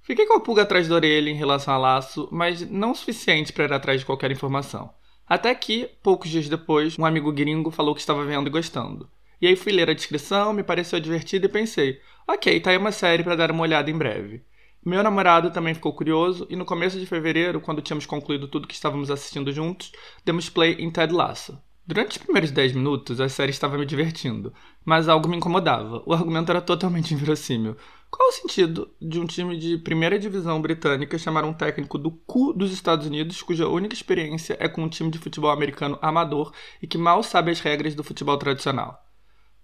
Fiquei 0.02 0.26
com 0.26 0.34
a 0.34 0.40
pulga 0.40 0.62
atrás 0.62 0.86
da 0.86 0.94
orelha 0.94 1.30
em 1.30 1.34
relação 1.34 1.72
a 1.72 1.78
laço, 1.78 2.28
mas 2.30 2.68
não 2.70 2.92
o 2.92 2.94
suficiente 2.94 3.52
para 3.52 3.64
ir 3.64 3.72
atrás 3.72 4.00
de 4.00 4.06
qualquer 4.06 4.30
informação. 4.30 4.92
Até 5.26 5.54
que, 5.54 5.88
poucos 6.02 6.28
dias 6.28 6.46
depois, 6.46 6.98
um 6.98 7.06
amigo 7.06 7.32
gringo 7.32 7.70
falou 7.70 7.94
que 7.94 8.00
estava 8.02 8.22
vendo 8.26 8.48
e 8.48 8.50
gostando. 8.50 9.10
E 9.40 9.46
aí 9.46 9.56
fui 9.56 9.72
ler 9.72 9.88
a 9.88 9.94
descrição, 9.94 10.52
me 10.52 10.62
pareceu 10.62 11.00
divertido 11.00 11.46
e 11.46 11.48
pensei, 11.48 11.98
ok, 12.28 12.60
tá 12.60 12.70
aí 12.70 12.76
uma 12.76 12.92
série 12.92 13.24
para 13.24 13.34
dar 13.34 13.50
uma 13.50 13.62
olhada 13.62 13.90
em 13.90 13.96
breve. 13.96 14.44
Meu 14.84 15.02
namorado 15.02 15.50
também 15.50 15.72
ficou 15.72 15.94
curioso 15.94 16.46
e 16.50 16.56
no 16.56 16.66
começo 16.66 17.00
de 17.00 17.06
fevereiro, 17.06 17.58
quando 17.58 17.80
tínhamos 17.80 18.04
concluído 18.04 18.46
tudo 18.46 18.68
que 18.68 18.74
estávamos 18.74 19.10
assistindo 19.10 19.50
juntos, 19.50 19.90
demos 20.26 20.50
play 20.50 20.76
em 20.78 20.90
Ted 20.90 21.10
Lasso. 21.10 21.58
Durante 21.86 22.12
os 22.12 22.18
primeiros 22.18 22.50
10 22.50 22.72
minutos, 22.72 23.18
a 23.18 23.28
série 23.28 23.50
estava 23.50 23.78
me 23.78 23.86
divertindo, 23.86 24.52
mas 24.84 25.08
algo 25.08 25.26
me 25.26 25.38
incomodava. 25.38 26.02
O 26.04 26.12
argumento 26.12 26.50
era 26.50 26.60
totalmente 26.60 27.12
inverossímil. 27.14 27.78
Qual 28.10 28.28
o 28.28 28.32
sentido 28.32 28.90
de 29.00 29.18
um 29.18 29.24
time 29.24 29.56
de 29.56 29.78
primeira 29.78 30.18
divisão 30.18 30.60
britânica 30.60 31.16
chamar 31.16 31.44
um 31.44 31.54
técnico 31.54 31.96
do 31.96 32.10
cu 32.10 32.52
dos 32.52 32.70
Estados 32.70 33.06
Unidos, 33.06 33.40
cuja 33.40 33.66
única 33.66 33.94
experiência 33.94 34.54
é 34.60 34.68
com 34.68 34.82
um 34.82 34.88
time 34.88 35.10
de 35.10 35.18
futebol 35.18 35.50
americano 35.50 35.98
amador 36.02 36.52
e 36.82 36.86
que 36.86 36.98
mal 36.98 37.22
sabe 37.22 37.50
as 37.50 37.60
regras 37.60 37.94
do 37.94 38.04
futebol 38.04 38.36
tradicional? 38.36 39.02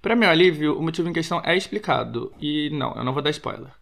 Para 0.01 0.17
meu 0.17 0.31
alívio, 0.31 0.79
o 0.79 0.83
motivo 0.83 1.11
em 1.11 1.13
questão 1.13 1.43
é 1.45 1.55
explicado, 1.55 2.33
e 2.41 2.71
não, 2.71 2.95
eu 2.95 3.05
não 3.05 3.13
vou 3.13 3.23
dar 3.23 3.29
spoiler. 3.29 3.80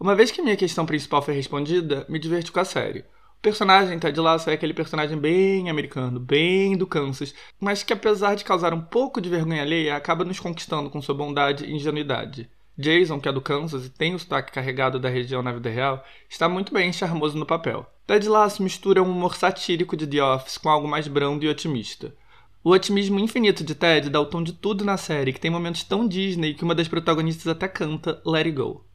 Uma 0.00 0.14
vez 0.14 0.30
que 0.30 0.40
minha 0.40 0.56
questão 0.56 0.86
principal 0.86 1.20
foi 1.20 1.34
respondida, 1.34 2.06
me 2.08 2.20
diverti 2.20 2.52
com 2.52 2.60
a 2.60 2.64
série. 2.64 3.00
O 3.00 3.42
personagem 3.42 3.98
Ted 3.98 4.18
Lasso 4.20 4.48
é 4.48 4.52
aquele 4.52 4.72
personagem 4.72 5.18
bem 5.18 5.68
americano, 5.68 6.20
bem 6.20 6.76
do 6.76 6.86
Kansas, 6.86 7.34
mas 7.58 7.82
que 7.82 7.92
apesar 7.92 8.36
de 8.36 8.44
causar 8.44 8.72
um 8.72 8.80
pouco 8.80 9.20
de 9.20 9.28
vergonha 9.28 9.62
alheia, 9.62 9.96
acaba 9.96 10.24
nos 10.24 10.38
conquistando 10.38 10.88
com 10.88 11.02
sua 11.02 11.16
bondade 11.16 11.64
e 11.64 11.72
ingenuidade. 11.72 12.48
Jason, 12.76 13.18
que 13.18 13.28
é 13.28 13.32
do 13.32 13.40
Kansas 13.40 13.86
e 13.86 13.90
tem 13.90 14.14
o 14.14 14.18
sotaque 14.20 14.52
carregado 14.52 15.00
da 15.00 15.08
região 15.08 15.42
na 15.42 15.52
vida 15.52 15.68
real, 15.68 16.04
está 16.28 16.48
muito 16.48 16.72
bem 16.72 16.92
charmoso 16.92 17.36
no 17.36 17.44
papel. 17.44 17.84
Ted 18.06 18.28
Lasso 18.28 18.62
mistura 18.62 19.02
um 19.02 19.10
humor 19.10 19.34
satírico 19.34 19.96
de 19.96 20.06
The 20.06 20.22
Office 20.22 20.58
com 20.58 20.68
algo 20.68 20.86
mais 20.86 21.08
brando 21.08 21.44
e 21.44 21.48
otimista. 21.48 22.14
O 22.62 22.70
otimismo 22.70 23.18
infinito 23.18 23.64
de 23.64 23.74
Ted 23.74 24.10
dá 24.10 24.20
o 24.20 24.26
tom 24.26 24.44
de 24.44 24.52
tudo 24.52 24.84
na 24.84 24.96
série, 24.96 25.32
que 25.32 25.40
tem 25.40 25.50
momentos 25.50 25.82
tão 25.82 26.06
Disney 26.06 26.54
que 26.54 26.62
uma 26.62 26.74
das 26.74 26.86
protagonistas 26.86 27.48
até 27.48 27.66
canta 27.66 28.22
Let 28.24 28.46
It 28.46 28.52
Go. 28.52 28.87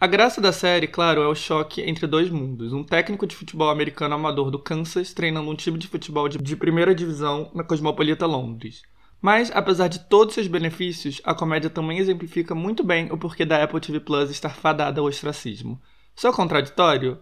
A 0.00 0.06
graça 0.06 0.40
da 0.40 0.50
série, 0.50 0.86
claro, 0.86 1.20
é 1.20 1.28
o 1.28 1.34
choque 1.34 1.82
entre 1.82 2.06
dois 2.06 2.30
mundos. 2.30 2.72
Um 2.72 2.82
técnico 2.82 3.26
de 3.26 3.36
futebol 3.36 3.68
americano 3.68 4.14
amador 4.14 4.50
do 4.50 4.58
Kansas 4.58 5.12
treinando 5.12 5.50
um 5.50 5.54
time 5.54 5.76
de 5.76 5.86
futebol 5.86 6.26
de, 6.26 6.56
primeira 6.56 6.94
divisão 6.94 7.50
na 7.54 7.62
cosmopolita 7.62 8.24
Londres. 8.24 8.80
Mas, 9.20 9.50
apesar 9.54 9.88
de 9.88 9.98
todos 10.08 10.32
seus 10.32 10.46
benefícios, 10.46 11.20
a 11.22 11.34
comédia 11.34 11.68
também 11.68 11.98
exemplifica 11.98 12.54
muito 12.54 12.82
bem 12.82 13.12
o 13.12 13.18
porquê 13.18 13.44
da 13.44 13.62
Apple 13.62 13.78
TV 13.78 14.00
Plus 14.00 14.30
estar 14.30 14.48
fadada 14.48 15.02
ao 15.02 15.06
ostracismo. 15.06 15.78
Sou 16.16 16.32
contraditório? 16.32 17.20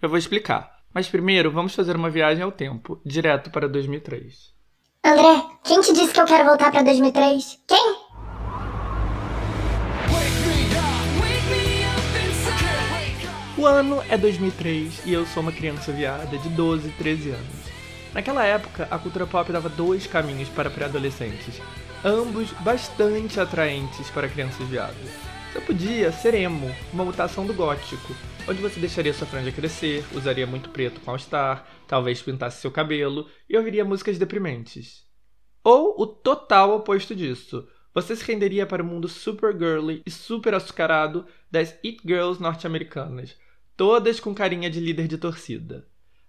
Eu 0.00 0.08
vou 0.08 0.16
explicar. 0.16 0.78
Mas 0.94 1.06
primeiro, 1.06 1.50
vamos 1.50 1.74
fazer 1.74 1.94
uma 1.94 2.08
viagem 2.08 2.42
ao 2.42 2.50
tempo, 2.50 2.98
direto 3.04 3.50
para 3.50 3.68
2003. 3.68 4.54
André, 5.04 5.42
quem 5.62 5.78
te 5.82 5.92
disse 5.92 6.14
que 6.14 6.20
eu 6.22 6.24
quero 6.24 6.46
voltar 6.46 6.72
para 6.72 6.84
2003? 6.84 7.60
Quem? 7.68 8.03
O 13.64 13.66
ano 13.66 14.04
é 14.10 14.18
2003 14.18 15.06
e 15.06 15.14
eu 15.14 15.24
sou 15.24 15.42
uma 15.42 15.50
criança 15.50 15.90
viada 15.90 16.36
de 16.36 16.50
12, 16.50 16.90
13 16.98 17.30
anos. 17.30 17.72
Naquela 18.12 18.44
época, 18.44 18.86
a 18.90 18.98
cultura 18.98 19.26
pop 19.26 19.50
dava 19.50 19.70
dois 19.70 20.06
caminhos 20.06 20.50
para 20.50 20.68
pré-adolescentes, 20.68 21.62
ambos 22.04 22.50
bastante 22.60 23.40
atraentes 23.40 24.10
para 24.10 24.28
crianças 24.28 24.68
viadas. 24.68 25.08
Você 25.50 25.62
podia 25.62 26.12
ser 26.12 26.34
emo, 26.34 26.70
uma 26.92 27.06
mutação 27.06 27.46
do 27.46 27.54
gótico, 27.54 28.14
onde 28.46 28.60
você 28.60 28.78
deixaria 28.78 29.14
sua 29.14 29.26
franja 29.26 29.50
crescer, 29.50 30.04
usaria 30.12 30.46
muito 30.46 30.68
preto 30.68 31.00
com 31.00 31.12
all-star, 31.12 31.66
talvez 31.88 32.20
pintasse 32.20 32.60
seu 32.60 32.70
cabelo 32.70 33.30
e 33.48 33.56
ouviria 33.56 33.82
músicas 33.82 34.18
deprimentes. 34.18 35.06
Ou 35.64 35.94
o 35.98 36.06
total 36.06 36.76
oposto 36.76 37.16
disso. 37.16 37.66
Você 37.94 38.14
se 38.14 38.24
renderia 38.24 38.66
para 38.66 38.82
o 38.82 38.86
mundo 38.86 39.08
super 39.08 39.56
girly 39.56 40.02
e 40.04 40.10
super 40.10 40.52
açucarado 40.52 41.24
das 41.50 41.70
It 41.82 42.00
Girls 42.04 42.42
norte-americanas, 42.42 43.36
todas 43.76 44.20
com 44.20 44.34
carinha 44.34 44.70
de 44.70 44.80
líder 44.80 45.08
de 45.08 45.18
torcida. 45.18 45.86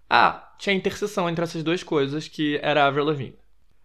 Ah, 0.08 0.54
tinha 0.58 0.74
interseção 0.74 1.28
entre 1.28 1.44
essas 1.44 1.62
duas 1.62 1.82
coisas, 1.82 2.28
que 2.28 2.58
era 2.62 2.84
a 2.84 2.86
Avril 2.86 3.04
Lavigne. 3.04 3.38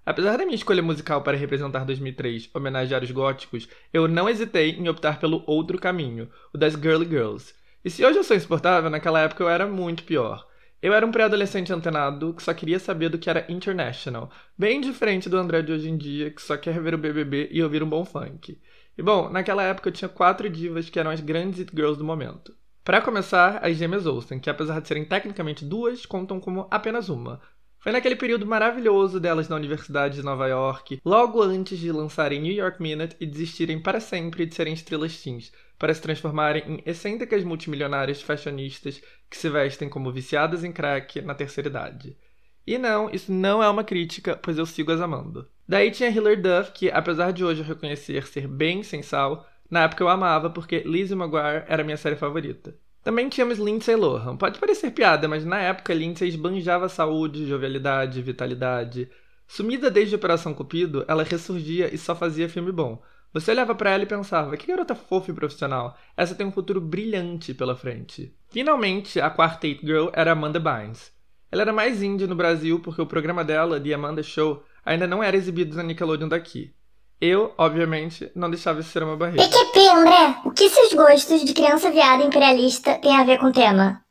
Apesar 0.04 0.38
da 0.38 0.45
minha 0.45 0.56
escolha 0.56 0.82
musical 0.82 1.21
para 1.21 1.38
representar 1.38 1.86
2003 1.86 2.50
homenagear 2.54 3.04
os 3.04 3.12
góticos, 3.12 3.67
eu 3.93 4.08
não 4.08 4.28
hesitei 4.28 4.71
em 4.71 4.89
optar 4.89 5.19
pelo 5.19 5.43
outro 5.45 5.78
caminho, 5.78 6.30
o 6.54 6.58
das 6.58 6.74
Girly 6.74 7.08
Girls. 7.08 7.54
E 7.86 7.89
se 7.89 8.04
hoje 8.04 8.17
eu 8.17 8.24
sou 8.24 8.36
insuportável, 8.36 8.89
naquela 8.89 9.21
época 9.21 9.43
eu 9.43 9.50
era 9.50 9.67
muito 9.67 10.04
pior. 10.04 10.47
Eu 10.82 10.93
era 10.93 11.06
um 11.06 11.12
pré-adolescente 11.12 11.71
antenado 11.71 12.34
que 12.34 12.41
só 12.41 12.54
queria 12.56 12.80
saber 12.80 13.10
do 13.10 13.19
que 13.19 13.30
era 13.30 13.45
international, 13.47 14.32
bem 14.58 14.82
diferente 14.82 15.30
do 15.30 15.38
André 15.38 15.62
de 15.62 15.71
hoje 15.71 15.88
em 15.88 15.95
dia, 15.95 16.32
que 16.32 16.41
só 16.41 16.58
quer 16.58 16.82
ver 16.82 16.95
o 16.95 16.97
BBB 16.97 17.50
e 17.52 17.62
ouvir 17.62 17.84
um 17.84 17.89
bom 17.89 18.04
funk. 18.04 18.60
E 18.97 19.04
bom, 19.04 19.30
naquela 19.30 19.62
época 19.62 19.89
eu 19.89 19.93
tinha 19.93 20.10
quatro 20.10 20.50
divas 20.50 20.89
que 20.89 21.00
eram 21.00 21.12
as 21.12 21.19
grandes 21.19 21.67
girls 21.71 22.00
do 22.00 22.04
momento. 22.04 22.56
Para 22.84 23.00
começar, 23.00 23.63
as 23.63 23.78
gêmeas 23.78 24.08
Olsen, 24.08 24.39
que 24.39 24.50
apesar 24.50 24.82
de 24.82 24.88
serem 24.88 25.06
tecnicamente 25.06 25.63
duas, 25.63 26.04
contam 26.04 26.39
como 26.39 26.67
apenas 26.72 27.10
uma. 27.10 27.39
Foi 27.78 27.91
naquele 27.91 28.15
período 28.15 28.46
maravilhoso 28.46 29.20
delas 29.20 29.48
na 29.48 29.56
Universidade 29.56 30.15
de 30.15 30.24
Nova 30.24 30.48
York, 30.48 31.00
logo 31.06 31.44
antes 31.44 31.78
de 31.78 31.91
lançarem 31.91 32.41
New 32.41 32.54
York 32.54 32.82
Minute 32.82 33.15
e 33.20 33.28
desistirem 33.28 33.80
para 33.80 34.00
sempre 34.00 34.48
de 34.48 34.56
serem 34.56 34.74
estrelas 34.74 35.22
teens, 35.22 35.52
para 35.78 35.94
se 35.94 36.02
transformarem 36.02 36.63
em 36.67 36.84
excêntricas 36.84 37.44
multimilionárias 37.44 38.22
fashionistas 38.22 39.00
que 39.30 39.38
se 39.38 39.48
vestem 39.48 39.88
como 39.88 40.12
viciadas 40.12 40.63
em 40.63 40.72
crack 40.72 41.22
na 41.22 41.36
terceira 41.36 41.70
idade. 41.70 42.17
E 42.65 42.80
não, 42.80 43.12
isso 43.12 43.32
não 43.32 43.62
é 43.62 43.70
uma 43.70 43.84
crítica, 43.84 44.36
pois 44.36 44.58
eu 44.58 44.65
sigo 44.65 44.91
as 44.91 45.02
amando. 45.02 45.48
Daí 45.67 45.91
tinha 45.91 46.10
Hilary 46.10 46.41
Duff, 46.41 46.72
que 46.72 46.89
apesar 46.89 47.32
de 47.32 47.46
hoje 47.46 47.62
eu 47.62 47.65
reconhecer 47.65 48.26
ser 48.26 48.48
bem 48.48 48.82
sem 48.82 49.04
sal, 49.04 49.48
na 49.71 49.84
época 49.84 50.03
eu 50.03 50.10
amava 50.10 50.49
porque 50.49 50.79
Lizzie 50.79 51.15
McGuire 51.15 51.63
era 51.67 51.84
minha 51.84 51.95
série 51.95 52.17
favorita. 52.17 52.75
Também 53.01 53.29
tínhamos 53.29 53.57
Lindsay 53.57 53.95
Lohan. 53.95 54.36
Pode 54.36 54.60
parecer 54.60 54.91
piada, 54.91 55.27
mas 55.27 55.45
na 55.45 55.60
época 55.60 55.93
Lindsay 55.93 56.27
esbanjava 56.27 56.89
saúde, 56.89 57.47
jovialidade, 57.47 58.21
vitalidade. 58.21 59.10
Sumida 59.47 59.89
desde 59.89 60.13
Operação 60.13 60.53
Cupido, 60.53 61.03
ela 61.07 61.23
ressurgia 61.23 61.93
e 61.93 61.97
só 61.97 62.13
fazia 62.13 62.49
filme 62.49 62.71
bom. 62.71 63.01
Você 63.34 63.51
olhava 63.51 63.73
para 63.73 63.91
ela 63.91 64.03
e 64.03 64.07
pensava: 64.07 64.57
que 64.57 64.67
garota 64.67 64.93
fofa 64.93 65.31
e 65.31 65.34
profissional. 65.34 65.97
Essa 66.17 66.36
tem 66.36 66.45
um 66.45 66.51
futuro 66.51 66.81
brilhante 66.81 67.53
pela 67.53 67.75
frente. 67.75 68.36
Finalmente, 68.49 69.21
a 69.21 69.29
quarta 69.29 69.67
Eight 69.67 69.86
Girl 69.86 70.10
era 70.13 70.34
Amanda 70.34 70.60
Bynes. 70.60 71.13
Ela 71.49 71.62
era 71.62 71.73
mais 71.73 72.03
indie 72.03 72.27
no 72.27 72.36
Brasil 72.36 72.79
porque 72.81 73.01
o 73.01 73.05
programa 73.05 73.43
dela, 73.43 73.79
The 73.79 73.93
Amanda 73.93 74.21
Show, 74.21 74.63
ainda 74.86 75.07
não 75.07 75.23
era 75.23 75.36
exibido 75.36 75.75
na 75.75 75.84
Nickelodeon 75.84 76.27
daqui. 76.27 76.73
Eu, 77.21 77.53
obviamente, 77.55 78.31
não 78.34 78.49
deixava 78.49 78.79
isso 78.79 78.89
ser 78.89 79.03
uma 79.03 79.15
barreira. 79.15 79.47
PQP, 79.47 79.80
André, 79.89 80.41
o 80.43 80.49
que 80.49 80.67
seus 80.67 80.91
gostos 80.91 81.45
de 81.45 81.53
criança 81.53 81.91
viada 81.91 82.24
imperialista 82.24 82.97
têm 82.97 83.15
a 83.15 83.24
ver 83.24 83.38
com 83.38 83.45
o 83.45 83.51
tema? 83.53 84.01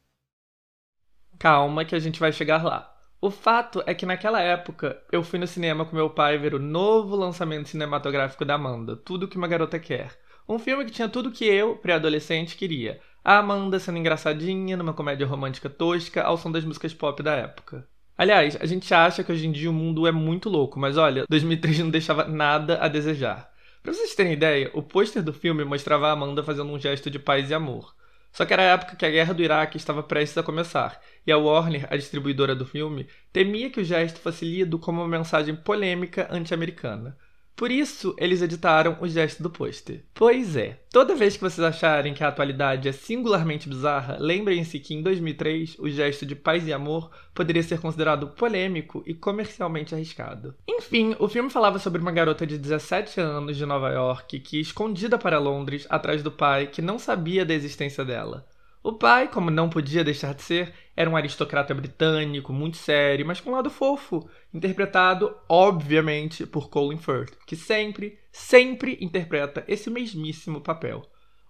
Calma 1.37 1.85
que 1.85 1.97
a 1.97 1.99
gente 1.99 2.21
vai 2.21 2.33
chegar 2.33 2.63
lá. 2.63 2.89
O 3.21 3.29
fato 3.29 3.83
é 3.85 3.95
que 3.95 4.07
naquela 4.07 4.41
época 4.41 5.03
eu 5.11 5.25
fui 5.25 5.41
no 5.41 5.47
cinema 5.49 5.85
com 5.85 5.97
meu 5.97 6.09
pai 6.09 6.39
ver 6.39 6.55
o 6.55 6.61
novo 6.61 7.17
lançamento 7.17 7.69
cinematográfico 7.69 8.45
da 8.45 8.55
Amanda, 8.55 8.95
Tudo 8.95 9.27
que 9.27 9.37
uma 9.37 9.49
Garota 9.49 9.81
Quer. 9.81 10.17
Um 10.49 10.59
filme 10.59 10.85
que 10.85 10.93
tinha 10.93 11.09
tudo 11.09 11.33
que 11.33 11.45
eu, 11.45 11.77
pré-adolescente, 11.77 12.57
queria. 12.57 13.01
A 13.25 13.39
Amanda 13.39 13.81
sendo 13.81 13.99
engraçadinha 13.99 14.77
numa 14.77 14.95
comédia 14.95 15.27
romântica 15.27 15.69
tosca 15.69 16.23
ao 16.23 16.39
som 16.39 16.51
das 16.53 16.65
músicas 16.65 16.95
pop 16.95 17.21
da 17.25 17.35
época. 17.35 17.89
Aliás, 18.21 18.55
a 18.61 18.67
gente 18.67 18.93
acha 18.93 19.25
que 19.25 19.33
hoje 19.33 19.47
em 19.47 19.51
dia 19.51 19.71
o 19.71 19.73
mundo 19.73 20.07
é 20.07 20.13
muito 20.13 20.51
louco, 20.51 20.79
mas 20.79 20.99
olha, 20.99 21.25
2003 21.27 21.79
não 21.79 21.89
deixava 21.89 22.27
nada 22.29 22.79
a 22.79 22.87
desejar. 22.87 23.51
Pra 23.83 23.95
vocês 23.95 24.15
terem 24.15 24.35
ideia, 24.35 24.71
o 24.75 24.83
pôster 24.83 25.23
do 25.23 25.33
filme 25.33 25.65
mostrava 25.65 26.07
a 26.07 26.13
Amanda 26.13 26.43
fazendo 26.43 26.71
um 26.71 26.79
gesto 26.79 27.11
de 27.11 27.19
paz 27.19 27.49
e 27.49 27.55
amor. 27.55 27.97
Só 28.31 28.45
que 28.45 28.53
era 28.53 28.61
a 28.61 28.73
época 28.75 28.95
que 28.95 29.07
a 29.07 29.11
guerra 29.11 29.33
do 29.33 29.43
Iraque 29.43 29.79
estava 29.79 30.03
prestes 30.03 30.37
a 30.37 30.43
começar, 30.43 31.01
e 31.27 31.33
a 31.33 31.39
Warner, 31.39 31.87
a 31.89 31.97
distribuidora 31.97 32.55
do 32.55 32.67
filme, 32.67 33.09
temia 33.33 33.71
que 33.71 33.81
o 33.81 33.85
gesto 33.85 34.21
fosse 34.21 34.45
lido 34.45 34.79
como 34.79 35.01
uma 35.01 35.09
mensagem 35.09 35.57
polêmica 35.57 36.29
anti-americana. 36.31 37.17
Por 37.61 37.71
isso, 37.71 38.15
eles 38.17 38.41
editaram 38.41 38.97
o 39.03 39.07
gesto 39.07 39.43
do 39.43 39.51
pôster. 39.51 40.03
Pois 40.15 40.57
é, 40.57 40.81
toda 40.91 41.15
vez 41.15 41.37
que 41.37 41.43
vocês 41.43 41.63
acharem 41.63 42.15
que 42.15 42.25
a 42.25 42.29
atualidade 42.29 42.89
é 42.89 42.93
singularmente 42.93 43.69
bizarra, 43.69 44.17
lembrem-se 44.19 44.81
que 44.81 44.95
em 44.95 45.03
2003 45.03 45.77
o 45.79 45.87
gesto 45.91 46.25
de 46.25 46.35
paz 46.35 46.67
e 46.67 46.73
amor 46.73 47.11
poderia 47.35 47.63
ser 47.63 47.79
considerado 47.79 48.29
polêmico 48.29 49.03
e 49.07 49.13
comercialmente 49.13 49.95
arriscado. 49.95 50.55
Enfim, 50.67 51.15
o 51.19 51.29
filme 51.29 51.51
falava 51.51 51.79
sobre 51.79 52.01
uma 52.01 52.11
garota 52.11 52.47
de 52.47 52.57
17 52.57 53.21
anos 53.21 53.59
de 53.59 53.67
Nova 53.67 53.91
York 53.91 54.41
que, 54.41 54.59
escondida 54.59 55.19
para 55.19 55.39
Londres 55.39 55.87
atrás 55.91 56.23
do 56.23 56.33
pai 56.33 56.67
que 56.67 56.81
não 56.81 56.99
sabia 56.99 57.45
da 57.45 57.53
existência 57.53 58.07
dela. 58.07 58.47
O 58.83 58.95
pai, 58.95 59.29
como 59.29 59.51
não 59.51 59.69
podia 59.69 60.03
deixar 60.03 60.35
de 60.35 60.43
ser, 60.43 60.73
era 60.97 61.09
um 61.09 61.17
aristocrata 61.17 61.75
britânico, 61.75 62.51
muito 62.51 62.79
sério, 62.79 63.27
mas 63.27 63.39
com 63.39 63.51
um 63.51 63.53
lado 63.53 63.69
fofo, 63.69 64.27
interpretado, 64.55 65.37
obviamente, 65.47 66.47
por 66.47 66.71
Colin 66.71 66.97
Firth, 66.97 67.37
que 67.47 67.57
sempre, 67.57 68.19
sempre 68.33 68.97
interpreta 68.99 69.63
esse 69.69 69.91
mesmíssimo 69.91 70.63
papel. 70.63 71.03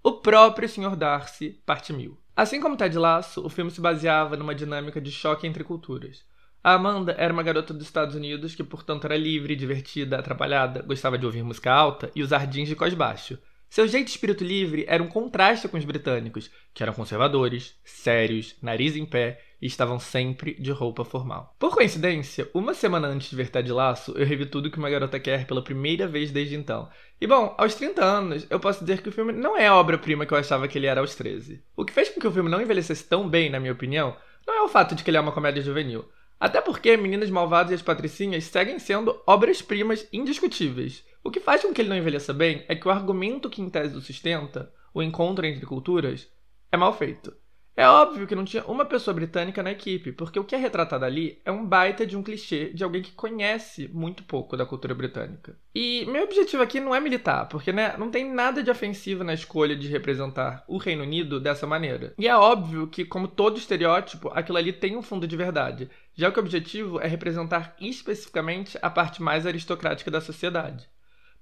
O 0.02 0.14
próprio 0.14 0.68
Sr. 0.68 0.96
Darcy, 0.96 1.60
parte 1.64 1.92
mil. 1.92 2.18
Assim 2.34 2.60
como 2.60 2.76
Ted 2.76 2.98
Lasso, 2.98 3.46
o 3.46 3.48
filme 3.48 3.70
se 3.70 3.80
baseava 3.80 4.36
numa 4.36 4.54
dinâmica 4.54 5.00
de 5.00 5.12
choque 5.12 5.46
entre 5.46 5.62
culturas. 5.62 6.24
A 6.64 6.74
Amanda 6.74 7.14
era 7.16 7.32
uma 7.32 7.42
garota 7.42 7.72
dos 7.72 7.84
Estados 7.84 8.14
Unidos 8.16 8.54
que, 8.56 8.64
portanto, 8.64 9.04
era 9.04 9.16
livre, 9.16 9.54
divertida, 9.54 10.18
atrapalhada, 10.18 10.82
gostava 10.82 11.16
de 11.16 11.26
ouvir 11.26 11.44
música 11.44 11.72
alta 11.72 12.10
e 12.14 12.22
usar 12.22 12.46
jeans 12.46 12.68
de 12.68 12.74
cos 12.74 12.92
baixo. 12.92 13.38
Seu 13.70 13.86
jeito 13.86 14.06
de 14.06 14.10
espírito 14.10 14.42
livre 14.42 14.84
era 14.88 15.00
um 15.00 15.06
contraste 15.06 15.68
com 15.68 15.78
os 15.78 15.84
britânicos, 15.84 16.50
que 16.74 16.82
eram 16.82 16.92
conservadores, 16.92 17.78
sérios, 17.84 18.56
nariz 18.60 18.96
em 18.96 19.06
pé 19.06 19.40
e 19.62 19.66
estavam 19.68 20.00
sempre 20.00 20.54
de 20.54 20.72
roupa 20.72 21.04
formal. 21.04 21.54
Por 21.56 21.72
coincidência, 21.72 22.50
uma 22.52 22.74
semana 22.74 23.06
antes 23.06 23.30
de 23.30 23.36
ver 23.36 23.48
Ted 23.48 23.70
Laço, 23.70 24.10
eu 24.18 24.26
revi 24.26 24.44
tudo 24.44 24.72
que 24.72 24.78
uma 24.78 24.90
garota 24.90 25.20
quer 25.20 25.46
pela 25.46 25.62
primeira 25.62 26.08
vez 26.08 26.32
desde 26.32 26.56
então. 26.56 26.88
E 27.20 27.28
bom, 27.28 27.54
aos 27.56 27.76
30 27.76 28.04
anos, 28.04 28.44
eu 28.50 28.58
posso 28.58 28.80
dizer 28.80 29.02
que 29.02 29.08
o 29.08 29.12
filme 29.12 29.32
não 29.32 29.56
é 29.56 29.68
a 29.68 29.76
obra-prima 29.76 30.26
que 30.26 30.34
eu 30.34 30.38
achava 30.38 30.66
que 30.66 30.76
ele 30.76 30.88
era 30.88 31.00
aos 31.00 31.14
13. 31.14 31.62
O 31.76 31.84
que 31.84 31.92
fez 31.92 32.08
com 32.08 32.20
que 32.20 32.26
o 32.26 32.32
filme 32.32 32.50
não 32.50 32.60
envelhecesse 32.60 33.04
tão 33.04 33.28
bem, 33.28 33.50
na 33.50 33.60
minha 33.60 33.72
opinião, 33.72 34.16
não 34.44 34.54
é 34.54 34.62
o 34.62 34.68
fato 34.68 34.96
de 34.96 35.04
que 35.04 35.10
ele 35.10 35.16
é 35.16 35.20
uma 35.20 35.30
comédia 35.30 35.62
juvenil. 35.62 36.10
Até 36.40 36.60
porque 36.60 36.96
Meninas 36.96 37.30
Malvadas 37.30 37.70
e 37.70 37.74
as 37.74 37.82
Patricinhas 37.82 38.42
seguem 38.44 38.80
sendo 38.80 39.22
obras-primas 39.28 40.08
indiscutíveis. 40.12 41.04
O 41.22 41.30
que 41.30 41.40
faz 41.40 41.62
com 41.62 41.72
que 41.72 41.82
ele 41.82 41.88
não 41.90 41.96
envelheça 41.96 42.32
bem 42.32 42.64
é 42.66 42.74
que 42.74 42.88
o 42.88 42.90
argumento 42.90 43.50
que 43.50 43.60
em 43.60 43.68
tese 43.68 43.96
o 43.96 44.00
sustenta, 44.00 44.72
o 44.94 45.02
encontro 45.02 45.44
entre 45.46 45.66
culturas, 45.66 46.28
é 46.72 46.76
mal 46.76 46.92
feito. 46.96 47.34
É 47.76 47.88
óbvio 47.88 48.26
que 48.26 48.34
não 48.34 48.44
tinha 48.44 48.64
uma 48.64 48.84
pessoa 48.84 49.14
britânica 49.14 49.62
na 49.62 49.70
equipe, 49.70 50.12
porque 50.12 50.38
o 50.38 50.44
que 50.44 50.54
é 50.54 50.58
retratado 50.58 51.04
ali 51.04 51.40
é 51.44 51.52
um 51.52 51.64
baita 51.64 52.06
de 52.06 52.16
um 52.16 52.22
clichê 52.22 52.72
de 52.74 52.84
alguém 52.84 53.00
que 53.00 53.12
conhece 53.12 53.88
muito 53.88 54.22
pouco 54.24 54.56
da 54.56 54.66
cultura 54.66 54.94
britânica. 54.94 55.56
E 55.74 56.04
meu 56.06 56.24
objetivo 56.24 56.62
aqui 56.62 56.80
não 56.80 56.94
é 56.94 57.00
militar, 57.00 57.48
porque 57.48 57.72
né, 57.72 57.94
não 57.96 58.10
tem 58.10 58.30
nada 58.30 58.62
de 58.62 58.70
ofensivo 58.70 59.24
na 59.24 59.32
escolha 59.32 59.76
de 59.76 59.88
representar 59.88 60.64
o 60.68 60.76
Reino 60.76 61.04
Unido 61.04 61.40
dessa 61.40 61.66
maneira. 61.66 62.12
E 62.18 62.28
é 62.28 62.36
óbvio 62.36 62.86
que, 62.86 63.04
como 63.04 63.28
todo 63.28 63.56
estereótipo, 63.56 64.30
aquilo 64.34 64.58
ali 64.58 64.72
tem 64.72 64.96
um 64.96 65.02
fundo 65.02 65.26
de 65.26 65.36
verdade, 65.36 65.88
já 66.14 66.30
que 66.30 66.38
o 66.38 66.42
objetivo 66.42 67.00
é 67.00 67.06
representar 67.06 67.74
especificamente 67.80 68.78
a 68.82 68.90
parte 68.90 69.22
mais 69.22 69.46
aristocrática 69.46 70.10
da 70.10 70.20
sociedade. 70.20 70.86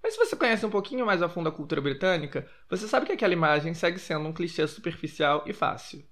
Mas 0.03 0.14
se 0.14 0.18
você 0.18 0.36
conhece 0.36 0.64
um 0.64 0.70
pouquinho 0.70 1.05
mais 1.05 1.22
a 1.22 1.28
fundo 1.28 1.49
a 1.49 1.53
cultura 1.53 1.80
britânica, 1.80 2.49
você 2.68 2.86
sabe 2.86 3.07
que 3.07 3.12
aquela 3.12 3.32
imagem 3.32 3.74
segue 3.74 3.99
sendo 3.99 4.28
um 4.28 4.32
clichê 4.32 4.66
superficial 4.66 5.44
e 5.46 5.53
fácil. 5.53 6.05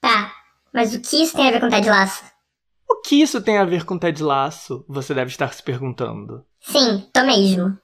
Tá, 0.00 0.32
mas 0.72 0.94
o 0.94 1.00
que 1.00 1.22
isso 1.22 1.36
tem 1.36 1.48
a 1.48 1.52
ver 1.52 1.60
com 1.60 1.68
Ted 1.68 1.88
Lasso? 1.88 2.24
O 2.88 3.00
que 3.02 3.20
isso 3.20 3.42
tem 3.42 3.58
a 3.58 3.64
ver 3.64 3.84
com 3.84 3.98
Ted 3.98 4.22
Lasso? 4.22 4.84
Você 4.88 5.12
deve 5.12 5.30
estar 5.30 5.52
se 5.52 5.62
perguntando. 5.62 6.44
Sim, 6.60 7.08
tô 7.12 7.22
mesmo. 7.24 7.78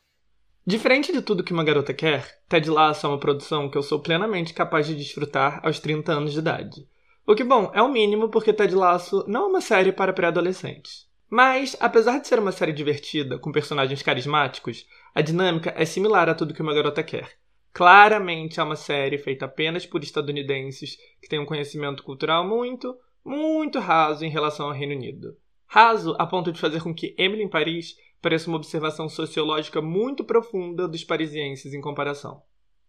Diferente 0.67 1.13
de 1.13 1.21
tudo 1.21 1.45
que 1.45 1.53
uma 1.53 1.63
garota 1.63 1.93
quer, 1.93 2.41
Ted 2.49 2.71
Lasso 2.71 3.07
é 3.07 3.11
uma 3.11 3.21
produção 3.21 3.69
que 3.69 3.77
eu 3.77 3.83
sou 3.83 4.01
plenamente 4.01 4.55
capaz 4.55 4.87
de 4.87 4.95
desfrutar 4.95 5.61
aos 5.63 5.79
30 5.79 6.13
anos 6.13 6.33
de 6.33 6.39
idade. 6.39 6.89
O 7.27 7.35
que, 7.35 7.45
bom, 7.45 7.71
é 7.75 7.83
o 7.83 7.93
mínimo 7.93 8.31
porque 8.31 8.53
Ted 8.53 8.75
Lasso 8.75 9.25
não 9.29 9.43
é 9.43 9.47
uma 9.47 9.61
série 9.61 9.93
para 9.93 10.13
pré-adolescentes. 10.13 11.07
Mas, 11.37 11.77
apesar 11.81 12.21
de 12.21 12.29
ser 12.29 12.39
uma 12.39 12.53
série 12.53 12.73
divertida, 12.73 13.41
com 13.41 13.51
personagens 13.51 14.01
carismáticos, 14.01 14.87
a 15.13 15.21
dinâmica 15.21 15.75
é 15.77 15.85
similar 15.85 16.29
a 16.29 16.35
tudo 16.35 16.55
que 16.55 16.63
uma 16.63 16.73
garota 16.73 17.03
quer. 17.03 17.29
Claramente 17.73 18.61
é 18.61 18.63
uma 18.63 18.77
série 18.77 19.19
feita 19.19 19.47
apenas 19.47 19.85
por 19.85 20.01
estadunidenses 20.05 20.97
que 21.21 21.29
têm 21.29 21.41
um 21.41 21.45
conhecimento 21.45 22.05
cultural 22.05 22.47
muito, 22.47 22.97
muito 23.25 23.81
raso 23.81 24.25
em 24.25 24.31
relação 24.31 24.67
ao 24.67 24.73
Reino 24.73 24.95
Unido. 24.95 25.37
Raso 25.67 26.15
a 26.21 26.25
ponto 26.25 26.53
de 26.53 26.61
fazer 26.61 26.81
com 26.81 26.95
que 26.95 27.17
Emily 27.19 27.43
em 27.43 27.51
Paris 27.51 27.97
pareça 28.23 28.49
uma 28.49 28.57
observação 28.57 29.09
sociológica 29.09 29.83
muito 29.83 30.23
profunda 30.23 30.87
dos 30.87 31.03
parisienses 31.03 31.75
em 31.75 31.81
comparação. 31.81 32.45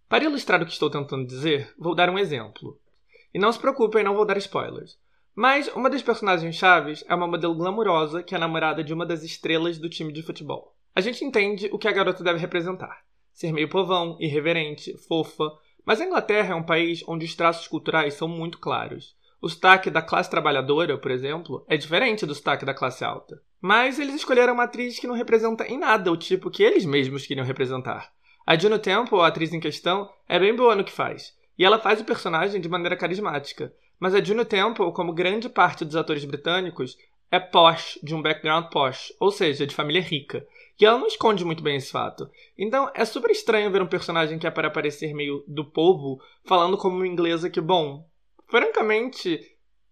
Para 0.07 0.25
ilustrar 0.25 0.61
o 0.61 0.67
que 0.67 0.71
estou 0.71 0.91
tentando 0.91 1.25
dizer, 1.25 1.73
vou 1.79 1.95
dar 1.95 2.11
um 2.11 2.19
exemplo. 2.19 2.79
E 3.33 3.39
não 3.39 3.51
se 3.51 3.57
preocupem, 3.57 4.03
não 4.03 4.13
vou 4.13 4.23
dar 4.23 4.37
spoilers. 4.37 4.99
Mas 5.35 5.67
uma 5.75 5.89
das 5.89 6.01
personagens 6.01 6.55
chaves 6.55 7.03
é 7.09 7.13
uma 7.13 7.27
modelo 7.27 7.53
glamurosa 7.53 8.23
que 8.23 8.33
é 8.33 8.37
namorada 8.37 8.81
de 8.81 8.93
uma 8.93 9.05
das 9.05 9.21
estrelas 9.21 9.77
do 9.77 9.89
time 9.89 10.13
de 10.13 10.23
futebol. 10.23 10.73
A 10.95 11.01
gente 11.01 11.25
entende 11.25 11.69
o 11.73 11.77
que 11.77 11.89
a 11.89 11.91
garota 11.91 12.23
deve 12.23 12.39
representar: 12.39 13.03
ser 13.33 13.51
meio 13.51 13.67
povão, 13.67 14.15
irreverente, 14.19 14.97
fofa. 15.09 15.51
Mas 15.85 15.99
a 15.99 16.05
Inglaterra 16.05 16.53
é 16.53 16.55
um 16.55 16.63
país 16.63 17.03
onde 17.05 17.25
os 17.25 17.35
traços 17.35 17.67
culturais 17.67 18.13
são 18.13 18.29
muito 18.29 18.57
claros. 18.59 19.13
O 19.41 19.49
sotaque 19.49 19.91
da 19.91 20.01
classe 20.01 20.29
trabalhadora, 20.31 20.97
por 20.97 21.11
exemplo, 21.11 21.65
é 21.67 21.75
diferente 21.75 22.25
do 22.25 22.33
sotaque 22.33 22.65
da 22.65 22.73
classe 22.73 23.03
alta. 23.03 23.39
Mas 23.61 23.99
eles 23.99 24.15
escolheram 24.15 24.53
uma 24.53 24.63
atriz 24.63 24.97
que 24.97 25.05
não 25.05 25.15
representa 25.15 25.67
em 25.67 25.77
nada 25.77 26.11
o 26.11 26.17
tipo 26.17 26.49
que 26.49 26.63
eles 26.63 26.85
mesmos 26.85 27.27
queriam 27.27 27.45
representar. 27.45 28.11
A 28.47 28.57
Juno 28.57 28.79
Temple, 28.79 29.19
a 29.19 29.27
atriz 29.27 29.53
em 29.53 29.59
questão, 29.59 30.09
é 30.29 30.39
bem 30.39 30.55
boa 30.55 30.75
no 30.75 30.83
que 30.83 30.91
faz. 30.91 31.35
E 31.59 31.65
ela 31.65 31.77
faz 31.77 31.99
o 31.99 32.05
personagem 32.05 32.61
de 32.61 32.69
maneira 32.69 32.95
carismática. 32.95 33.73
Mas 33.99 34.13
a 34.13 34.23
Juno 34.23 34.45
Temple, 34.45 34.91
como 34.91 35.13
grande 35.13 35.49
parte 35.49 35.85
dos 35.85 35.95
atores 35.95 36.25
britânicos, 36.25 36.97
é 37.31 37.39
posh, 37.39 37.99
de 38.03 38.13
um 38.13 38.21
background 38.21 38.65
posh, 38.71 39.13
ou 39.19 39.31
seja, 39.31 39.65
de 39.65 39.75
família 39.75 40.01
rica. 40.01 40.45
E 40.79 40.85
ela 40.85 40.97
não 40.97 41.07
esconde 41.07 41.45
muito 41.45 41.63
bem 41.63 41.77
esse 41.77 41.91
fato. 41.91 42.29
Então 42.57 42.91
é 42.93 43.05
super 43.05 43.31
estranho 43.31 43.71
ver 43.71 43.81
um 43.81 43.87
personagem 43.87 44.37
que 44.37 44.45
é 44.45 44.51
para 44.51 44.69
parecer 44.69 45.13
meio 45.13 45.43
do 45.47 45.63
povo 45.63 46.21
falando 46.43 46.77
como 46.77 46.97
uma 46.97 47.07
inglesa 47.07 47.49
que, 47.49 47.61
bom, 47.61 48.07
francamente, 48.47 49.39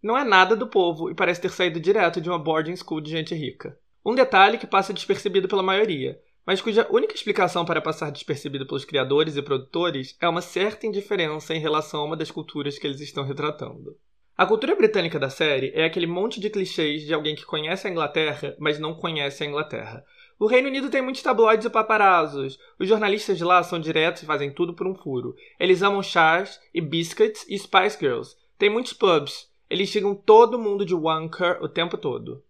não 0.01 0.17
é 0.17 0.23
nada 0.23 0.55
do 0.55 0.67
povo 0.67 1.09
e 1.09 1.15
parece 1.15 1.41
ter 1.41 1.49
saído 1.49 1.79
direto 1.79 2.19
de 2.19 2.29
uma 2.29 2.39
boarding 2.39 2.75
school 2.75 2.99
de 2.99 3.11
gente 3.11 3.33
rica. 3.33 3.77
Um 4.05 4.13
detalhe 4.13 4.57
que 4.57 4.67
passa 4.67 4.93
despercebido 4.93 5.47
pela 5.47 5.63
maioria 5.63 6.19
mas 6.45 6.61
cuja 6.61 6.87
única 6.89 7.15
explicação 7.15 7.63
para 7.65 7.81
passar 7.81 8.11
despercebido 8.11 8.65
pelos 8.65 8.85
criadores 8.85 9.37
e 9.37 9.41
produtores 9.41 10.17
é 10.19 10.27
uma 10.27 10.41
certa 10.41 10.85
indiferença 10.85 11.53
em 11.53 11.59
relação 11.59 12.01
a 12.01 12.05
uma 12.05 12.17
das 12.17 12.31
culturas 12.31 12.77
que 12.77 12.85
eles 12.85 12.99
estão 12.99 13.23
retratando. 13.23 13.97
A 14.35 14.45
cultura 14.45 14.75
britânica 14.75 15.19
da 15.19 15.29
série 15.29 15.71
é 15.75 15.85
aquele 15.85 16.07
monte 16.07 16.39
de 16.39 16.49
clichês 16.49 17.03
de 17.03 17.13
alguém 17.13 17.35
que 17.35 17.45
conhece 17.45 17.87
a 17.87 17.89
Inglaterra, 17.89 18.55
mas 18.59 18.79
não 18.79 18.95
conhece 18.95 19.43
a 19.43 19.47
Inglaterra. 19.47 20.03
O 20.39 20.47
Reino 20.47 20.67
Unido 20.67 20.89
tem 20.89 21.01
muitos 21.01 21.21
tabloides 21.21 21.67
e 21.67 21.69
paparazos. 21.69 22.59
Os 22.79 22.89
jornalistas 22.89 23.37
de 23.37 23.43
lá 23.43 23.61
são 23.61 23.79
diretos 23.79 24.23
e 24.23 24.25
fazem 24.25 24.51
tudo 24.51 24.73
por 24.73 24.87
um 24.87 24.95
furo. 24.95 25.35
Eles 25.59 25.83
amam 25.83 26.01
chás 26.01 26.59
e 26.73 26.81
biscuits 26.81 27.45
e 27.47 27.57
Spice 27.57 27.97
Girls. 27.99 28.35
Tem 28.57 28.69
muitos 28.69 28.93
pubs. 28.93 29.49
Eles 29.69 29.89
chegam 29.89 30.15
todo 30.15 30.59
mundo 30.59 30.85
de 30.85 30.95
wanker 30.95 31.59
o 31.61 31.69
tempo 31.69 31.97
todo. 31.97 32.43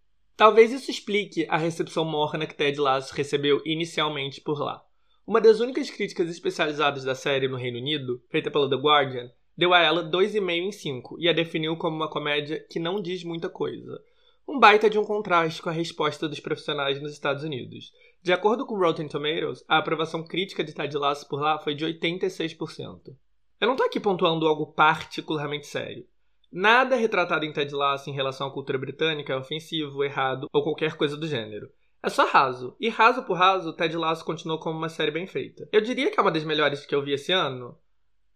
Talvez 0.43 0.73
isso 0.73 0.91
explique 0.91 1.47
a 1.47 1.55
recepção 1.55 2.03
morna 2.03 2.45
que 2.45 2.53
Ted 2.53 2.77
Lasso 2.77 3.15
recebeu 3.15 3.61
inicialmente 3.63 4.41
por 4.41 4.59
lá. 4.59 4.83
Uma 5.25 5.39
das 5.39 5.61
únicas 5.61 5.89
críticas 5.89 6.29
especializadas 6.29 7.05
da 7.05 7.15
série 7.15 7.47
no 7.47 7.55
Reino 7.55 7.77
Unido, 7.77 8.21
feita 8.29 8.51
pela 8.51 8.69
The 8.69 8.75
Guardian, 8.75 9.31
deu 9.57 9.73
a 9.73 9.79
ela 9.79 10.03
2,5 10.03 10.51
em 10.51 10.69
5 10.73 11.15
e 11.17 11.29
a 11.29 11.31
definiu 11.31 11.77
como 11.77 11.95
uma 11.95 12.09
comédia 12.09 12.59
que 12.69 12.77
não 12.77 13.01
diz 13.01 13.23
muita 13.23 13.47
coisa. 13.47 13.97
Um 14.45 14.59
baita 14.59 14.89
de 14.89 14.99
um 14.99 15.05
contraste 15.05 15.61
com 15.61 15.69
a 15.69 15.71
resposta 15.71 16.27
dos 16.27 16.41
profissionais 16.41 17.01
nos 17.01 17.13
Estados 17.13 17.45
Unidos. 17.45 17.93
De 18.21 18.33
acordo 18.33 18.65
com 18.65 18.77
Rotten 18.77 19.07
Tomatoes, 19.07 19.63
a 19.65 19.77
aprovação 19.77 20.25
crítica 20.25 20.61
de 20.61 20.73
Ted 20.73 20.97
Lasso 20.97 21.25
por 21.29 21.39
lá 21.39 21.57
foi 21.57 21.73
de 21.73 21.85
86%. 21.85 23.15
Eu 23.61 23.67
não 23.69 23.77
tô 23.77 23.83
aqui 23.83 23.97
pontuando 23.97 24.45
algo 24.45 24.73
particularmente 24.73 25.67
sério. 25.67 26.05
Nada 26.55 26.95
retratado 26.95 27.45
em 27.45 27.51
Ted 27.51 27.73
Lasso 27.73 28.11
em 28.11 28.13
relação 28.13 28.45
à 28.45 28.51
cultura 28.51 28.77
britânica 28.77 29.33
é 29.33 29.35
ofensivo, 29.35 30.03
errado 30.03 30.47
ou 30.53 30.61
qualquer 30.61 30.95
coisa 30.95 31.17
do 31.17 31.25
gênero. 31.25 31.67
É 32.03 32.09
só 32.09 32.27
raso. 32.27 32.75
E 32.79 32.89
raso 32.89 33.23
por 33.23 33.33
raso, 33.33 33.73
Ted 33.73 33.97
Lasso 33.97 34.23
continuou 34.23 34.59
como 34.59 34.77
uma 34.77 34.87
série 34.87 35.09
bem 35.09 35.25
feita. 35.25 35.67
Eu 35.71 35.81
diria 35.81 36.11
que 36.11 36.19
é 36.19 36.21
uma 36.21 36.29
das 36.29 36.43
melhores 36.43 36.85
que 36.85 36.93
eu 36.93 37.01
vi 37.01 37.13
esse 37.13 37.31
ano. 37.31 37.75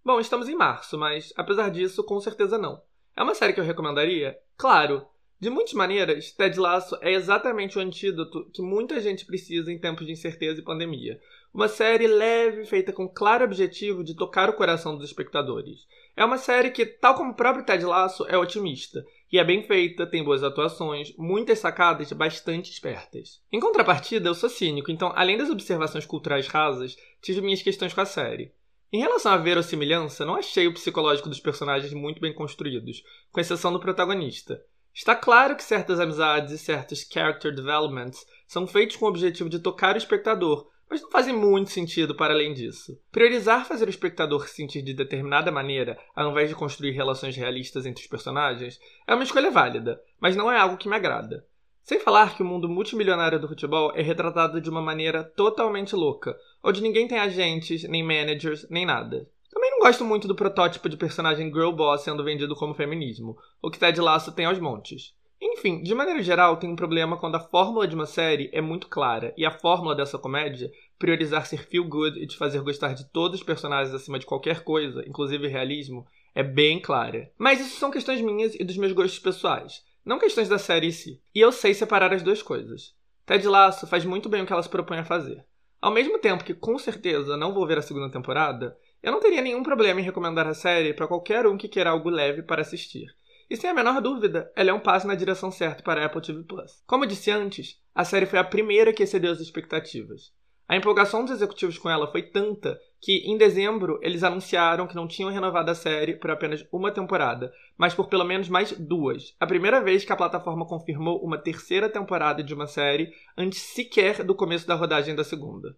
Bom, 0.03 0.20
estamos 0.20 0.49
em 0.49 0.55
março, 0.55 0.97
mas 0.97 1.32
apesar 1.38 1.70
disso, 1.70 2.03
com 2.03 2.20
certeza 2.20 2.57
não. 2.57 2.82
É 3.15 3.22
uma 3.22 3.36
série 3.36 3.53
que 3.53 3.59
eu 3.59 3.63
recomendaria? 3.63 4.36
Claro. 4.57 5.05
De 5.39 5.51
muitas 5.51 5.74
maneiras, 5.74 6.32
Ted 6.32 6.59
Lasso 6.59 6.97
é 7.01 7.13
exatamente 7.13 7.78
o 7.78 7.82
antídoto 7.82 8.49
que 8.51 8.63
muita 8.63 8.99
gente 8.99 9.28
precisa 9.28 9.72
em 9.72 9.78
tempos 9.78 10.07
de 10.07 10.13
incerteza 10.13 10.59
e 10.59 10.63
pandemia. 10.63 11.22
Uma 11.53 11.68
série 11.68 12.07
leve, 12.07 12.65
feita 12.65 12.91
com 12.91 13.07
claro 13.07 13.45
objetivo 13.45 14.03
de 14.03 14.15
tocar 14.15 14.49
o 14.49 14.53
coração 14.53 14.97
dos 14.97 15.05
espectadores. 15.05 15.86
É 16.18 16.26
uma 16.26 16.39
série 16.39 16.72
que, 16.72 16.84
tal 16.84 17.13
como 17.13 17.34
o 17.34 17.36
próprio 17.36 17.63
Ted 17.63 17.86
Lasso, 17.86 18.26
é 18.28 18.36
otimista. 18.36 19.05
E 19.32 19.38
é 19.38 19.43
bem 19.43 19.61
feita, 19.61 20.07
tem 20.07 20.24
boas 20.24 20.41
atuações, 20.41 21.13
muitas 21.15 21.59
sacadas 21.59 22.11
bastante 22.11 22.72
espertas. 22.72 23.39
Em 23.51 23.59
contrapartida, 23.59 24.28
eu 24.28 24.34
sou 24.34 24.49
cínico, 24.49 24.89
então, 24.89 25.13
além 25.15 25.38
das 25.38 25.51
observações 25.51 26.07
culturais 26.07 26.47
rasas, 26.47 26.97
tive 27.22 27.39
minhas 27.41 27.61
questões 27.61 27.93
com 27.93 28.01
a 28.01 28.05
série. 28.05 28.51
Em 28.91 28.99
relação 28.99 29.32
à 29.32 29.38
verossimilhança, 29.38 30.26
não 30.26 30.34
achei 30.34 30.65
o 30.65 30.74
psicológico 30.74 31.30
dos 31.30 31.39
personagens 31.39 31.93
muito 31.93 32.20
bem 32.20 32.34
construídos, 32.34 33.03
com 33.32 33.39
exceção 33.39 33.72
do 33.72 33.80
protagonista. 33.80 34.59
Está 34.91 35.15
claro 35.15 35.55
que 35.55 35.63
certas 35.63 35.99
amizades 35.99 36.51
e 36.51 36.57
certos 36.57 37.01
character 37.07 37.53
developments 37.53 38.26
são 38.47 38.65
feitos 38.65 38.95
com 38.95 39.05
o 39.05 39.09
objetivo 39.09 39.51
de 39.51 39.59
tocar 39.59 39.93
o 39.93 39.99
espectador, 39.99 40.68
mas 40.90 41.02
não 41.02 41.10
fazem 41.10 41.36
muito 41.36 41.72
sentido 41.72 42.16
para 42.16 42.34
além 42.34 42.54
disso. 42.54 43.00
Priorizar 43.12 43.66
fazer 43.66 43.88
o 43.88 43.90
espectador 43.90 44.48
se 44.48 44.56
sentir 44.56 44.82
de 44.82 44.94
determinada 44.94 45.52
maneira, 45.52 45.98
ao 46.16 46.32
invés 46.32 46.50
de 46.50 46.56
construir 46.56 46.92
relações 46.92 47.36
realistas 47.36 47.86
entre 47.86 48.04
os 48.04 48.10
personagens, 48.10 48.80
é 49.06 49.14
uma 49.14 49.24
escolha 49.24 49.52
válida, 49.52 50.02
mas 50.20 50.36
não 50.36 50.52
é 50.52 50.58
algo 50.58 50.78
que 50.78 50.90
me 50.90 50.96
agrada. 50.96 51.46
Sem 51.84 52.00
falar 52.00 52.36
que 52.36 52.44
o 52.44 52.46
mundo 52.46 52.68
multimilionário 52.68 53.40
do 53.40 53.48
futebol 53.48 53.94
é 53.96 54.02
retratado 54.02 54.60
de 54.60 54.70
uma 54.70 54.82
maneira 54.82 55.24
totalmente 55.24 55.96
louca, 55.96 56.38
onde 56.64 56.82
ninguém 56.82 57.08
tem 57.08 57.18
agentes, 57.18 57.84
nem 57.84 58.04
managers, 58.04 58.68
nem 58.70 58.86
nada. 58.86 59.30
Também 59.50 59.72
não 59.72 59.80
gosto 59.80 60.04
muito 60.04 60.28
do 60.28 60.36
protótipo 60.36 60.90
de 60.90 60.98
personagem 60.98 61.48
girl 61.48 61.72
boss 61.72 62.02
sendo 62.02 62.24
vendido 62.24 62.56
como 62.56 62.74
feminismo, 62.74 63.38
o 63.62 63.72
que 63.72 63.80
Ted 63.80 64.00
Lasso 64.02 64.34
tem 64.34 64.46
aos 64.46 64.60
montes. 64.60 65.16
Enfim, 65.58 65.82
de 65.82 65.95
maneira 65.95 66.22
geral, 66.22 66.58
tem 66.58 66.70
um 66.70 66.76
problema 66.76 67.18
quando 67.18 67.34
a 67.34 67.39
fórmula 67.39 67.88
de 67.88 67.95
uma 67.95 68.05
série 68.05 68.47
é 68.53 68.62
muito 68.62 68.88
clara 68.88 69.34
e 69.36 69.43
a 69.43 69.49
fórmula 69.49 69.95
dessa 69.95 70.16
comédia, 70.16 70.72
priorizar 70.99 71.47
ser 71.47 71.66
feel 71.66 71.84
good 71.84 72.20
e 72.20 72.28
te 72.28 72.38
fazer 72.38 72.62
gostar 72.62 72.93
de 72.93 73.10
todos 73.10 73.39
os 73.39 73.45
personagens 73.45 73.91
acima 73.91 74.20
de 74.20 74.26
qualquer 74.28 74.64
coisa, 74.64 75.03
inclusive 75.08 75.47
realismo, 75.47 76.05
é 76.36 76.43
bem 76.43 76.80
clara. 76.80 77.32
Mas 77.39 77.60
isso 77.60 77.80
são 77.80 77.89
questões 77.89 78.22
minhas 78.22 78.53
e 78.53 78.64
dos 78.64 78.78
meus 78.78 78.93
gostos 78.93 79.18
pessoais, 79.18 79.84
não 80.05 80.20
questões 80.20 80.47
da 80.47 80.60
série 80.60 80.89
em 80.89 80.91
si. 80.91 81.20
E 81.34 81.39
eu 81.39 81.51
sei 81.51 81.74
separar 81.74 82.14
as 82.14 82.22
duas 82.22 82.43
coisas. 82.43 82.93
Ted 83.26 83.47
Lasso 83.47 83.88
faz 83.88 84.05
muito 84.05 84.30
bem 84.30 84.43
o 84.43 84.45
que 84.45 84.53
ela 84.53 84.62
se 84.62 84.70
propõe 84.70 84.99
a 84.99 85.05
fazer. 85.05 85.43
Ao 85.82 85.89
mesmo 85.91 86.20
tempo 86.20 86.43
que 86.43 86.53
com 86.53 86.78
certeza 86.78 87.36
não 87.36 87.51
vou 87.51 87.66
ver 87.66 87.80
a 87.80 87.82
segunda 87.82 88.12
temporada, 88.12 88.78
eu 89.01 89.12
não 89.12 89.20
teria 89.20 89.41
nenhum 89.41 89.64
problema 89.64 89.99
em 89.99 90.03
recomendar 90.03 90.45
a 90.45 90.53
série 90.53 90.93
para 90.93 91.08
qualquer 91.08 91.47
um 91.47 91.58
que 91.58 91.68
queira 91.68 91.89
algo 91.89 92.12
leve 92.12 92.43
para 92.43 92.62
assistir. 92.62 93.08
E 93.50 93.56
sem 93.56 93.70
a 93.70 93.74
menor 93.74 94.02
dúvida, 94.02 94.52
ela 94.58 94.72
é 94.72 94.74
um 94.74 94.80
passo 94.80 95.08
na 95.08 95.16
direção 95.16 95.50
certa 95.50 95.82
para 95.82 96.02
a 96.02 96.06
Apple 96.06 96.22
TV 96.22 96.43
Plus. 96.43 96.84
Como 96.86 97.06
eu 97.06 97.08
disse 97.08 97.32
antes, 97.32 97.82
a 97.95 98.04
série 98.04 98.26
foi 98.26 98.39
a 98.39 98.43
primeira 98.43 98.91
que 98.91 99.04
excedeu 99.04 99.32
as 99.32 99.39
expectativas. 99.39 100.34
A 100.68 100.76
empolgação 100.76 101.24
dos 101.24 101.32
executivos 101.32 101.78
com 101.78 101.89
ela 101.89 102.12
foi 102.12 102.24
tanta 102.24 102.78
que, 103.00 103.20
em 103.20 103.38
dezembro, 103.38 104.00
eles 104.02 104.22
anunciaram 104.22 104.86
que 104.86 104.98
não 104.98 105.08
tinham 105.08 105.32
renovado 105.32 105.72
a 105.72 105.76
série 105.76 106.18
por 106.18 106.30
apenas 106.30 106.68
uma 106.74 106.91
temporada, 106.91 107.54
mas 107.78 107.93
por 107.93 108.10
pelo 108.10 108.26
menos 108.26 108.50
mais 108.50 108.74
duas. 108.74 109.34
A 109.39 109.48
primeira 109.48 109.80
vez 109.82 110.04
que 110.04 110.12
a 110.12 110.18
plataforma 110.18 110.68
confirmou 110.68 111.24
uma 111.24 111.38
terceira 111.38 111.88
temporada 111.88 112.43
de 112.43 112.54
uma 112.54 112.68
série 112.68 113.14
antes 113.38 113.60
sequer 113.60 114.26
do 114.26 114.36
começo 114.36 114.68
da 114.68 114.76
rodagem 114.76 115.16
da 115.16 115.24
segunda. 115.24 115.78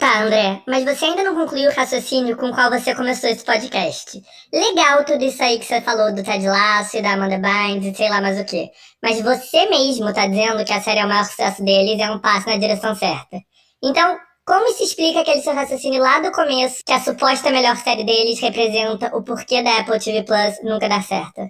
Tá, 0.00 0.22
André, 0.22 0.62
mas 0.66 0.82
você 0.82 1.04
ainda 1.04 1.22
não 1.22 1.34
concluiu 1.34 1.70
o 1.70 1.74
raciocínio 1.74 2.34
com 2.34 2.48
o 2.48 2.54
qual 2.54 2.70
você 2.70 2.94
começou 2.94 3.28
esse 3.28 3.44
podcast. 3.44 4.18
Legal 4.50 5.04
tudo 5.04 5.22
isso 5.22 5.42
aí 5.42 5.58
que 5.58 5.66
você 5.66 5.82
falou 5.82 6.10
do 6.14 6.22
Ted 6.22 6.48
Lasso 6.48 6.96
e 6.96 7.02
da 7.02 7.12
Amanda 7.12 7.36
Bynes 7.36 7.84
e 7.84 7.94
sei 7.94 8.08
lá 8.08 8.18
mais 8.18 8.40
o 8.40 8.44
que. 8.46 8.70
Mas 9.02 9.20
você 9.20 9.68
mesmo 9.68 10.10
tá 10.14 10.26
dizendo 10.26 10.64
que 10.64 10.72
a 10.72 10.80
série 10.80 11.00
é 11.00 11.04
o 11.04 11.08
maior 11.08 11.26
sucesso 11.26 11.62
deles 11.62 11.98
e 11.98 12.02
é 12.02 12.10
um 12.10 12.18
passo 12.18 12.48
na 12.48 12.56
direção 12.56 12.94
certa. 12.94 13.42
Então, 13.84 14.18
como 14.46 14.72
se 14.72 14.84
explica 14.84 15.20
aquele 15.20 15.42
seu 15.42 15.54
raciocínio 15.54 16.00
lá 16.00 16.18
do 16.20 16.32
começo, 16.32 16.82
que 16.82 16.92
a 16.92 17.00
suposta 17.00 17.50
melhor 17.50 17.76
série 17.76 18.02
deles 18.02 18.40
representa 18.40 19.14
o 19.14 19.22
porquê 19.22 19.62
da 19.62 19.80
Apple 19.80 20.00
TV 20.00 20.22
Plus 20.22 20.62
nunca 20.62 20.88
dar 20.88 21.02
certo? 21.02 21.42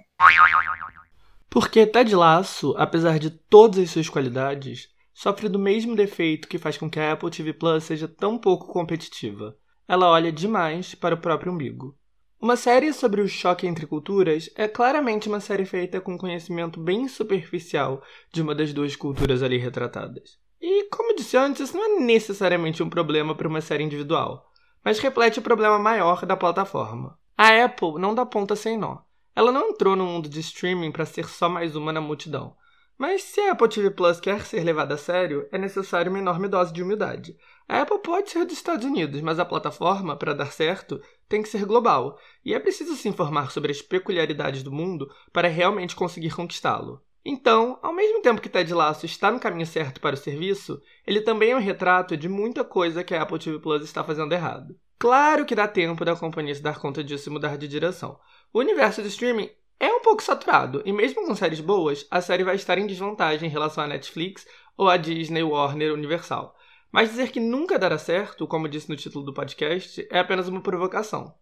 Porque 1.49 1.87
Ted 1.87 2.13
Lasso, 2.13 2.75
apesar 2.77 3.17
de 3.17 3.29
todas 3.29 3.79
as 3.79 3.91
suas 3.91 4.09
qualidades, 4.09 4.90
sofre 5.21 5.47
do 5.47 5.59
mesmo 5.59 5.95
defeito 5.95 6.47
que 6.47 6.57
faz 6.57 6.79
com 6.79 6.89
que 6.89 6.99
a 6.99 7.11
Apple 7.11 7.29
TV 7.29 7.53
Plus 7.53 7.83
seja 7.83 8.07
tão 8.07 8.39
pouco 8.39 8.73
competitiva. 8.73 9.55
Ela 9.87 10.09
olha 10.09 10.31
demais 10.31 10.95
para 10.95 11.13
o 11.13 11.17
próprio 11.17 11.51
umbigo. 11.51 11.95
Uma 12.41 12.55
série 12.55 12.91
sobre 12.91 13.21
o 13.21 13.27
choque 13.27 13.67
entre 13.67 13.85
culturas 13.85 14.49
é 14.55 14.67
claramente 14.67 15.27
uma 15.27 15.39
série 15.39 15.63
feita 15.63 16.01
com 16.01 16.17
conhecimento 16.17 16.79
bem 16.79 17.07
superficial 17.07 18.01
de 18.33 18.41
uma 18.41 18.55
das 18.55 18.73
duas 18.73 18.95
culturas 18.95 19.43
ali 19.43 19.59
retratadas. 19.59 20.39
E, 20.59 20.85
como 20.85 21.15
disse 21.15 21.37
antes, 21.37 21.69
isso 21.69 21.77
não 21.77 21.85
é 21.85 21.99
necessariamente 21.99 22.81
um 22.81 22.89
problema 22.89 23.35
para 23.35 23.47
uma 23.47 23.61
série 23.61 23.83
individual, 23.83 24.49
mas 24.83 24.97
reflete 24.97 25.37
o 25.37 25.43
problema 25.43 25.77
maior 25.77 26.25
da 26.25 26.35
plataforma. 26.35 27.15
A 27.37 27.63
Apple 27.63 27.99
não 27.99 28.15
dá 28.15 28.25
ponta 28.25 28.55
sem 28.55 28.75
nó. 28.75 28.97
Ela 29.35 29.51
não 29.51 29.69
entrou 29.69 29.95
no 29.95 30.03
mundo 30.03 30.27
de 30.27 30.39
streaming 30.39 30.91
para 30.91 31.05
ser 31.05 31.27
só 31.27 31.47
mais 31.47 31.75
uma 31.75 31.93
na 31.93 32.01
multidão. 32.01 32.55
Mas 33.01 33.23
se 33.23 33.41
a 33.41 33.53
Apple 33.53 33.67
TV 33.67 33.89
Plus 33.89 34.19
quer 34.19 34.45
ser 34.45 34.63
levada 34.63 34.93
a 34.93 34.97
sério, 34.97 35.47
é 35.51 35.57
necessário 35.57 36.11
uma 36.11 36.19
enorme 36.19 36.47
dose 36.47 36.71
de 36.71 36.83
humildade. 36.83 37.35
A 37.67 37.81
Apple 37.81 37.97
pode 37.97 38.29
ser 38.29 38.45
dos 38.45 38.53
Estados 38.53 38.85
Unidos, 38.85 39.21
mas 39.21 39.39
a 39.39 39.43
plataforma, 39.43 40.15
para 40.15 40.35
dar 40.35 40.51
certo, 40.51 41.01
tem 41.27 41.41
que 41.41 41.49
ser 41.49 41.65
global, 41.65 42.19
e 42.45 42.53
é 42.53 42.59
preciso 42.59 42.95
se 42.95 43.09
informar 43.09 43.49
sobre 43.49 43.71
as 43.71 43.81
peculiaridades 43.81 44.61
do 44.61 44.71
mundo 44.71 45.11
para 45.33 45.47
realmente 45.47 45.95
conseguir 45.95 46.35
conquistá-lo. 46.35 47.01
Então, 47.25 47.79
ao 47.81 47.91
mesmo 47.91 48.21
tempo 48.21 48.39
que 48.39 48.47
Ted 48.47 48.71
Lasso 48.71 49.07
está 49.07 49.31
no 49.31 49.39
caminho 49.39 49.65
certo 49.65 49.99
para 49.99 50.13
o 50.13 50.17
serviço, 50.17 50.79
ele 51.03 51.21
também 51.21 51.53
é 51.53 51.55
um 51.55 51.59
retrato 51.59 52.15
de 52.15 52.29
muita 52.29 52.63
coisa 52.63 53.03
que 53.03 53.15
a 53.15 53.23
Apple 53.23 53.39
TV 53.39 53.57
Plus 53.57 53.83
está 53.83 54.03
fazendo 54.03 54.31
errado. 54.31 54.75
Claro 54.99 55.43
que 55.47 55.55
dá 55.55 55.67
tempo 55.67 56.05
da 56.05 56.15
companhia 56.15 56.53
se 56.53 56.61
dar 56.61 56.77
conta 56.77 57.03
disso 57.03 57.29
e 57.29 57.33
mudar 57.33 57.57
de 57.57 57.67
direção. 57.67 58.19
O 58.53 58.59
universo 58.59 59.01
do 59.01 59.07
streaming 59.07 59.49
é 59.81 59.91
um 59.91 59.99
pouco 59.99 60.21
saturado, 60.21 60.83
e 60.85 60.93
mesmo 60.93 61.25
com 61.25 61.33
séries 61.33 61.59
boas, 61.59 62.05
a 62.11 62.21
série 62.21 62.43
vai 62.43 62.53
estar 62.53 62.77
em 62.77 62.85
desvantagem 62.85 63.49
em 63.49 63.51
relação 63.51 63.83
à 63.83 63.87
Netflix 63.87 64.45
ou 64.77 64.87
à 64.87 64.95
Disney, 64.95 65.41
Warner, 65.41 65.91
Universal. 65.91 66.55
Mas 66.91 67.09
dizer 67.09 67.31
que 67.31 67.39
nunca 67.39 67.79
dará 67.79 67.97
certo, 67.97 68.45
como 68.45 68.69
disse 68.69 68.87
no 68.87 68.95
título 68.95 69.25
do 69.25 69.33
podcast, 69.33 70.07
é 70.11 70.19
apenas 70.19 70.47
uma 70.47 70.61
provocação. 70.61 71.33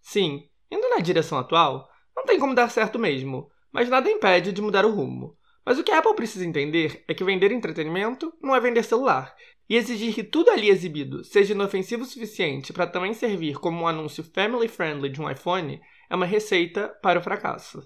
Sim, 0.00 0.48
indo 0.70 0.88
na 0.88 1.02
direção 1.02 1.38
atual, 1.38 1.86
não 2.16 2.24
tem 2.24 2.40
como 2.40 2.54
dar 2.54 2.70
certo 2.70 2.98
mesmo, 2.98 3.50
mas 3.70 3.90
nada 3.90 4.10
impede 4.10 4.52
de 4.52 4.62
mudar 4.62 4.86
o 4.86 4.90
rumo. 4.90 5.36
Mas 5.62 5.78
o 5.78 5.84
que 5.84 5.92
a 5.92 5.98
Apple 5.98 6.14
precisa 6.14 6.46
entender 6.46 7.04
é 7.06 7.12
que 7.12 7.22
vender 7.22 7.52
entretenimento 7.52 8.32
não 8.40 8.56
é 8.56 8.60
vender 8.60 8.84
celular, 8.84 9.36
e 9.68 9.76
exigir 9.76 10.14
que 10.14 10.24
tudo 10.24 10.50
ali 10.50 10.70
exibido 10.70 11.22
seja 11.24 11.52
inofensivo 11.52 12.04
o 12.04 12.06
suficiente 12.06 12.72
para 12.72 12.86
também 12.86 13.12
servir 13.12 13.58
como 13.58 13.82
um 13.82 13.86
anúncio 13.86 14.24
family 14.24 14.66
friendly 14.66 15.10
de 15.10 15.20
um 15.20 15.30
iPhone 15.30 15.78
é 16.12 16.14
uma 16.14 16.26
receita 16.26 16.88
para 17.02 17.18
o 17.18 17.22
fracasso. 17.22 17.82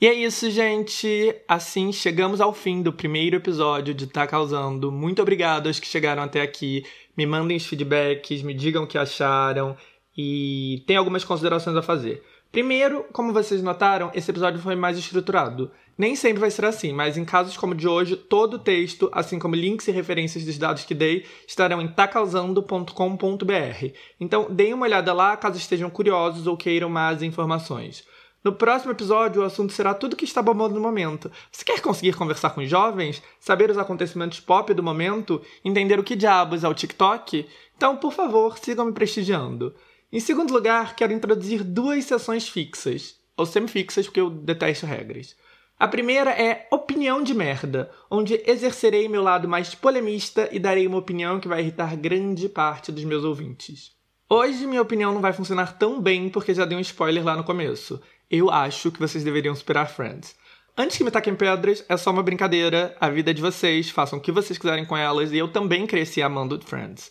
E 0.00 0.06
é 0.06 0.14
isso, 0.14 0.50
gente. 0.50 1.36
Assim 1.46 1.92
chegamos 1.92 2.40
ao 2.40 2.54
fim 2.54 2.82
do 2.82 2.90
primeiro 2.92 3.36
episódio 3.36 3.92
de 3.92 4.06
Tá 4.06 4.26
Causando. 4.26 4.90
Muito 4.90 5.20
obrigado 5.20 5.66
aos 5.66 5.78
que 5.78 5.86
chegaram 5.86 6.22
até 6.22 6.40
aqui. 6.40 6.82
Me 7.14 7.26
mandem 7.26 7.58
os 7.58 7.66
feedbacks, 7.66 8.42
me 8.42 8.54
digam 8.54 8.84
o 8.84 8.86
que 8.86 8.96
acharam 8.96 9.76
e 10.16 10.82
tem 10.86 10.96
algumas 10.96 11.24
considerações 11.24 11.76
a 11.76 11.82
fazer. 11.82 12.24
Primeiro, 12.52 13.06
como 13.14 13.32
vocês 13.32 13.62
notaram, 13.62 14.10
esse 14.12 14.30
episódio 14.30 14.60
foi 14.60 14.76
mais 14.76 14.98
estruturado. 14.98 15.70
Nem 15.96 16.14
sempre 16.14 16.38
vai 16.38 16.50
ser 16.50 16.66
assim, 16.66 16.92
mas 16.92 17.16
em 17.16 17.24
casos 17.24 17.56
como 17.56 17.72
o 17.72 17.74
de 17.74 17.88
hoje, 17.88 18.14
todo 18.14 18.54
o 18.54 18.58
texto, 18.58 19.08
assim 19.10 19.38
como 19.38 19.54
links 19.54 19.88
e 19.88 19.90
referências 19.90 20.44
dos 20.44 20.58
dados 20.58 20.84
que 20.84 20.94
dei, 20.94 21.24
estarão 21.48 21.80
em 21.80 21.88
tacausando.com.br. 21.88 23.86
Então, 24.20 24.48
deem 24.50 24.74
uma 24.74 24.84
olhada 24.84 25.14
lá 25.14 25.34
caso 25.34 25.56
estejam 25.56 25.88
curiosos 25.88 26.46
ou 26.46 26.54
queiram 26.54 26.90
mais 26.90 27.22
informações. 27.22 28.04
No 28.44 28.52
próximo 28.52 28.92
episódio, 28.92 29.40
o 29.40 29.46
assunto 29.46 29.72
será 29.72 29.94
tudo 29.94 30.16
que 30.16 30.26
está 30.26 30.42
bombando 30.42 30.74
no 30.74 30.80
momento. 30.80 31.32
Você 31.50 31.64
quer 31.64 31.80
conseguir 31.80 32.12
conversar 32.12 32.50
com 32.50 32.62
jovens, 32.66 33.22
saber 33.40 33.70
os 33.70 33.78
acontecimentos 33.78 34.40
pop 34.40 34.74
do 34.74 34.82
momento, 34.82 35.40
entender 35.64 35.98
o 35.98 36.04
que 36.04 36.14
diabos 36.14 36.64
é 36.64 36.68
o 36.68 36.74
TikTok? 36.74 37.46
Então, 37.74 37.96
por 37.96 38.12
favor, 38.12 38.58
sigam 38.58 38.84
me 38.84 38.92
prestigiando. 38.92 39.74
Em 40.12 40.20
segundo 40.20 40.52
lugar, 40.52 40.94
quero 40.94 41.14
introduzir 41.14 41.64
duas 41.64 42.04
sessões 42.04 42.46
fixas, 42.46 43.16
ou 43.34 43.46
semi-fixas 43.46 44.04
porque 44.04 44.20
eu 44.20 44.28
detesto 44.28 44.84
regras. 44.84 45.34
A 45.78 45.88
primeira 45.88 46.30
é 46.30 46.68
Opinião 46.70 47.22
de 47.22 47.32
Merda, 47.32 47.90
onde 48.10 48.38
exercerei 48.46 49.08
meu 49.08 49.22
lado 49.22 49.48
mais 49.48 49.74
polemista 49.74 50.50
e 50.52 50.58
darei 50.58 50.86
uma 50.86 50.98
opinião 50.98 51.40
que 51.40 51.48
vai 51.48 51.60
irritar 51.60 51.96
grande 51.96 52.46
parte 52.46 52.92
dos 52.92 53.04
meus 53.04 53.24
ouvintes. 53.24 53.92
Hoje 54.28 54.66
minha 54.66 54.82
opinião 54.82 55.14
não 55.14 55.22
vai 55.22 55.32
funcionar 55.32 55.78
tão 55.78 55.98
bem 55.98 56.28
porque 56.28 56.52
já 56.52 56.66
dei 56.66 56.76
um 56.76 56.82
spoiler 56.82 57.24
lá 57.24 57.34
no 57.34 57.42
começo. 57.42 57.98
Eu 58.30 58.50
acho 58.50 58.90
que 58.90 59.00
vocês 59.00 59.24
deveriam 59.24 59.54
superar 59.54 59.88
Friends. 59.88 60.36
Antes 60.76 60.98
que 60.98 61.04
me 61.04 61.10
taquem 61.10 61.34
pedras, 61.34 61.82
é 61.88 61.96
só 61.96 62.10
uma 62.10 62.22
brincadeira, 62.22 62.94
a 63.00 63.08
vida 63.08 63.30
é 63.30 63.34
de 63.34 63.40
vocês, 63.40 63.88
façam 63.88 64.18
o 64.18 64.22
que 64.22 64.30
vocês 64.30 64.58
quiserem 64.58 64.84
com 64.84 64.96
elas, 64.96 65.32
e 65.32 65.38
eu 65.38 65.48
também 65.48 65.86
cresci 65.86 66.20
amando 66.20 66.60
Friends. 66.60 67.10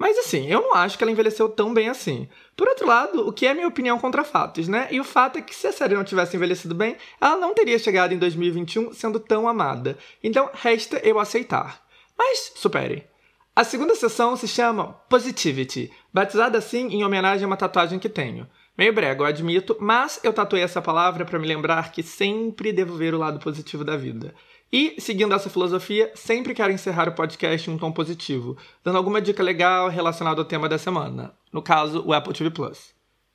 Mas 0.00 0.16
assim, 0.16 0.46
eu 0.50 0.62
não 0.62 0.74
acho 0.74 0.96
que 0.96 1.04
ela 1.04 1.10
envelheceu 1.10 1.46
tão 1.46 1.74
bem 1.74 1.90
assim. 1.90 2.26
Por 2.56 2.66
outro 2.66 2.86
lado, 2.86 3.28
o 3.28 3.32
que 3.34 3.46
é 3.46 3.52
minha 3.52 3.68
opinião 3.68 3.98
contra 3.98 4.24
fatos, 4.24 4.66
né? 4.66 4.88
E 4.90 4.98
o 4.98 5.04
fato 5.04 5.38
é 5.38 5.42
que 5.42 5.54
se 5.54 5.66
a 5.66 5.72
série 5.72 5.94
não 5.94 6.02
tivesse 6.02 6.34
envelhecido 6.34 6.74
bem, 6.74 6.96
ela 7.20 7.36
não 7.36 7.52
teria 7.52 7.78
chegado 7.78 8.14
em 8.14 8.18
2021 8.18 8.94
sendo 8.94 9.20
tão 9.20 9.46
amada. 9.46 9.98
Então, 10.24 10.48
resta 10.54 10.96
eu 11.04 11.18
aceitar. 11.18 11.84
Mas 12.16 12.50
supere. 12.56 13.06
A 13.54 13.62
segunda 13.62 13.94
sessão 13.94 14.34
se 14.36 14.48
chama 14.48 14.94
Positivity, 15.06 15.92
batizada 16.10 16.56
assim 16.56 16.88
em 16.88 17.04
homenagem 17.04 17.44
a 17.44 17.46
uma 17.46 17.56
tatuagem 17.58 17.98
que 17.98 18.08
tenho. 18.08 18.48
Meio 18.78 18.94
brega, 18.94 19.20
eu 19.20 19.26
admito, 19.26 19.76
mas 19.78 20.18
eu 20.24 20.32
tatuei 20.32 20.62
essa 20.62 20.80
palavra 20.80 21.26
para 21.26 21.38
me 21.38 21.46
lembrar 21.46 21.92
que 21.92 22.02
sempre 22.02 22.72
devo 22.72 22.96
ver 22.96 23.12
o 23.12 23.18
lado 23.18 23.38
positivo 23.38 23.84
da 23.84 23.98
vida. 23.98 24.34
E, 24.72 24.94
seguindo 25.00 25.34
essa 25.34 25.50
filosofia, 25.50 26.12
sempre 26.14 26.54
quero 26.54 26.72
encerrar 26.72 27.08
o 27.08 27.14
podcast 27.14 27.68
em 27.68 27.74
um 27.74 27.78
tom 27.78 27.90
positivo, 27.90 28.56
dando 28.84 28.98
alguma 28.98 29.20
dica 29.20 29.42
legal 29.42 29.88
relacionada 29.88 30.40
ao 30.40 30.44
tema 30.44 30.68
da 30.68 30.78
semana. 30.78 31.34
No 31.52 31.60
caso, 31.60 32.04
o 32.06 32.12
Apple 32.12 32.32
TV 32.32 32.50
Plus. 32.50 32.94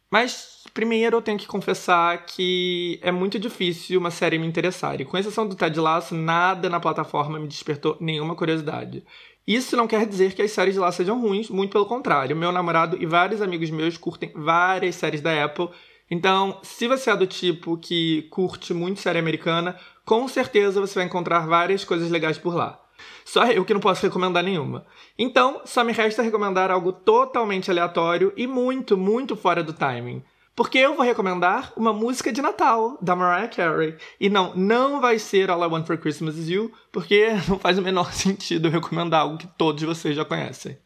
Mas, 0.09 0.63
primeiro, 0.73 1.17
eu 1.17 1.21
tenho 1.21 1.37
que 1.37 1.45
confessar 1.45 2.25
que 2.25 2.97
é 3.01 3.11
muito 3.11 3.37
difícil 3.37 3.99
uma 3.99 4.11
série 4.11 4.37
me 4.37 4.47
interessar, 4.47 5.01
e 5.01 5.03
com 5.03 5.17
exceção 5.17 5.45
do 5.45 5.55
Ted 5.55 5.77
Lasso, 5.77 6.15
nada 6.15 6.69
na 6.69 6.79
plataforma 6.79 7.37
me 7.37 7.49
despertou 7.49 7.97
nenhuma 7.99 8.33
curiosidade. 8.33 9.03
Isso 9.45 9.75
não 9.75 9.87
quer 9.87 10.07
dizer 10.07 10.33
que 10.33 10.41
as 10.41 10.51
séries 10.51 10.73
de 10.73 10.79
lá 10.79 10.91
sejam 10.91 11.19
ruins, 11.19 11.49
muito 11.49 11.71
pelo 11.71 11.85
contrário. 11.85 12.35
Meu 12.35 12.51
namorado 12.51 12.97
e 12.99 13.05
vários 13.05 13.41
amigos 13.41 13.69
meus 13.69 13.97
curtem 13.97 14.31
várias 14.33 14.95
séries 14.95 15.21
da 15.21 15.43
Apple. 15.43 15.69
Então, 16.09 16.59
se 16.63 16.87
você 16.87 17.11
é 17.11 17.15
do 17.15 17.27
tipo 17.27 17.77
que 17.77 18.23
curte 18.31 18.73
muito 18.73 18.99
série 19.01 19.19
americana, 19.19 19.77
com 20.05 20.27
certeza 20.27 20.79
você 20.79 20.95
vai 20.95 21.05
encontrar 21.05 21.47
várias 21.47 21.83
coisas 21.83 22.09
legais 22.09 22.37
por 22.37 22.55
lá. 22.55 22.79
Só 23.25 23.45
eu 23.47 23.65
que 23.65 23.73
não 23.73 23.81
posso 23.81 24.03
recomendar 24.03 24.43
nenhuma. 24.43 24.85
Então, 25.17 25.61
só 25.65 25.83
me 25.83 25.91
resta 25.91 26.21
recomendar 26.21 26.69
algo 26.71 26.93
totalmente 26.93 27.71
aleatório 27.71 28.31
e 28.37 28.45
muito, 28.45 28.95
muito 28.95 29.35
fora 29.35 29.63
do 29.63 29.73
timing. 29.73 30.23
Porque 30.55 30.77
eu 30.77 30.95
vou 30.95 31.05
recomendar 31.05 31.73
uma 31.75 31.91
música 31.91 32.31
de 32.31 32.41
Natal, 32.41 32.97
da 33.01 33.15
Mariah 33.15 33.49
Carey. 33.49 33.97
E 34.19 34.29
não, 34.29 34.55
não 34.55 35.01
vai 35.01 35.19
ser 35.19 35.49
All 35.49 35.61
I 35.61 35.67
Want 35.67 35.85
for 35.85 35.97
Christmas 35.97 36.37
Is 36.37 36.47
You, 36.47 36.71
porque 36.93 37.27
não 37.49 37.59
faz 37.59 37.77
o 37.77 37.81
menor 37.81 38.13
sentido 38.13 38.67
eu 38.67 38.71
recomendar 38.71 39.21
algo 39.21 39.37
que 39.37 39.47
todos 39.47 39.83
vocês 39.83 40.15
já 40.15 40.23
conhecem. 40.23 40.77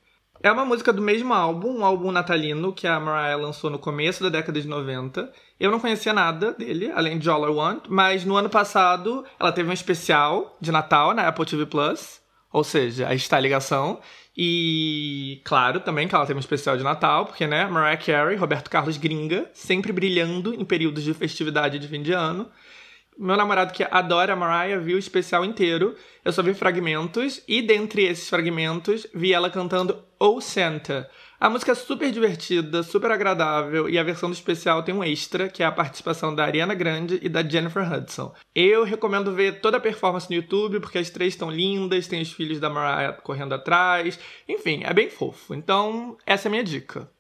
É 0.42 0.50
uma 0.50 0.64
música 0.64 0.94
do 0.94 1.02
mesmo 1.02 1.34
álbum, 1.34 1.80
um 1.80 1.86
álbum 1.86 2.12
natalino 2.12 2.72
que 2.72 2.88
a 2.88 2.98
Mariah 2.98 3.36
lançou 3.36 3.70
no 3.70 3.78
começo 3.78 4.24
da 4.24 4.30
década 4.30 4.62
de 4.62 4.70
90. 4.70 5.30
Eu 5.60 5.70
não 5.70 5.82
conhecia 5.82 6.14
nada 6.14 6.54
dele, 6.54 6.90
além 6.96 7.20
de 7.20 7.30
All 7.30 7.46
I 7.46 7.52
Want, 7.52 7.84
mas 7.90 8.24
no 8.24 8.38
ano 8.38 8.50
passado 8.50 9.26
ela 9.38 9.52
teve 9.52 9.70
um 9.70 9.74
especial 9.74 10.56
de 10.62 10.72
Natal 10.72 11.14
na 11.14 11.28
Apple 11.28 11.46
TV 11.46 11.66
Plus, 11.66 12.22
ou 12.54 12.64
seja, 12.64 13.10
aí 13.10 13.18
está 13.18 13.36
a 13.36 13.42
ligação. 13.42 14.00
E 14.36 15.42
claro, 15.44 15.82
também 15.82 16.08
que 16.08 16.16
ela 16.16 16.26
teve 16.26 16.38
um 16.38 16.40
especial 16.40 16.78
de 16.78 16.84
Natal, 16.86 17.26
porque, 17.26 17.46
né, 17.46 17.68
Mariah 17.68 18.02
Carey, 18.02 18.38
Roberto 18.38 18.70
Carlos 18.70 18.96
gringa, 18.96 19.50
sempre 19.54 19.92
brilhando 19.92 20.54
em 20.54 20.64
períodos 20.64 21.04
de 21.04 21.14
festividade 21.14 21.78
de 21.78 21.88
fim 21.90 22.02
de 22.02 22.14
ano. 22.14 22.50
Meu 23.22 23.36
namorado 23.36 23.74
que 23.74 23.86
adora 23.92 24.32
a 24.32 24.36
Mariah 24.38 24.80
viu 24.80 24.96
o 24.96 25.00
especial 25.00 25.44
inteiro. 25.44 25.94
Eu 26.24 26.32
só 26.32 26.42
vi 26.42 26.54
fragmentos 26.54 27.44
e 27.46 27.62
dentre 27.62 28.06
esses 28.06 28.30
fragmentos 28.30 29.06
vi 29.14 29.34
ela 29.34 29.50
cantando 29.50 30.02
Oh 30.18 30.40
Santa. 30.40 31.10
A 31.38 31.50
música 31.50 31.74
é 31.74 31.76
super 31.76 32.14
divertida, 32.14 32.82
super 32.82 33.12
agradável 33.12 33.90
e 33.90 34.00
a 34.00 34.04
versão 34.04 34.30
do 34.30 34.34
especial 34.34 34.84
tem 34.84 34.96
um 34.96 35.04
extra, 35.04 35.50
que 35.50 35.62
é 35.62 35.66
a 35.66 35.72
participação 35.72 36.34
da 36.34 36.46
Ariana 36.46 36.74
Grande 36.74 37.20
e 37.22 37.28
da 37.28 37.44
Jennifer 37.44 37.92
Hudson. 37.92 38.34
Eu 38.56 38.86
recomendo 38.86 39.36
ver 39.36 39.60
toda 39.60 39.76
a 39.76 39.82
performance 39.82 40.30
no 40.30 40.38
YouTube, 40.38 40.80
porque 40.80 40.98
as 40.98 41.10
três 41.10 41.34
estão 41.34 41.52
lindas, 41.52 42.08
tem 42.08 42.22
os 42.22 42.32
filhos 42.32 42.62
da 42.62 42.70
Mariah 42.70 43.22
correndo 43.22 43.54
atrás, 43.54 44.18
enfim, 44.48 44.84
é 44.86 44.94
bem 44.94 45.10
fofo. 45.10 45.54
Então, 45.54 46.18
essa 46.26 46.48
é 46.48 46.50
a 46.50 46.52
minha 46.52 46.64
dica. 46.64 47.12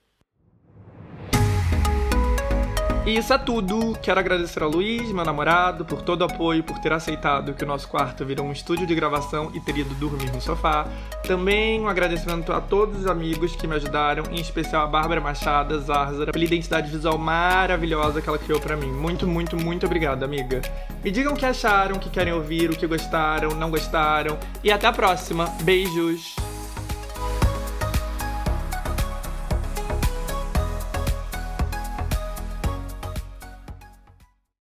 E 3.06 3.18
isso 3.18 3.34
é 3.34 3.38
tudo. 3.38 3.98
Quero 4.02 4.20
agradecer 4.20 4.62
a 4.62 4.68
Luiz, 4.68 5.12
meu 5.12 5.26
namorado, 5.26 5.84
por 5.86 6.02
todo 6.02 6.22
o 6.22 6.26
apoio, 6.26 6.64
por 6.64 6.78
ter 6.80 6.92
aceitado 6.94 7.54
que 7.54 7.64
o 7.64 7.68
nosso 7.68 7.88
quarto 7.88 8.26
virou 8.26 8.46
um 8.46 8.52
estúdio 8.52 8.86
de 8.86 8.94
gravação 8.94 9.52
e 9.54 9.60
ter 9.60 9.78
ido 9.78 9.96
dormir 9.96 10.32
no 10.32 10.42
sofá. 10.42 10.86
Também 11.24 11.80
um 11.80 11.88
agradecimento 11.88 12.52
a 12.52 12.62
todos 12.62 13.00
os 13.00 13.08
amigos 13.08 13.56
que 13.56 13.66
me 13.66 13.76
ajudaram, 13.76 14.26
em 14.32 14.40
especial 14.40 14.84
a 14.84 14.88
Bárbara 14.88 15.22
Machado, 15.22 15.80
Zárzara, 15.80 16.32
pela 16.32 16.46
identidade 16.46 16.92
visual 16.92 17.18
maravilhosa 17.18 18.22
que 18.22 18.30
ela 18.30 18.38
criou 18.38 18.60
para 18.60 18.76
mim. 18.76 18.92
Muito, 18.92 19.26
muito, 19.26 19.58
muito 19.58 19.86
obrigada, 19.86 20.26
amiga. 20.26 20.62
Me 21.04 21.10
digam 21.10 21.34
o 21.34 21.36
que 21.38 21.46
acharam, 21.46 21.96
o 21.96 22.00
que 22.00 22.10
querem 22.10 22.34
ouvir, 22.34 22.70
o 22.70 22.76
que 22.76 22.86
gostaram, 22.86 23.52
não 23.52 23.72
gostaram. 23.72 24.38
E 24.64 24.72
até 24.72 24.88
a 24.88 24.94
próxima. 24.94 25.46
Beijos! 25.64 26.36